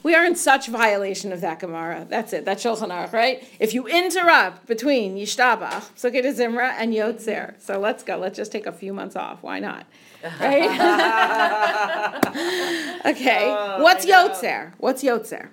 We 0.03 0.13
are 0.13 0.25
in 0.25 0.35
such 0.35 0.67
violation 0.67 1.31
of 1.31 1.41
that 1.41 1.59
Gemara. 1.59 2.05
That's 2.07 2.33
it. 2.33 2.45
That's 2.45 2.63
Shulchan 2.63 2.89
Aruch, 2.89 3.13
right? 3.13 3.43
If 3.59 3.73
you 3.73 3.87
interrupt 3.87 4.67
between 4.67 5.15
Yishtabach, 5.15 5.95
Psuke 5.95 6.21
de 6.21 6.33
Zimra, 6.33 6.75
and 6.77 6.93
Yotzer, 6.93 7.59
so 7.59 7.79
let's 7.79 8.03
go. 8.03 8.17
Let's 8.17 8.37
just 8.37 8.51
take 8.51 8.67
a 8.67 8.71
few 8.71 8.93
months 8.93 9.15
off. 9.15 9.41
Why 9.41 9.59
not? 9.59 9.85
Right? 10.39 10.69
okay. 13.05 13.45
Oh, 13.45 13.81
What's. 13.81 14.05
Yotzer? 14.05 14.73
What's 14.77 15.03
Yotzer? 15.03 15.49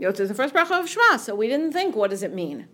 Yotzer 0.00 0.20
is 0.20 0.28
the 0.28 0.34
first 0.34 0.54
bracha 0.54 0.78
of 0.80 0.88
Shema, 0.88 1.16
so 1.16 1.34
we 1.34 1.48
didn't 1.48 1.72
think, 1.72 1.96
what 1.96 2.10
does 2.10 2.22
it 2.22 2.32
mean? 2.34 2.66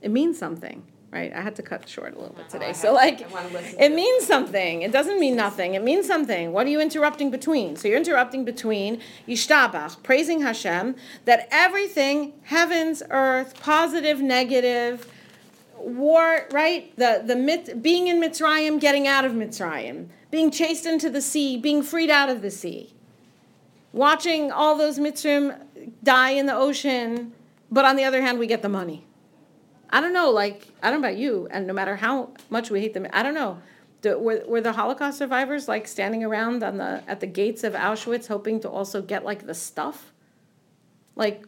It 0.00 0.10
means 0.10 0.38
something, 0.38 0.84
right? 1.10 1.32
I 1.32 1.40
had 1.40 1.56
to 1.56 1.62
cut 1.62 1.88
short 1.88 2.14
a 2.14 2.18
little 2.18 2.34
bit 2.34 2.44
Oh, 2.48 2.52
today. 2.52 2.66
have- 2.68 2.76
So, 2.76 2.92
like, 2.92 3.28
wanna 3.32 3.48
it 3.78 3.92
means 3.92 4.26
something. 4.26 4.82
It 4.82 4.92
doesn't 4.92 5.18
mean 5.18 5.34
nothing. 5.34 5.74
It 5.74 5.82
means 5.82 6.06
something. 6.06 6.52
What 6.52 6.66
are 6.66 6.70
you 6.70 6.80
interrupting 6.80 7.30
between? 7.30 7.74
So 7.76 7.88
you're 7.88 7.96
interrupting 7.98 8.44
between 8.44 9.00
Yishtabach, 9.28 10.02
praising 10.04 10.42
Hashem, 10.42 10.94
that 11.24 11.48
everything, 11.50 12.34
heavens, 12.44 13.02
earth, 13.10 13.60
positive, 13.60 14.20
negative, 14.20 15.06
war, 15.76 16.46
right? 16.52 16.94
The 16.96 17.22
the 17.26 17.34
mit, 17.34 17.82
being 17.82 18.06
in 18.06 18.20
Mitzrayim, 18.20 18.78
getting 18.78 19.08
out 19.08 19.24
of 19.24 19.32
Mitzrayim, 19.32 20.06
being 20.30 20.52
chased 20.52 20.86
into 20.86 21.10
the 21.10 21.20
sea, 21.20 21.56
being 21.56 21.82
freed 21.82 22.08
out 22.08 22.28
of 22.28 22.40
the 22.40 22.52
sea, 22.52 22.92
watching 23.92 24.52
all 24.52 24.76
those 24.76 24.98
Mitzrayim 25.00 25.58
die 26.02 26.30
in 26.30 26.46
the 26.46 26.54
ocean, 26.54 27.32
but 27.70 27.84
on 27.84 27.96
the 27.96 28.04
other 28.04 28.22
hand, 28.22 28.38
we 28.38 28.46
get 28.46 28.62
the 28.62 28.68
money. 28.68 29.06
I 29.90 30.00
don't 30.00 30.12
know, 30.12 30.30
like, 30.30 30.68
I 30.82 30.90
don't 30.90 31.02
know 31.02 31.08
about 31.08 31.18
you, 31.18 31.48
and 31.50 31.66
no 31.66 31.74
matter 31.74 31.96
how 31.96 32.30
much 32.48 32.70
we 32.70 32.80
hate 32.80 32.94
them, 32.94 33.06
I 33.12 33.22
don't 33.22 33.34
know. 33.34 33.60
Do, 34.00 34.18
were, 34.18 34.42
were 34.46 34.60
the 34.60 34.72
Holocaust 34.72 35.18
survivors 35.18 35.68
like 35.68 35.86
standing 35.86 36.24
around 36.24 36.64
on 36.64 36.78
the 36.78 37.04
at 37.06 37.20
the 37.20 37.26
gates 37.26 37.62
of 37.62 37.74
Auschwitz 37.74 38.26
hoping 38.26 38.58
to 38.60 38.68
also 38.68 39.00
get 39.00 39.24
like 39.24 39.46
the 39.46 39.54
stuff? 39.54 40.12
Like, 41.14 41.46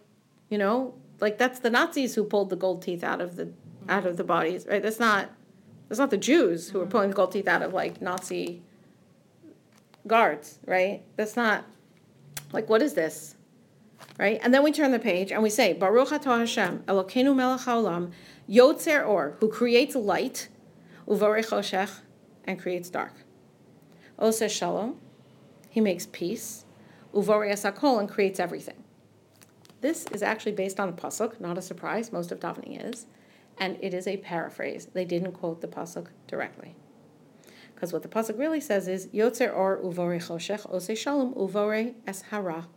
you 0.50 0.58
know, 0.58 0.94
like 1.20 1.36
that's 1.36 1.58
the 1.58 1.70
Nazis 1.70 2.14
who 2.14 2.22
pulled 2.22 2.50
the 2.50 2.56
gold 2.56 2.82
teeth 2.82 3.02
out 3.02 3.20
of 3.20 3.34
the 3.34 3.50
out 3.88 4.06
of 4.06 4.16
the 4.16 4.24
bodies, 4.24 4.66
right? 4.68 4.82
That's 4.82 5.00
not 5.00 5.30
that's 5.88 5.98
not 5.98 6.10
the 6.10 6.16
Jews 6.16 6.68
who 6.68 6.78
were 6.78 6.84
mm-hmm. 6.84 6.92
pulling 6.92 7.08
the 7.10 7.16
gold 7.16 7.32
teeth 7.32 7.48
out 7.48 7.62
of 7.62 7.72
like 7.72 8.00
Nazi 8.00 8.62
guards, 10.06 10.58
right? 10.66 11.02
That's 11.16 11.36
not 11.36 11.64
like 12.52 12.68
what 12.68 12.82
is 12.82 12.94
this? 12.94 13.34
Right? 14.18 14.38
And 14.42 14.54
then 14.54 14.62
we 14.62 14.70
turn 14.70 14.92
the 14.92 14.98
page 14.98 15.32
and 15.32 15.42
we 15.42 15.50
say, 15.50 15.72
Baruch 15.72 16.08
atah 16.08 16.38
Hashem, 16.40 16.84
Elokeinu 16.86 17.34
melech 17.34 17.62
haolam, 17.62 18.12
Yotzer 18.48 19.06
Or, 19.06 19.36
who 19.40 19.48
creates 19.48 19.96
light, 19.96 20.48
Uvarei 21.08 21.44
choshech, 21.44 22.00
and 22.44 22.60
creates 22.60 22.90
dark. 22.90 23.12
Oseh 24.18 24.48
Shalom, 24.48 25.00
he 25.68 25.80
makes 25.80 26.06
peace, 26.12 26.64
Uvarei 27.12 27.52
Asakol, 27.52 27.98
and 27.98 28.08
creates 28.08 28.38
everything. 28.38 28.84
This 29.80 30.06
is 30.12 30.22
actually 30.22 30.52
based 30.52 30.78
on 30.78 30.88
a 30.88 30.92
pasuk, 30.92 31.40
not 31.40 31.58
a 31.58 31.62
surprise. 31.62 32.12
Most 32.12 32.30
of 32.30 32.38
davening 32.38 32.88
is, 32.88 33.06
and 33.58 33.76
it 33.80 33.92
is 33.92 34.06
a 34.06 34.16
paraphrase. 34.18 34.86
They 34.92 35.04
didn't 35.04 35.32
quote 35.32 35.60
the 35.60 35.66
pasuk 35.66 36.06
directly, 36.28 36.76
because 37.74 37.92
what 37.92 38.02
the 38.02 38.08
pasuk 38.08 38.38
really 38.38 38.60
says 38.60 38.86
is 38.86 39.08
Yotzer 39.08 39.52
Or 39.54 39.78
Uvarei 39.82 40.24
Choshech, 40.24 40.70
Oseh 40.72 40.96
Shalom, 40.96 41.34
Uvarei 41.34 41.94
Es 42.06 42.22
Hara. 42.22 42.68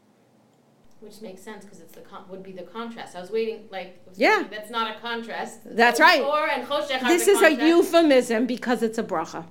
Which 1.00 1.22
makes 1.22 1.42
sense 1.42 1.64
because 1.64 1.80
it's 1.80 1.94
the 1.94 2.02
con- 2.02 2.26
would 2.30 2.44
be 2.44 2.52
the 2.52 2.64
contrast. 2.64 3.16
I 3.16 3.22
was 3.22 3.32
waiting 3.32 3.68
like 3.72 4.02
was 4.08 4.18
Yeah. 4.18 4.38
thinking, 4.40 4.58
that's 4.58 4.72
not 4.72 4.96
a 4.96 5.00
contrast. 5.00 5.60
That's 5.66 6.00
right. 6.00 6.22
Or 6.22 6.48
and 6.50 6.68
This 7.08 7.28
is 7.28 7.42
a 7.42 7.52
euphemism 7.54 8.46
because 8.46 8.82
it's 8.84 8.98
a 8.98 9.04
bracha. 9.04 9.46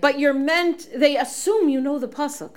But 0.00 0.18
you're 0.18 0.34
meant, 0.34 0.88
they 0.94 1.16
assume 1.16 1.68
you 1.68 1.80
know 1.80 1.98
the 1.98 2.08
pasuk, 2.08 2.56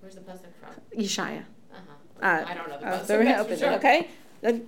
Where's 0.00 0.14
the 0.16 0.22
pasuk 0.22 0.52
from? 0.60 0.74
Yeshaya. 0.98 1.44
Uh-huh. 1.72 2.26
Uh, 2.26 2.44
I 2.48 2.54
don't 2.54 2.68
know 2.68 2.78
the 2.80 2.86
uh, 2.86 3.00
pasuk. 3.00 3.06
so 3.06 3.18
we 3.18 3.24
that's 3.26 3.40
open 3.42 3.54
for 3.54 3.60
sure. 3.64 3.72
okay? 3.74 4.08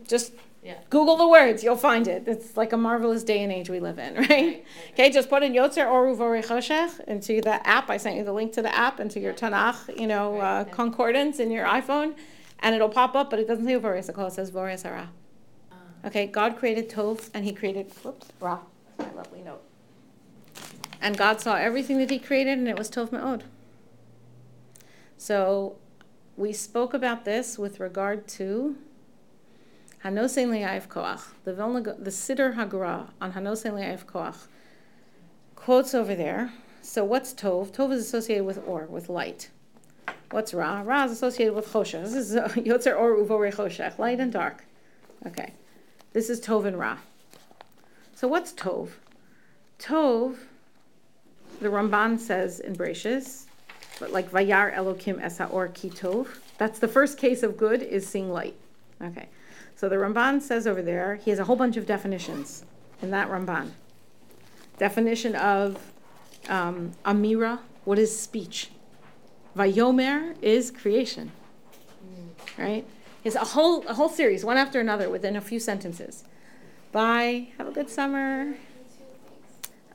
Just 0.07 0.33
Yeah. 0.63 0.75
Google 0.91 1.17
the 1.17 1.29
words, 1.29 1.63
you'll 1.63 1.77
find 1.77 2.09
it. 2.09 2.25
It's 2.27 2.57
like 2.57 2.73
a 2.73 2.77
marvelous 2.77 3.23
day 3.23 3.43
and 3.43 3.53
age 3.53 3.71
we 3.71 3.81
live 3.81 3.99
in, 3.99 4.15
right? 4.17 4.29
Right, 4.29 4.65
Okay, 4.93 5.11
just 5.11 5.31
put 5.31 5.43
in 5.43 5.53
Yotzer 5.53 5.89
Or 5.89 6.07
Uvorei 6.07 6.45
Choshech 6.45 7.01
into 7.05 7.41
the 7.41 7.65
app. 7.67 7.89
I 7.91 7.97
sent 7.97 8.17
you 8.17 8.25
the 8.25 8.33
link 8.33 8.53
to 8.55 8.63
the 8.63 8.75
app 8.77 8.99
into 8.99 9.21
your 9.21 9.33
Tanakh, 9.33 9.99
you 9.99 10.07
know, 10.07 10.39
uh, 10.41 10.65
concordance 10.65 11.39
in 11.39 11.51
your 11.51 11.65
iPhone, 11.65 12.17
and 12.61 12.75
it'll 12.75 12.89
pop 12.89 13.15
up, 13.15 13.31
but 13.31 13.39
it 13.39 13.47
doesn't 13.47 13.65
say 13.65 13.75
Vorei 13.79 14.05
Sakol, 14.05 14.29
it 14.29 14.33
says 14.33 14.51
Vorei 14.51 14.79
Sarah. 14.79 15.11
Ah. 15.71 15.77
Okay, 16.07 16.27
God 16.27 16.57
created 16.57 16.91
Tov 16.91 17.31
and 17.33 17.45
he 17.45 17.53
created, 17.53 17.93
whoops, 18.03 18.29
Ra. 18.41 18.59
That's 18.97 19.11
my 19.11 19.23
lovely 19.23 19.43
note. 19.43 19.63
And 21.01 21.17
God 21.17 21.41
saw 21.41 21.55
everything 21.55 21.99
that 21.99 22.11
he 22.11 22.19
created 22.19 22.59
and 22.59 22.67
it 22.67 22.77
was 22.77 22.91
Tov 22.91 23.13
Me'od. 23.13 23.45
So 25.17 25.77
we 26.37 26.53
spoke 26.53 26.95
about 26.95 27.25
this 27.25 27.59
with 27.59 27.81
regard 27.81 28.27
to 28.29 28.77
Hanosein 30.09 30.49
Li'ayiv 30.49 30.89
Koach. 30.89 31.21
The 31.45 31.53
Vilna, 31.53 31.83
the 31.83 32.11
Siddur 32.11 32.55
HaGra 32.55 33.09
on 33.21 33.33
Hanosein 33.35 33.73
Li'ayiv 33.75 34.07
Koach 34.07 34.47
quotes 35.55 35.95
over 35.95 36.15
there. 36.15 36.51
So 36.81 37.05
what's 37.05 37.35
Tov? 37.35 37.73
Tov 37.73 37.93
is 37.93 38.07
associated 38.07 38.45
with 38.45 38.63
Or, 38.67 38.87
with 38.87 39.11
light. 39.11 39.51
What's 40.31 40.55
Ra? 40.55 40.81
Ra 40.83 41.05
is 41.05 41.13
associated 41.13 41.55
with 41.55 41.71
Choshech. 41.71 42.05
This 42.05 42.15
is 42.15 42.35
Yotzer 42.37 42.99
Or 42.99 43.17
Uvore 43.17 43.53
Choshech, 43.53 43.99
light 43.99 44.19
and 44.19 44.33
dark. 44.33 44.65
Okay. 45.27 45.53
This 46.15 46.31
is 46.31 46.41
Tov 46.41 46.65
and 46.65 46.79
Ra. 46.79 46.97
So 48.15 48.29
what's 48.29 48.53
Tov? 48.53 48.93
Tov 49.79 50.37
the 51.61 51.69
Ramban 51.69 52.19
says 52.19 52.61
in 52.61 52.77
Bereshis, 52.77 53.45
but 54.01 54.13
like 54.13 54.31
Vayar 54.31 54.75
Elokim 54.75 55.21
Es 55.23 55.39
Haor 55.39 55.69
Kitov. 55.71 56.29
That's 56.57 56.79
the 56.79 56.89
first 56.89 57.19
case 57.19 57.43
of 57.43 57.57
good 57.59 57.83
is 57.83 58.07
seeing 58.07 58.31
light. 58.31 58.55
Okay, 59.03 59.29
so 59.79 59.89
the 59.89 59.95
Ramban 59.95 60.43
says 60.43 60.67
over 60.67 60.83
there, 60.83 61.15
he 61.15 61.31
has 61.31 61.39
a 61.39 61.45
whole 61.45 61.55
bunch 61.55 61.77
of 61.77 61.87
definitions 61.87 62.65
in 63.01 63.13
that 63.13 63.31
Ramban. 63.31 63.71
Definition 64.77 65.37
of 65.37 65.93
um, 66.49 66.95
Amira, 67.05 67.61
what 67.85 67.97
is 67.97 68.19
speech? 68.19 68.71
Vayomer 69.57 70.35
is 70.43 70.73
creation, 70.73 71.31
right? 72.59 72.85
It's 73.23 73.37
a 73.37 73.45
whole 73.45 73.87
a 73.87 73.95
whole 73.95 74.09
series, 74.09 74.45
one 74.45 74.57
after 74.57 74.81
another, 74.81 75.09
within 75.09 75.37
a 75.37 75.41
few 75.41 75.61
sentences. 75.61 76.25
Bye. 76.91 77.49
Have 77.59 77.69
a 77.69 77.73
good 77.73 77.89
summer. 77.89 78.55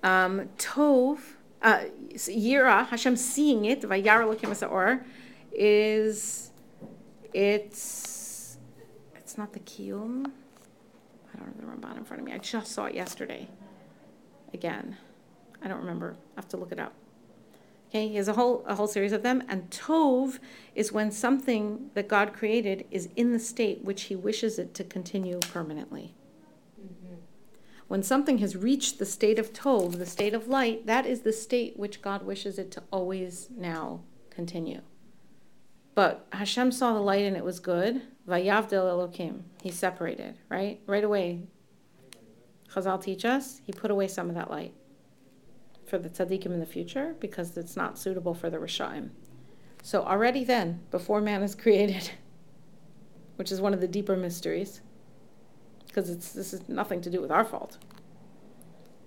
Um, 0.01 0.49
tov, 0.57 1.19
uh, 1.61 1.83
Yira, 2.13 2.87
Hashem 2.87 3.17
seeing 3.17 3.65
it, 3.65 3.81
Vayar 3.81 4.23
Elokim 4.23 5.03
is 5.51 6.51
it's 7.33 8.22
it's 9.33 9.37
not 9.39 9.51
the 9.51 9.59
kiyum. 9.61 10.27
I 11.33 11.37
don't 11.39 11.47
have 11.47 11.57
the 11.57 11.63
Ramban 11.63 11.97
in 11.97 12.03
front 12.03 12.21
of 12.21 12.27
me. 12.27 12.33
I 12.33 12.37
just 12.37 12.71
saw 12.71 12.85
it 12.85 12.93
yesterday. 12.93 13.47
Again, 14.53 14.95
I 15.59 15.67
don't 15.67 15.79
remember. 15.79 16.15
I 16.37 16.41
have 16.41 16.47
to 16.49 16.57
look 16.57 16.71
it 16.71 16.79
up. 16.79 16.93
Okay, 17.89 18.09
he 18.09 18.17
has 18.17 18.27
a 18.27 18.33
whole 18.33 18.63
a 18.67 18.75
whole 18.75 18.85
series 18.85 19.11
of 19.11 19.23
them, 19.23 19.41
and 19.49 19.71
tov 19.71 20.37
is 20.75 20.91
when 20.91 21.09
something 21.09 21.89
that 21.95 22.07
God 22.07 22.31
created 22.31 22.85
is 22.91 23.09
in 23.15 23.33
the 23.33 23.39
state 23.39 23.83
which 23.83 24.03
He 24.03 24.15
wishes 24.15 24.59
it 24.59 24.75
to 24.75 24.83
continue 24.83 25.39
permanently. 25.39 26.13
Mm-hmm. 26.79 27.15
When 27.87 28.03
something 28.03 28.37
has 28.37 28.55
reached 28.55 28.99
the 28.99 29.05
state 29.07 29.39
of 29.39 29.51
tov, 29.51 29.97
the 29.97 30.05
state 30.05 30.35
of 30.35 30.47
light, 30.47 30.85
that 30.85 31.07
is 31.07 31.21
the 31.21 31.33
state 31.33 31.75
which 31.75 32.03
God 32.03 32.21
wishes 32.21 32.59
it 32.59 32.69
to 32.73 32.83
always 32.91 33.47
now 33.49 34.01
continue. 34.29 34.81
But 35.95 36.27
Hashem 36.31 36.71
saw 36.71 36.93
the 36.93 36.99
light 36.99 37.25
and 37.25 37.37
it 37.37 37.43
was 37.43 37.59
good. 37.59 38.01
Vayavdel 38.27 38.71
Elokim. 38.71 39.41
He 39.61 39.69
separated, 39.69 40.37
right? 40.49 40.79
Right 40.87 41.03
away. 41.03 41.43
Chazal 42.73 43.01
teach 43.01 43.23
us, 43.25 43.61
he 43.63 43.71
put 43.71 43.91
away 43.91 44.07
some 44.07 44.29
of 44.29 44.35
that 44.35 44.49
light 44.49 44.73
for 45.85 45.99
the 45.99 46.09
tzaddikim 46.09 46.47
in 46.47 46.59
the 46.59 46.65
future 46.65 47.15
because 47.19 47.55
it's 47.55 47.75
not 47.75 47.99
suitable 47.99 48.33
for 48.33 48.49
the 48.49 48.57
Rishaim. 48.57 49.09
So 49.83 50.03
already 50.03 50.43
then, 50.43 50.81
before 50.89 51.21
man 51.21 51.43
is 51.43 51.53
created, 51.63 52.11
which 53.35 53.51
is 53.51 53.61
one 53.61 53.73
of 53.73 53.81
the 53.81 53.87
deeper 53.87 54.15
mysteries, 54.15 54.81
because 55.85 56.09
it's 56.09 56.31
this 56.31 56.53
is 56.53 56.67
nothing 56.67 57.01
to 57.01 57.09
do 57.11 57.21
with 57.21 57.31
our 57.31 57.43
fault. 57.43 57.77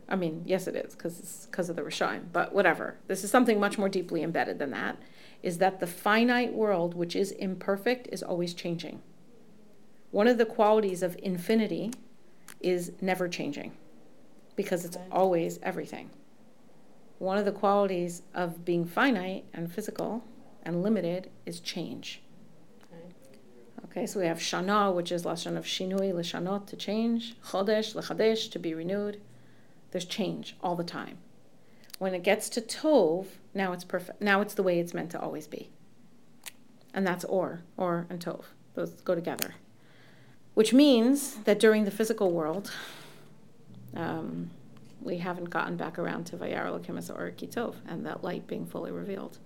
I 0.08 0.14
mean, 0.14 0.42
yes, 0.46 0.68
it 0.68 0.76
is 0.76 0.94
because 0.94 1.18
it's 1.18 1.46
because 1.46 1.68
of 1.68 1.74
the 1.74 1.82
Rishaim, 1.82 2.26
but 2.32 2.54
whatever. 2.54 2.98
This 3.08 3.24
is 3.24 3.30
something 3.30 3.58
much 3.58 3.76
more 3.76 3.88
deeply 3.88 4.22
embedded 4.22 4.60
than 4.60 4.70
that. 4.70 4.96
Is 5.42 5.58
that 5.58 5.80
the 5.80 5.86
finite 5.86 6.52
world, 6.52 6.94
which 6.94 7.14
is 7.14 7.30
imperfect, 7.32 8.08
is 8.10 8.22
always 8.22 8.54
changing. 8.54 9.02
One 10.10 10.28
of 10.28 10.38
the 10.38 10.46
qualities 10.46 11.02
of 11.02 11.16
infinity 11.22 11.92
is 12.60 12.92
never 13.00 13.28
changing, 13.28 13.72
because 14.56 14.84
it's 14.84 14.96
always 15.12 15.58
everything. 15.62 16.10
One 17.18 17.38
of 17.38 17.44
the 17.44 17.52
qualities 17.52 18.22
of 18.34 18.64
being 18.64 18.84
finite 18.84 19.44
and 19.52 19.72
physical 19.72 20.24
and 20.62 20.82
limited 20.82 21.30
is 21.44 21.60
change. 21.60 22.22
Okay, 23.84 24.06
so 24.06 24.20
we 24.20 24.26
have 24.26 24.38
shana, 24.38 24.94
which 24.94 25.10
is 25.10 25.24
lashon 25.24 25.56
of 25.56 25.64
shinui, 25.64 26.12
lishanot, 26.12 26.66
to 26.66 26.76
change, 26.76 27.36
chodesh, 27.40 27.94
lechadesh, 27.94 28.50
to 28.50 28.58
be 28.58 28.74
renewed. 28.74 29.20
There's 29.90 30.04
change 30.04 30.56
all 30.62 30.76
the 30.76 30.84
time. 30.84 31.18
When 31.98 32.14
it 32.14 32.22
gets 32.22 32.48
to 32.50 32.60
tov, 32.60 33.26
now 33.54 33.72
it's 33.72 33.84
perfect. 33.84 34.20
Now 34.20 34.40
it's 34.40 34.54
the 34.54 34.62
way 34.62 34.78
it's 34.78 34.92
meant 34.92 35.10
to 35.10 35.20
always 35.20 35.46
be. 35.46 35.70
And 36.92 37.06
that's 37.06 37.24
or, 37.24 37.62
or 37.76 38.06
and 38.10 38.20
tov. 38.20 38.44
Those 38.74 38.90
go 39.02 39.14
together. 39.14 39.54
Which 40.54 40.72
means 40.72 41.36
that 41.44 41.58
during 41.58 41.84
the 41.84 41.90
physical 41.90 42.32
world, 42.32 42.72
um, 43.94 44.50
we 45.02 45.18
haven't 45.18 45.50
gotten 45.50 45.76
back 45.76 45.98
around 45.98 46.24
to 46.26 46.36
Vayar 46.36 46.66
Elokim 46.66 46.98
Haor 46.98 47.32
Kitov 47.34 47.76
and 47.86 48.04
that 48.06 48.24
light 48.24 48.46
being 48.46 48.66
fully 48.66 48.90
revealed 48.90 49.38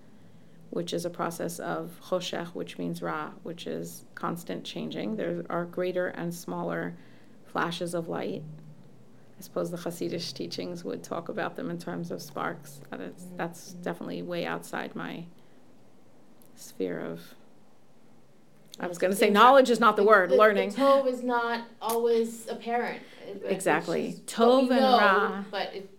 which 0.71 0.93
is 0.93 1.05
a 1.05 1.09
process 1.09 1.59
of 1.59 1.91
choshech, 2.01 2.47
which 2.47 2.77
means 2.77 3.01
ra, 3.01 3.29
which 3.43 3.67
is 3.67 4.05
constant 4.15 4.63
changing. 4.63 5.17
There 5.17 5.43
are 5.49 5.65
greater 5.65 6.07
and 6.07 6.33
smaller 6.33 6.95
flashes 7.45 7.93
of 7.93 8.07
light. 8.07 8.41
I 9.41 9.43
suppose 9.43 9.71
the 9.71 9.77
Hasidic 9.77 10.35
teachings 10.35 10.83
would 10.83 11.03
talk 11.03 11.27
about 11.27 11.55
them 11.55 11.71
in 11.71 11.79
terms 11.79 12.11
of 12.11 12.21
sparks. 12.21 12.79
That 12.91 13.01
is, 13.01 13.25
that's 13.37 13.71
mm-hmm. 13.71 13.81
definitely 13.81 14.21
way 14.21 14.45
outside 14.45 14.95
my 14.95 15.23
sphere 16.55 16.99
of. 16.99 17.21
I 18.79 18.85
was 18.85 18.99
going 18.99 19.09
to 19.09 19.17
say 19.17 19.31
knowledge 19.31 19.71
is 19.71 19.79
not 19.79 19.95
the 19.95 20.03
word. 20.03 20.29
The- 20.29 20.35
learning. 20.35 20.69
The 20.69 20.75
tov 20.75 21.07
is 21.07 21.23
not 21.23 21.65
always 21.81 22.47
apparent. 22.49 23.01
Exactly. 23.43 24.11
just 24.11 24.37
what 24.37 24.61
we 24.61 24.67
Tov 24.67 24.71
and 24.73 24.79
know, 24.79 24.99
ra. 24.99 25.43
But 25.49 25.73
it, 25.73 25.89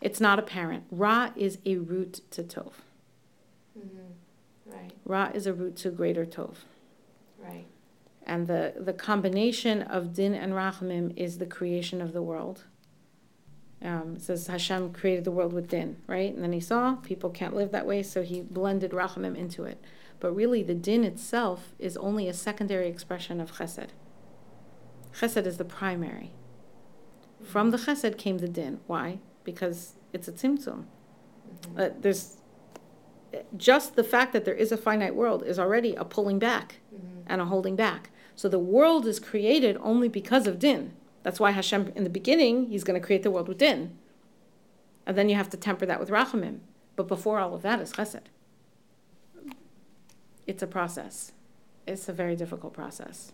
It's 0.00 0.20
not 0.20 0.38
apparent. 0.38 0.84
Ra 0.90 1.32
is 1.36 1.58
a 1.66 1.76
root 1.76 2.22
to 2.30 2.42
tov. 2.42 2.72
Mm-hmm. 3.78 4.72
right, 4.72 4.90
Ra 5.04 5.30
is 5.34 5.46
a 5.46 5.52
root 5.52 5.76
to 5.76 5.90
greater 5.90 6.24
tov. 6.24 6.54
And 8.24 8.46
the, 8.46 8.74
the 8.78 8.92
combination 8.92 9.82
of 9.82 10.14
din 10.14 10.34
and 10.34 10.54
rachamim 10.54 11.12
is 11.16 11.38
the 11.38 11.46
creation 11.46 12.00
of 12.00 12.12
the 12.12 12.22
world. 12.22 12.64
Um, 13.82 14.14
it 14.16 14.22
says 14.22 14.46
Hashem 14.46 14.94
created 14.94 15.24
the 15.24 15.30
world 15.30 15.52
with 15.52 15.68
din, 15.68 15.98
right? 16.06 16.32
And 16.34 16.42
then 16.42 16.52
he 16.52 16.60
saw 16.60 16.94
people 16.94 17.28
can't 17.28 17.54
live 17.54 17.70
that 17.72 17.86
way, 17.86 18.02
so 18.02 18.22
he 18.22 18.40
blended 18.40 18.92
rachamim 18.92 19.36
into 19.36 19.64
it. 19.64 19.78
But 20.20 20.34
really, 20.34 20.62
the 20.62 20.74
din 20.74 21.04
itself 21.04 21.74
is 21.78 21.98
only 21.98 22.26
a 22.26 22.32
secondary 22.32 22.88
expression 22.88 23.40
of 23.40 23.58
chesed. 23.58 23.88
Chesed 25.12 25.46
is 25.46 25.58
the 25.58 25.64
primary. 25.66 26.32
From 27.42 27.72
the 27.72 27.76
chesed 27.76 28.16
came 28.16 28.38
the 28.38 28.48
din. 28.48 28.80
Why? 28.86 29.18
Because 29.44 29.94
it's 30.14 30.28
a 30.28 30.32
tzimtzum. 30.32 30.84
Uh, 31.76 31.90
there's 32.00 32.38
just 33.56 33.96
the 33.96 34.04
fact 34.04 34.32
that 34.32 34.44
there 34.44 34.54
is 34.54 34.72
a 34.72 34.76
finite 34.76 35.14
world 35.14 35.42
is 35.42 35.58
already 35.58 35.94
a 35.94 36.04
pulling 36.04 36.38
back 36.38 36.76
and 37.26 37.40
a 37.40 37.44
holding 37.44 37.76
back. 37.76 38.10
So 38.36 38.48
the 38.48 38.58
world 38.58 39.06
is 39.06 39.20
created 39.20 39.78
only 39.80 40.08
because 40.08 40.46
of 40.46 40.58
din. 40.58 40.92
That's 41.22 41.40
why 41.40 41.52
Hashem, 41.52 41.92
in 41.94 42.04
the 42.04 42.10
beginning, 42.10 42.68
He's 42.68 42.84
going 42.84 43.00
to 43.00 43.06
create 43.06 43.22
the 43.22 43.30
world 43.30 43.48
with 43.48 43.58
din. 43.58 43.96
And 45.06 45.16
then 45.16 45.28
you 45.28 45.36
have 45.36 45.50
to 45.50 45.56
temper 45.56 45.86
that 45.86 46.00
with 46.00 46.10
rachamim. 46.10 46.60
But 46.96 47.08
before 47.08 47.38
all 47.38 47.54
of 47.54 47.62
that 47.62 47.80
is 47.80 47.92
chesed. 47.92 48.22
It's 50.46 50.62
a 50.62 50.66
process. 50.66 51.32
It's 51.86 52.08
a 52.08 52.12
very 52.12 52.36
difficult 52.36 52.72
process. 52.72 53.32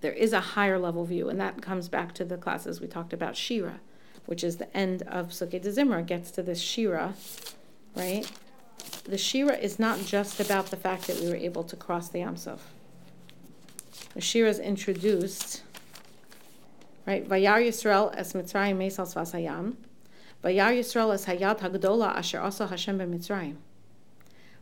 There 0.00 0.12
is 0.12 0.32
a 0.32 0.40
higher 0.40 0.78
level 0.78 1.04
view, 1.04 1.28
and 1.28 1.40
that 1.40 1.62
comes 1.62 1.88
back 1.88 2.12
to 2.14 2.24
the 2.24 2.36
classes 2.36 2.80
we 2.80 2.86
talked 2.86 3.12
about, 3.12 3.36
Shira, 3.36 3.80
which 4.26 4.44
is 4.44 4.58
the 4.58 4.74
end 4.76 5.02
of 5.02 5.28
Psuke 5.28 5.60
de 5.60 5.72
Zimra, 5.72 6.04
gets 6.06 6.30
to 6.32 6.42
this 6.42 6.60
Shira, 6.60 7.14
right? 7.94 8.30
The 9.04 9.18
Shira 9.18 9.56
is 9.56 9.78
not 9.78 10.00
just 10.04 10.38
about 10.38 10.66
the 10.66 10.76
fact 10.76 11.06
that 11.06 11.20
we 11.20 11.28
were 11.28 11.36
able 11.36 11.64
to 11.64 11.76
cross 11.76 12.08
the 12.08 12.18
Yam 12.18 12.36
Suf. 12.36 12.75
The 14.14 14.20
Shira 14.20 14.48
is 14.48 14.58
introduced, 14.58 15.62
right? 17.06 17.28
Vayar 17.28 17.66
Yisrael 17.66 18.14
es 18.16 18.32
Mitzrayim 18.32 18.78
Meisal 18.78 19.06
Svas 19.06 19.32
Hayam. 19.32 19.76
Vayar 20.42 20.72
Yisrael 20.72 21.12
es 21.14 21.26
Hayat 21.26 21.60
Hagdola 21.60 22.16
Asher 22.16 22.40
Asa 22.40 22.66
Hashem 22.66 22.98
b'Mitzrayim. 22.98 23.56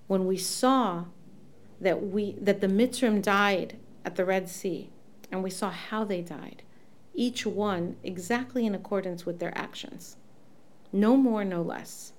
When 0.07 0.27
we 0.27 0.37
saw 0.37 1.05
that 1.81 2.07
we 2.07 2.33
that 2.41 2.61
the 2.61 2.67
Mitzrim 2.67 3.23
died 3.23 3.77
at 4.05 4.17
the 4.17 4.25
Red 4.25 4.49
Sea, 4.49 4.91
and 5.31 5.43
we 5.43 5.51
saw 5.51 5.71
how 5.71 6.05
they 6.05 6.21
died, 6.21 6.63
each 7.15 7.47
one 7.47 7.97
exactly 8.03 8.67
in 8.67 8.75
accordance 8.75 9.25
with 9.25 9.39
their 9.39 9.57
actions, 9.57 10.17
no 10.93 11.17
more, 11.17 11.45
no 11.45 11.63
less. 11.63 12.13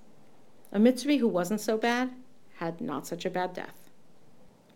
A 0.71 0.79
Mitzri 0.79 1.19
who 1.19 1.27
wasn't 1.27 1.61
so 1.61 1.77
bad 1.77 2.11
had 2.57 2.81
not 2.81 3.07
such 3.07 3.25
a 3.25 3.29
bad 3.29 3.53
death. 3.53 3.84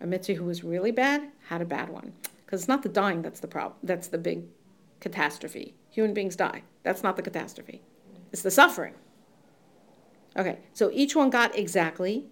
A 0.01 0.05
Mitzri 0.05 0.35
who 0.35 0.45
was 0.45 0.63
really 0.63 0.91
bad 0.91 1.29
had 1.47 1.61
a 1.61 1.65
bad 1.65 1.89
one. 1.89 2.13
Because 2.45 2.61
it's 2.61 2.67
not 2.67 2.83
the 2.83 2.89
dying 2.89 3.21
that's 3.21 3.39
the 3.39 3.47
problem. 3.47 3.77
That's 3.83 4.07
the 4.07 4.17
big 4.17 4.45
catastrophe. 4.99 5.75
Human 5.91 6.13
beings 6.13 6.35
die. 6.35 6.63
That's 6.83 7.03
not 7.03 7.15
the 7.15 7.21
catastrophe. 7.21 7.81
It's 8.31 8.41
the 8.41 8.51
suffering. 8.51 8.93
Okay, 10.37 10.59
so 10.73 10.89
each 10.93 11.15
one 11.15 11.29
got 11.29 11.57
exactly. 11.57 12.25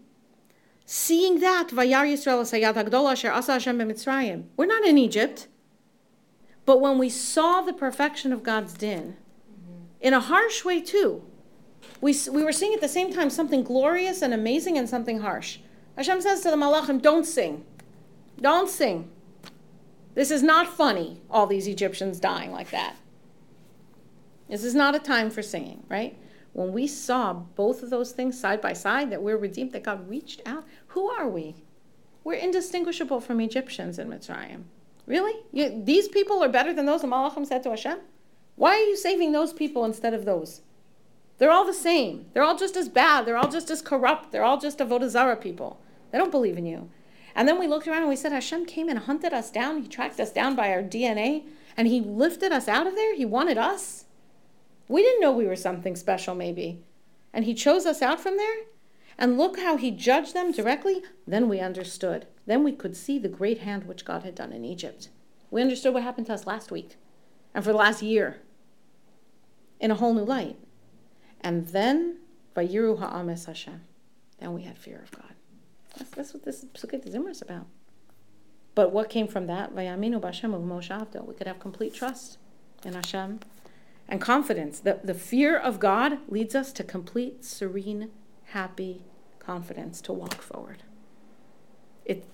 Seeing 0.85 1.39
that, 1.41 1.69
Vayar 1.69 2.05
Yisrael 2.05 2.41
Sayat 2.43 2.75
Hagdola 2.75 3.11
Asher 3.11 3.31
Asa 3.31 3.53
Hashem 3.53 3.77
b'Mitzrayim. 3.77 4.45
We're 4.55 4.65
not 4.65 4.85
in 4.85 4.97
Egypt. 4.97 5.47
But 6.65 6.81
when 6.81 6.97
we 6.97 7.09
saw 7.09 7.61
the 7.61 7.73
perfection 7.73 8.31
of 8.31 8.43
God's 8.43 8.73
din, 8.73 9.17
in 9.99 10.13
a 10.13 10.19
harsh 10.19 10.63
way 10.63 10.81
too, 10.81 11.23
we, 12.01 12.15
we 12.31 12.43
were 12.43 12.51
seeing 12.51 12.73
at 12.73 12.81
the 12.81 12.87
same 12.87 13.13
time 13.13 13.29
something 13.29 13.63
glorious 13.63 14.21
and 14.21 14.33
amazing 14.33 14.77
and 14.77 14.87
something 14.87 15.19
harsh. 15.19 15.59
Hashem 15.97 16.21
says 16.21 16.41
to 16.41 16.51
the 16.51 16.55
Malachim, 16.55 17.01
don't 17.01 17.25
sing. 17.25 17.65
Don't 18.39 18.69
sing. 18.69 19.09
This 20.13 20.31
is 20.31 20.43
not 20.43 20.67
funny, 20.67 21.21
all 21.29 21.47
these 21.47 21.67
Egyptians 21.67 22.19
dying 22.19 22.51
like 22.51 22.69
that. 22.71 22.95
This 24.49 24.63
is 24.63 24.73
not 24.73 24.95
a 24.95 24.99
time 24.99 25.29
for 25.29 25.41
singing, 25.41 25.83
right? 25.89 26.17
when 26.57 26.73
we 26.73 26.87
saw 26.87 27.33
both 27.33 27.83
of 27.83 27.91
those 27.91 28.11
things 28.11 28.39
side 28.39 28.59
by 28.59 28.73
side, 28.73 29.11
that 29.11 29.21
we're 29.21 29.37
redeemed, 29.37 29.73
that 29.73 29.83
God 29.83 30.09
reached 30.09 30.41
out, 30.43 30.65
who 30.87 31.07
are 31.07 31.29
we? 31.29 31.53
We're 32.23 32.33
indistinguishable 32.33 33.21
from 33.21 33.39
Egyptians 33.39 33.99
in 33.99 34.09
Mitzrayim. 34.09 34.63
Really? 35.05 35.43
You, 35.51 35.83
these 35.85 36.07
people 36.07 36.43
are 36.43 36.49
better 36.49 36.73
than 36.73 36.87
those 36.87 37.01
the 37.01 37.07
Malachim 37.07 37.45
said 37.45 37.61
to 37.61 37.69
Hashem? 37.69 37.99
Why 38.55 38.71
are 38.71 38.85
you 38.85 38.97
saving 38.97 39.33
those 39.33 39.53
people 39.53 39.85
instead 39.85 40.15
of 40.15 40.25
those? 40.25 40.61
They're 41.37 41.51
all 41.51 41.63
the 41.63 41.75
same. 41.75 42.25
They're 42.33 42.41
all 42.41 42.57
just 42.57 42.75
as 42.75 42.89
bad. 42.89 43.27
They're 43.27 43.37
all 43.37 43.51
just 43.51 43.69
as 43.69 43.83
corrupt. 43.83 44.31
They're 44.31 44.43
all 44.43 44.59
just 44.59 44.81
a 44.81 45.09
Zarah 45.11 45.37
people. 45.37 45.79
They 46.11 46.17
don't 46.17 46.31
believe 46.31 46.57
in 46.57 46.65
you. 46.65 46.89
And 47.35 47.47
then 47.47 47.59
we 47.59 47.67
looked 47.67 47.87
around 47.87 47.99
and 47.99 48.09
we 48.09 48.15
said, 48.15 48.31
Hashem 48.31 48.65
came 48.65 48.89
and 48.89 48.99
hunted 48.99 49.31
us 49.31 49.51
down. 49.51 49.81
He 49.81 49.87
tracked 49.87 50.19
us 50.19 50.31
down 50.31 50.55
by 50.55 50.71
our 50.71 50.81
DNA 50.81 51.45
and 51.77 51.87
he 51.87 52.01
lifted 52.01 52.51
us 52.51 52.67
out 52.67 52.87
of 52.87 52.95
there. 52.95 53.15
He 53.15 53.25
wanted 53.25 53.57
us. 53.57 54.05
We 54.87 55.03
didn't 55.03 55.21
know 55.21 55.31
we 55.31 55.45
were 55.45 55.55
something 55.55 55.95
special, 55.95 56.33
maybe. 56.33 56.83
And 57.33 57.45
he 57.45 57.53
chose 57.53 57.85
us 57.85 58.01
out 58.01 58.19
from 58.19 58.37
there. 58.37 58.55
And 59.19 59.37
look 59.37 59.59
how 59.59 59.77
he 59.77 59.91
judged 59.91 60.33
them 60.33 60.51
directly. 60.51 61.03
Then 61.27 61.47
we 61.47 61.59
understood. 61.59 62.27
Then 62.45 62.63
we 62.63 62.71
could 62.71 62.95
see 62.95 63.19
the 63.19 63.29
great 63.29 63.59
hand 63.59 63.83
which 63.83 64.05
God 64.05 64.23
had 64.23 64.35
done 64.35 64.51
in 64.51 64.65
Egypt. 64.65 65.09
We 65.51 65.61
understood 65.61 65.93
what 65.93 66.03
happened 66.03 66.27
to 66.27 66.33
us 66.33 66.47
last 66.47 66.71
week 66.71 66.95
and 67.53 67.63
for 67.63 67.71
the 67.71 67.77
last 67.77 68.01
year 68.01 68.41
in 69.79 69.91
a 69.91 69.95
whole 69.95 70.13
new 70.13 70.23
light. 70.23 70.57
And 71.41 71.67
then, 71.67 72.17
Vayiru 72.55 72.99
Ha'ames 72.99 73.45
Hashem. 73.45 73.81
Then 74.39 74.53
we 74.53 74.63
had 74.63 74.77
fear 74.77 74.99
of 75.03 75.11
God. 75.11 75.36
That's, 75.97 76.11
that's 76.11 76.33
what 76.33 76.43
this 76.43 76.65
Psuke 76.73 77.03
de 77.03 77.11
Zimra 77.11 77.31
is 77.31 77.41
about. 77.41 77.67
But 78.75 78.91
what 78.91 79.09
came 79.09 79.27
from 79.27 79.47
that? 79.47 79.73
Vayaminu 79.73 80.21
Moshe 80.21 81.27
We 81.27 81.33
could 81.33 81.47
have 81.47 81.59
complete 81.59 81.93
trust 81.93 82.37
in 82.85 82.93
Hashem 82.93 83.39
and 84.07 84.21
confidence. 84.21 84.79
The, 84.79 84.99
the 85.03 85.13
fear 85.13 85.57
of 85.57 85.79
God 85.79 86.19
leads 86.29 86.55
us 86.55 86.71
to 86.73 86.83
complete, 86.83 87.43
serene, 87.43 88.11
happy 88.45 89.01
confidence 89.39 90.01
to 90.01 90.13
walk 90.13 90.41
forward. 90.41 90.83
It, 92.05 92.25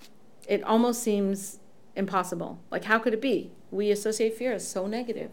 it 0.48 0.64
almost 0.64 1.02
seems 1.02 1.60
impossible. 1.96 2.60
Like, 2.70 2.86
how 2.86 3.00
could 3.00 3.14
it 3.14 3.22
be? 3.22 3.52
We 3.72 3.90
associate 3.90 4.36
fear 4.36 4.54
as 4.54 4.68
so 4.68 4.88
negative. 4.88 5.32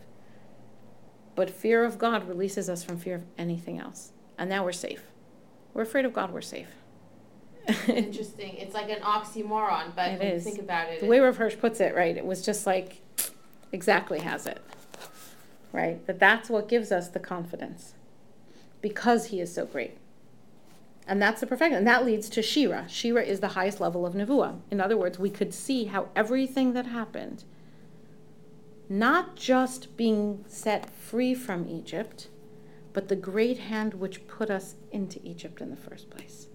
But 1.35 1.51
fear 1.51 1.85
of 1.85 1.99
God 1.99 2.28
releases 2.28 2.68
us 2.68 2.85
from 2.85 2.99
fear 2.99 3.16
of 3.16 3.22
anything 3.37 3.78
else. 3.78 4.12
And 4.39 4.49
now 4.49 4.64
we're 4.64 4.72
safe. 4.72 5.03
We're 5.74 5.83
afraid 5.83 6.05
of 6.05 6.12
God, 6.12 6.33
we're 6.33 6.41
safe. 6.41 6.68
Interesting. 7.89 8.55
It's 8.57 8.75
like 8.75 8.91
an 8.91 9.01
oxymoron, 9.03 9.95
but 9.95 10.12
It 10.12 10.18
when 10.18 10.29
you 10.29 10.35
is. 10.35 10.45
think 10.45 10.59
about 10.59 10.89
it, 10.89 11.01
the 11.01 11.07
way 11.07 11.21
Rav 11.21 11.37
Hirsch 11.37 11.59
puts 11.59 11.81
it, 11.81 11.95
right, 11.95 12.16
it 12.16 12.25
was 12.27 12.45
just 12.45 12.66
like 12.66 13.01
exactly 13.73 14.21
has 14.21 14.47
it. 14.47 14.62
Right? 15.73 16.05
That 16.07 16.18
that's 16.18 16.51
what 16.51 16.68
gives 16.68 16.91
us 16.91 17.09
the 17.09 17.21
confidence. 17.21 17.95
Because 18.81 19.27
he 19.27 19.41
is 19.41 19.55
so 19.55 19.66
great. 19.66 19.99
And 21.07 21.21
that's 21.21 21.41
the 21.41 21.47
perfection. 21.47 21.79
And 21.79 21.87
that 21.87 22.05
leads 22.05 22.29
to 22.31 22.43
Shira. 22.43 22.87
Shira 22.89 23.23
is 23.23 23.41
the 23.41 23.49
highest 23.49 23.81
level 23.81 24.07
of 24.07 24.14
Nevuah. 24.14 24.61
In 24.71 24.81
other 24.81 24.97
words, 24.97 25.18
we 25.18 25.31
could 25.31 25.53
see 25.55 25.85
how 25.85 26.09
everything 26.16 26.73
that 26.73 26.87
happened, 26.87 27.45
not 28.89 29.37
just 29.37 29.97
being 29.97 30.45
set 30.49 30.91
free 30.91 31.35
from 31.35 31.68
Egypt, 31.68 32.29
but 32.93 33.09
the 33.09 33.16
great 33.16 33.59
hand 33.59 33.95
which 33.95 34.27
put 34.27 34.51
us 34.51 34.75
into 34.91 35.21
Egypt 35.25 35.61
in 35.61 35.71
the 35.71 35.77
first 35.77 36.11
place. 36.11 36.49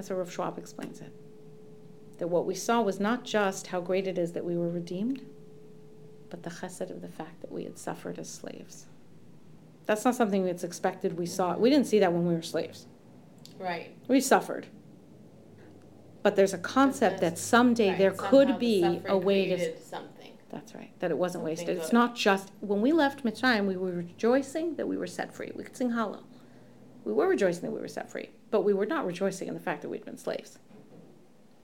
That's 0.00 0.08
how 0.08 0.14
Rav 0.14 0.32
Schwab 0.32 0.56
explains 0.56 1.02
it. 1.02 1.12
That 2.16 2.28
what 2.28 2.46
we 2.46 2.54
saw 2.54 2.80
was 2.80 2.98
not 2.98 3.22
just 3.22 3.66
how 3.66 3.82
great 3.82 4.06
it 4.06 4.16
is 4.16 4.32
that 4.32 4.46
we 4.46 4.56
were 4.56 4.70
redeemed, 4.70 5.20
but 6.30 6.42
the 6.42 6.48
chesed 6.48 6.88
of 6.88 7.02
the 7.02 7.08
fact 7.08 7.42
that 7.42 7.52
we 7.52 7.64
had 7.64 7.76
suffered 7.76 8.18
as 8.18 8.26
slaves. 8.26 8.86
That's 9.84 10.02
not 10.06 10.14
something 10.14 10.46
that's 10.46 10.64
expected. 10.64 11.18
We 11.18 11.26
saw 11.26 11.54
we 11.58 11.68
didn't 11.68 11.86
see 11.86 11.98
that 11.98 12.14
when 12.14 12.26
we 12.26 12.34
were 12.34 12.40
slaves. 12.40 12.86
right. 13.58 13.94
We 14.08 14.22
suffered. 14.22 14.68
But 16.22 16.34
there's 16.34 16.54
a 16.54 16.58
concept 16.58 17.20
that 17.20 17.36
someday 17.36 17.90
right. 17.90 17.98
there 17.98 18.12
could 18.12 18.48
the 18.48 18.54
be 18.54 19.02
a 19.04 19.18
way 19.18 19.50
to. 19.54 19.78
something. 19.82 20.32
That's 20.50 20.74
right. 20.74 20.98
That 21.00 21.10
it 21.10 21.18
wasn't 21.18 21.42
Something 21.42 21.58
wasted. 21.58 21.76
It's 21.76 21.92
not 21.92 22.16
just 22.16 22.52
when 22.60 22.80
we 22.80 22.92
left 22.92 23.22
Mitzrayim, 23.22 23.66
we 23.66 23.76
were 23.76 23.92
rejoicing 23.92 24.76
that 24.76 24.88
we 24.88 24.96
were 24.96 25.06
set 25.06 25.34
free. 25.34 25.52
We 25.54 25.62
could 25.62 25.76
sing 25.76 25.90
Hallel. 25.90 26.22
We 27.04 27.12
were 27.12 27.28
rejoicing 27.28 27.60
that 27.64 27.72
we 27.72 27.80
were 27.80 27.88
set 27.88 28.10
free, 28.10 28.30
but 28.50 28.62
we 28.62 28.72
were 28.72 28.86
not 28.86 29.06
rejoicing 29.06 29.48
in 29.48 29.54
the 29.54 29.60
fact 29.60 29.82
that 29.82 29.88
we'd 29.88 30.04
been 30.04 30.18
slaves. 30.18 30.58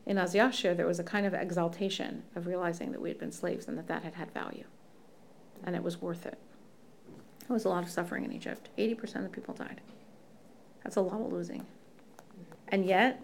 In 0.05 0.19
Az 0.19 0.35
Yashir, 0.35 0.77
there 0.77 0.87
was 0.87 1.01
a 1.01 1.05
kind 1.05 1.27
of 1.27 1.35
exaltation 1.35 2.23
of 2.35 2.47
realizing 2.47 2.93
that 2.93 3.01
we 3.01 3.09
had 3.09 3.19
been 3.19 3.33
slaves 3.33 3.67
and 3.67 3.77
that 3.77 3.89
that 3.89 4.05
had 4.05 4.15
had 4.15 4.31
value, 4.33 4.65
and 5.65 5.75
it 5.75 5.83
was 5.83 6.01
worth 6.01 6.27
it. 6.27 6.39
There 7.49 7.55
was 7.55 7.65
a 7.65 7.69
lot 7.69 7.83
of 7.83 7.91
suffering 7.91 8.25
in 8.25 8.33
Egypt. 8.33 8.69
Eighty 8.79 8.95
percent 8.95 9.25
of 9.25 9.31
the 9.31 9.35
people 9.35 9.55
died. 9.55 9.81
That's 10.85 10.97
a 10.97 11.01
lot 11.01 11.21
of 11.21 11.33
losing. 11.33 11.67
And 12.69 12.85
yet, 12.85 13.21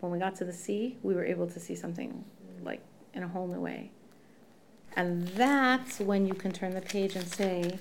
when 0.00 0.12
we 0.12 0.18
got 0.18 0.34
to 0.36 0.44
the 0.44 0.52
sea, 0.52 0.98
we 1.02 1.14
were 1.14 1.24
able 1.24 1.46
to 1.46 1.60
see 1.60 1.74
something 1.74 2.24
like 2.62 2.82
in 3.14 3.22
a 3.22 3.28
whole 3.28 3.46
new 3.46 3.60
way. 3.60 3.90
And 4.94 5.28
that's 5.28 6.00
when 6.00 6.26
you 6.26 6.34
can 6.34 6.52
turn 6.52 6.72
the 6.72 6.80
page 6.80 7.16
and 7.16 7.26
say, 7.26 7.78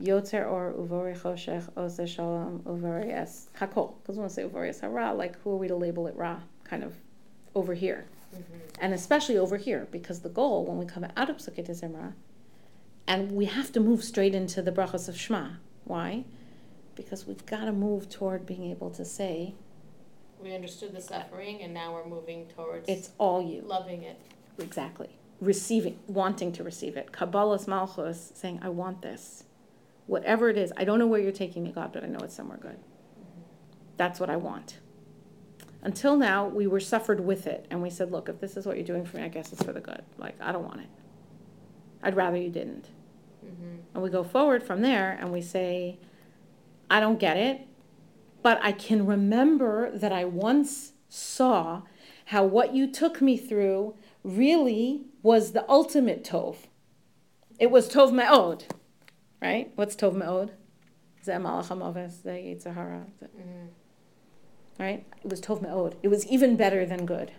Yotzer 0.00 0.46
or 0.50 0.74
uvori 0.76 1.18
choshech 1.18 1.68
ose 1.76 2.08
shalom 2.10 2.60
uvori 2.60 3.12
es 3.12 3.48
hakol. 3.58 3.94
Because 4.02 4.16
we 4.16 4.20
want 4.20 4.30
to 4.30 4.34
say 4.34 4.42
uvori 4.44 4.68
es 4.68 4.80
hara, 4.80 5.14
like 5.14 5.40
who 5.40 5.50
are 5.50 5.56
we 5.56 5.68
to 5.68 5.76
label 5.76 6.06
it 6.06 6.16
ra? 6.16 6.40
Kind 6.64 6.84
of 6.84 6.96
over 7.54 7.74
here. 7.74 8.06
Mm-hmm. 8.34 8.58
And 8.80 8.92
especially 8.92 9.38
over 9.38 9.56
here, 9.56 9.88
because 9.90 10.20
the 10.20 10.28
goal 10.28 10.66
when 10.66 10.76
we 10.76 10.84
come 10.84 11.06
out 11.16 11.30
of 11.30 11.38
Psuke 11.38 11.64
de 11.64 11.72
Zimra, 11.72 12.12
and 13.06 13.32
we 13.32 13.46
have 13.46 13.72
to 13.72 13.80
move 13.80 14.04
straight 14.04 14.34
into 14.34 14.60
the 14.60 14.72
brachos 14.72 15.08
of 15.08 15.18
Shema. 15.18 15.50
Why? 15.84 16.24
Because 16.94 17.26
we've 17.26 17.46
got 17.46 17.64
to 17.66 17.72
move 17.72 18.08
toward 18.10 18.44
being 18.46 18.64
able 18.70 18.90
to 18.90 19.04
say, 19.04 19.54
We 20.42 20.54
understood 20.54 20.94
the 20.94 21.00
suffering, 21.00 21.62
and 21.62 21.72
now 21.72 21.94
we're 21.94 22.06
moving 22.06 22.46
towards 22.48 22.88
it's 22.88 23.10
all 23.18 23.42
you. 23.42 23.62
loving 23.62 24.02
it. 24.02 24.20
Exactly. 24.58 25.08
Receiving, 25.40 25.98
wanting 26.06 26.52
to 26.52 26.64
receive 26.64 26.96
it. 26.96 27.12
Kabbalas 27.12 27.68
Malchus, 27.68 28.32
saying, 28.34 28.58
I 28.62 28.70
want 28.70 29.02
this. 29.02 29.44
Whatever 30.06 30.48
it 30.48 30.56
is, 30.56 30.72
I 30.76 30.84
don't 30.84 30.98
know 30.98 31.06
where 31.06 31.20
you're 31.20 31.32
taking 31.32 31.64
me, 31.64 31.72
God, 31.72 31.92
but 31.92 32.04
I 32.04 32.06
know 32.06 32.20
it's 32.20 32.34
somewhere 32.34 32.58
good. 32.58 32.78
That's 33.96 34.20
what 34.20 34.30
I 34.30 34.36
want. 34.36 34.78
Until 35.82 36.16
now, 36.16 36.46
we 36.46 36.66
were 36.66 36.80
suffered 36.80 37.20
with 37.20 37.46
it, 37.46 37.66
and 37.70 37.82
we 37.82 37.90
said, 37.90 38.10
look, 38.10 38.28
if 38.28 38.40
this 38.40 38.56
is 38.56 38.66
what 38.66 38.76
you're 38.76 38.86
doing 38.86 39.04
for 39.04 39.16
me, 39.18 39.24
I 39.24 39.28
guess 39.28 39.52
it's 39.52 39.62
for 39.62 39.72
the 39.72 39.80
good. 39.80 40.02
Like, 40.18 40.34
I 40.40 40.52
don't 40.52 40.64
want 40.64 40.80
it. 40.80 40.88
I'd 42.02 42.16
rather 42.16 42.36
you 42.36 42.50
didn't. 42.50 42.88
Mm-hmm. 43.44 43.76
And 43.94 44.02
we 44.02 44.10
go 44.10 44.24
forward 44.24 44.62
from 44.62 44.82
there 44.82 45.16
and 45.20 45.32
we 45.32 45.40
say, 45.40 45.98
I 46.90 47.00
don't 47.00 47.18
get 47.18 47.36
it, 47.36 47.66
but 48.42 48.58
I 48.62 48.72
can 48.72 49.06
remember 49.06 49.96
that 49.96 50.12
I 50.12 50.24
once 50.24 50.92
saw 51.08 51.82
how 52.26 52.44
what 52.44 52.74
you 52.74 52.90
took 52.90 53.20
me 53.20 53.36
through 53.36 53.94
really 54.22 55.04
was 55.22 55.52
the 55.52 55.68
ultimate 55.68 56.24
Tov. 56.24 56.56
It 57.58 57.70
was 57.70 57.88
Tov 57.88 58.12
Me'od, 58.12 58.64
right? 59.42 59.70
What's 59.74 59.96
Tov 59.96 60.14
Me'od? 60.14 60.52
Zeh 61.24 61.40
Malach 61.40 61.68
HaMoves, 61.68 62.22
Zeh 62.22 62.54
Yetzer 62.56 62.74
Hara, 62.74 63.06
Zeh- 63.22 63.28
Mm-hmm. 63.28 64.82
right? 64.82 65.06
It 65.24 65.30
was 65.30 65.40
Tov 65.40 65.60
Me'od. 65.62 65.96
It 66.02 66.08
was 66.08 66.26
even 66.26 66.56
better 66.56 66.86
than 66.86 67.06
good. 67.06 67.32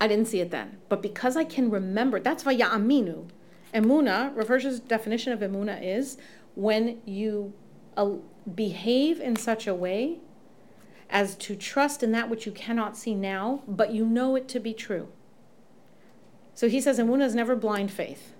I 0.00 0.08
didn't 0.08 0.26
see 0.26 0.40
it 0.40 0.50
then. 0.50 0.78
But 0.88 1.00
because 1.02 1.36
I 1.36 1.44
can 1.44 1.70
remember, 1.70 2.20
that's 2.20 2.44
why 2.44 2.54
Ya'aminu. 2.56 3.28
Emuna, 3.74 4.34
Rav 4.36 4.48
Hirsch's 4.48 4.80
definition 4.80 5.32
of 5.32 5.40
emuna 5.40 5.82
is 5.82 6.16
when 6.54 7.00
you 7.04 7.52
uh, 7.96 8.10
behave 8.54 9.20
in 9.20 9.36
such 9.36 9.66
a 9.66 9.74
way 9.74 10.18
as 11.10 11.34
to 11.36 11.54
trust 11.56 12.02
in 12.02 12.12
that 12.12 12.28
which 12.30 12.46
you 12.46 12.52
cannot 12.52 12.96
see 12.96 13.14
now, 13.14 13.62
but 13.66 13.92
you 13.92 14.04
know 14.04 14.34
it 14.36 14.48
to 14.48 14.60
be 14.60 14.72
true. 14.72 15.08
So 16.54 16.68
he 16.68 16.80
says 16.80 16.98
emuna 16.98 17.24
is 17.24 17.34
never 17.34 17.54
blind 17.56 17.90
faith. 17.90 18.32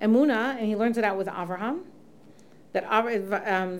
Emuna, 0.00 0.56
and 0.58 0.66
he 0.66 0.76
learns 0.76 0.98
it 0.98 1.04
out 1.04 1.16
with 1.16 1.26
Avraham, 1.26 1.82
that 2.72 2.84
um, 2.84 3.78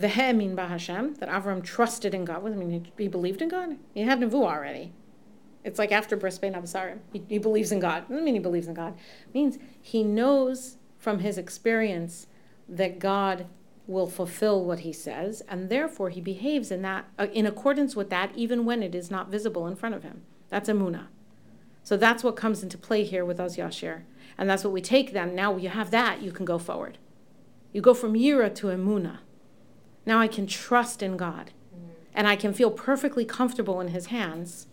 Bahashem, 0.56 1.18
that 1.18 1.28
Avram 1.28 1.62
trusted 1.62 2.14
in 2.14 2.24
God. 2.24 2.44
Does 2.44 2.54
mean? 2.54 2.70
He, 2.70 3.04
he 3.04 3.08
believed 3.08 3.42
in 3.42 3.48
God? 3.48 3.76
He 3.92 4.02
had 4.02 4.20
Nevuah 4.20 4.54
already. 4.54 4.92
It's 5.64 5.78
like 5.78 5.90
after 5.90 6.16
Bris 6.16 6.38
Bein 6.38 6.54
HaBesarim. 6.54 6.98
He, 7.12 7.24
he 7.28 7.38
believes 7.38 7.72
in 7.72 7.80
God. 7.80 8.08
Doesn't 8.08 8.24
mean 8.24 8.34
he 8.34 8.40
believes 8.40 8.68
in 8.68 8.74
God. 8.74 8.94
It 9.26 9.34
means 9.34 9.58
he 9.80 10.04
knows 10.04 10.76
from 10.98 11.18
his 11.18 11.38
experience 11.38 12.28
that 12.68 12.98
God 12.98 13.46
will 13.86 14.06
fulfill 14.06 14.64
what 14.64 14.80
he 14.80 14.92
says, 14.92 15.42
and 15.48 15.68
therefore 15.68 16.10
he 16.10 16.20
behaves 16.20 16.70
in 16.70 16.82
that 16.82 17.06
uh, 17.18 17.26
in 17.32 17.46
accordance 17.46 17.96
with 17.96 18.10
that, 18.10 18.30
even 18.34 18.64
when 18.64 18.82
it 18.82 18.94
is 18.94 19.10
not 19.10 19.28
visible 19.28 19.66
in 19.66 19.76
front 19.76 19.94
of 19.94 20.02
him. 20.02 20.22
That's 20.48 20.68
emuna. 20.68 21.06
So 21.82 21.96
that's 21.96 22.24
what 22.24 22.36
comes 22.36 22.62
into 22.62 22.78
play 22.78 23.04
here 23.04 23.24
with 23.24 23.38
Az 23.38 23.56
Yashir, 23.56 24.02
and 24.36 24.48
that's 24.48 24.64
what 24.64 24.72
we 24.72 24.80
take. 24.80 25.12
Then 25.12 25.34
now 25.34 25.56
you 25.56 25.68
have 25.68 25.90
that, 25.90 26.22
you 26.22 26.32
can 26.32 26.44
go 26.44 26.58
forward. 26.58 26.98
You 27.72 27.80
go 27.80 27.94
from 27.94 28.14
yira 28.14 28.54
to 28.56 28.68
emuna. 28.68 29.18
Now 30.06 30.20
I 30.20 30.28
can 30.28 30.46
trust 30.46 31.02
in 31.02 31.16
God, 31.16 31.52
mm-hmm. 31.74 31.90
and 32.14 32.28
I 32.28 32.36
can 32.36 32.52
feel 32.52 32.70
perfectly 32.70 33.24
comfortable 33.24 33.80
in 33.80 33.88
His 33.88 34.06
hands, 34.06 34.66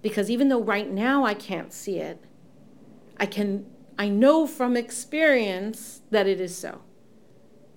because 0.00 0.30
even 0.30 0.48
though 0.48 0.62
right 0.62 0.90
now 0.90 1.24
I 1.24 1.34
can't 1.34 1.72
see 1.72 1.98
it, 1.98 2.24
I 3.18 3.26
can. 3.26 3.66
I 3.98 4.08
know 4.08 4.46
from 4.46 4.76
experience 4.76 6.00
that 6.10 6.26
it 6.26 6.40
is 6.40 6.56
so. 6.56 6.80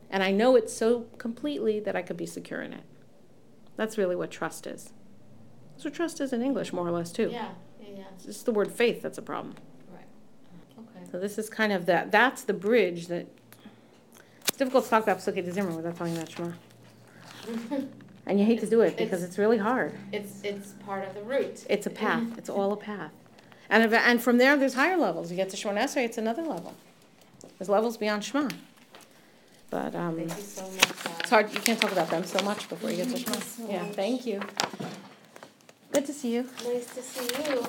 And 0.09 0.23
I 0.23 0.31
know 0.31 0.55
it 0.55 0.69
so 0.69 1.07
completely 1.17 1.81
that 1.81 1.95
I 1.95 2.01
could 2.01 2.15
be 2.15 2.25
secure 2.25 2.61
in 2.61 2.71
it. 2.71 2.83
That's 3.75 3.97
really 3.97 4.15
what 4.15 4.31
trust 4.31 4.65
is. 4.65 4.93
That's 5.73 5.83
what 5.83 5.93
trust 5.93 6.21
is 6.21 6.31
in 6.31 6.41
English, 6.41 6.71
more 6.71 6.87
or 6.87 6.91
less, 6.91 7.11
too. 7.11 7.29
Yeah, 7.31 7.49
yeah, 7.81 7.87
yeah, 7.97 8.03
It's 8.15 8.23
just 8.25 8.45
the 8.45 8.53
word 8.53 8.71
faith 8.71 9.01
that's 9.01 9.17
a 9.17 9.21
problem. 9.21 9.55
So 11.15 11.19
this 11.21 11.37
is 11.37 11.49
kind 11.49 11.71
of 11.71 11.85
that, 11.85 12.11
that's 12.11 12.43
the 12.43 12.51
bridge 12.53 13.07
that, 13.07 13.25
it's 14.49 14.57
difficult 14.57 14.83
to 14.83 14.89
talk 14.89 15.03
about 15.03 15.19
Psuke 15.19 15.35
de 15.35 15.49
Zimra 15.49 15.73
without 15.73 15.95
talking 15.95 16.13
about 16.17 16.29
Shema. 16.29 16.51
And 18.25 18.37
you 18.37 18.45
hate 18.45 18.59
to 18.59 18.65
do 18.69 18.81
it 18.81 18.97
because 18.97 19.23
it's 19.23 19.37
really 19.37 19.57
hard. 19.57 19.93
It's, 20.11 20.41
it's 20.43 20.73
part 20.85 21.07
of 21.07 21.13
the 21.13 21.21
route. 21.21 21.65
It's 21.69 21.85
a 21.87 21.89
path, 21.89 22.37
it's 22.37 22.49
all 22.49 22.73
a 22.73 22.77
path. 22.77 23.11
And, 23.69 23.81
if- 23.85 23.93
and 23.93 24.21
from 24.21 24.37
there, 24.39 24.57
there's 24.57 24.73
higher 24.73 24.97
levels. 24.97 25.31
You 25.31 25.37
get 25.37 25.49
to 25.51 25.55
Shemoneh 25.57 25.83
Esrei, 25.85 26.03
it's 26.03 26.17
another 26.17 26.41
level. 26.43 26.73
There's 27.57 27.69
levels 27.69 27.95
beyond 27.95 28.25
Shema. 28.25 28.49
But, 29.69 29.95
um, 29.95 30.17
Thank 30.17 30.35
you 30.37 30.43
so 30.43 30.63
much. 30.69 31.05
uh, 31.05 31.09
it's 31.21 31.29
hard, 31.29 31.53
you 31.53 31.61
can't 31.61 31.79
talk 31.79 31.93
about 31.93 32.09
them 32.09 32.25
so 32.25 32.43
much 32.43 32.67
before 32.67 32.89
you 32.91 32.97
get 32.97 33.07
to 33.11 33.17
Shema. 33.17 33.39
so 33.39 33.69
Yeah, 33.69 33.83
much. 33.83 33.95
thank 33.95 34.25
you. 34.25 34.41
Good 35.93 36.05
to 36.07 36.13
see 36.13 36.33
you. 36.33 36.49
Nice 36.65 36.87
to 36.93 37.01
see 37.01 37.53
you. 37.53 37.65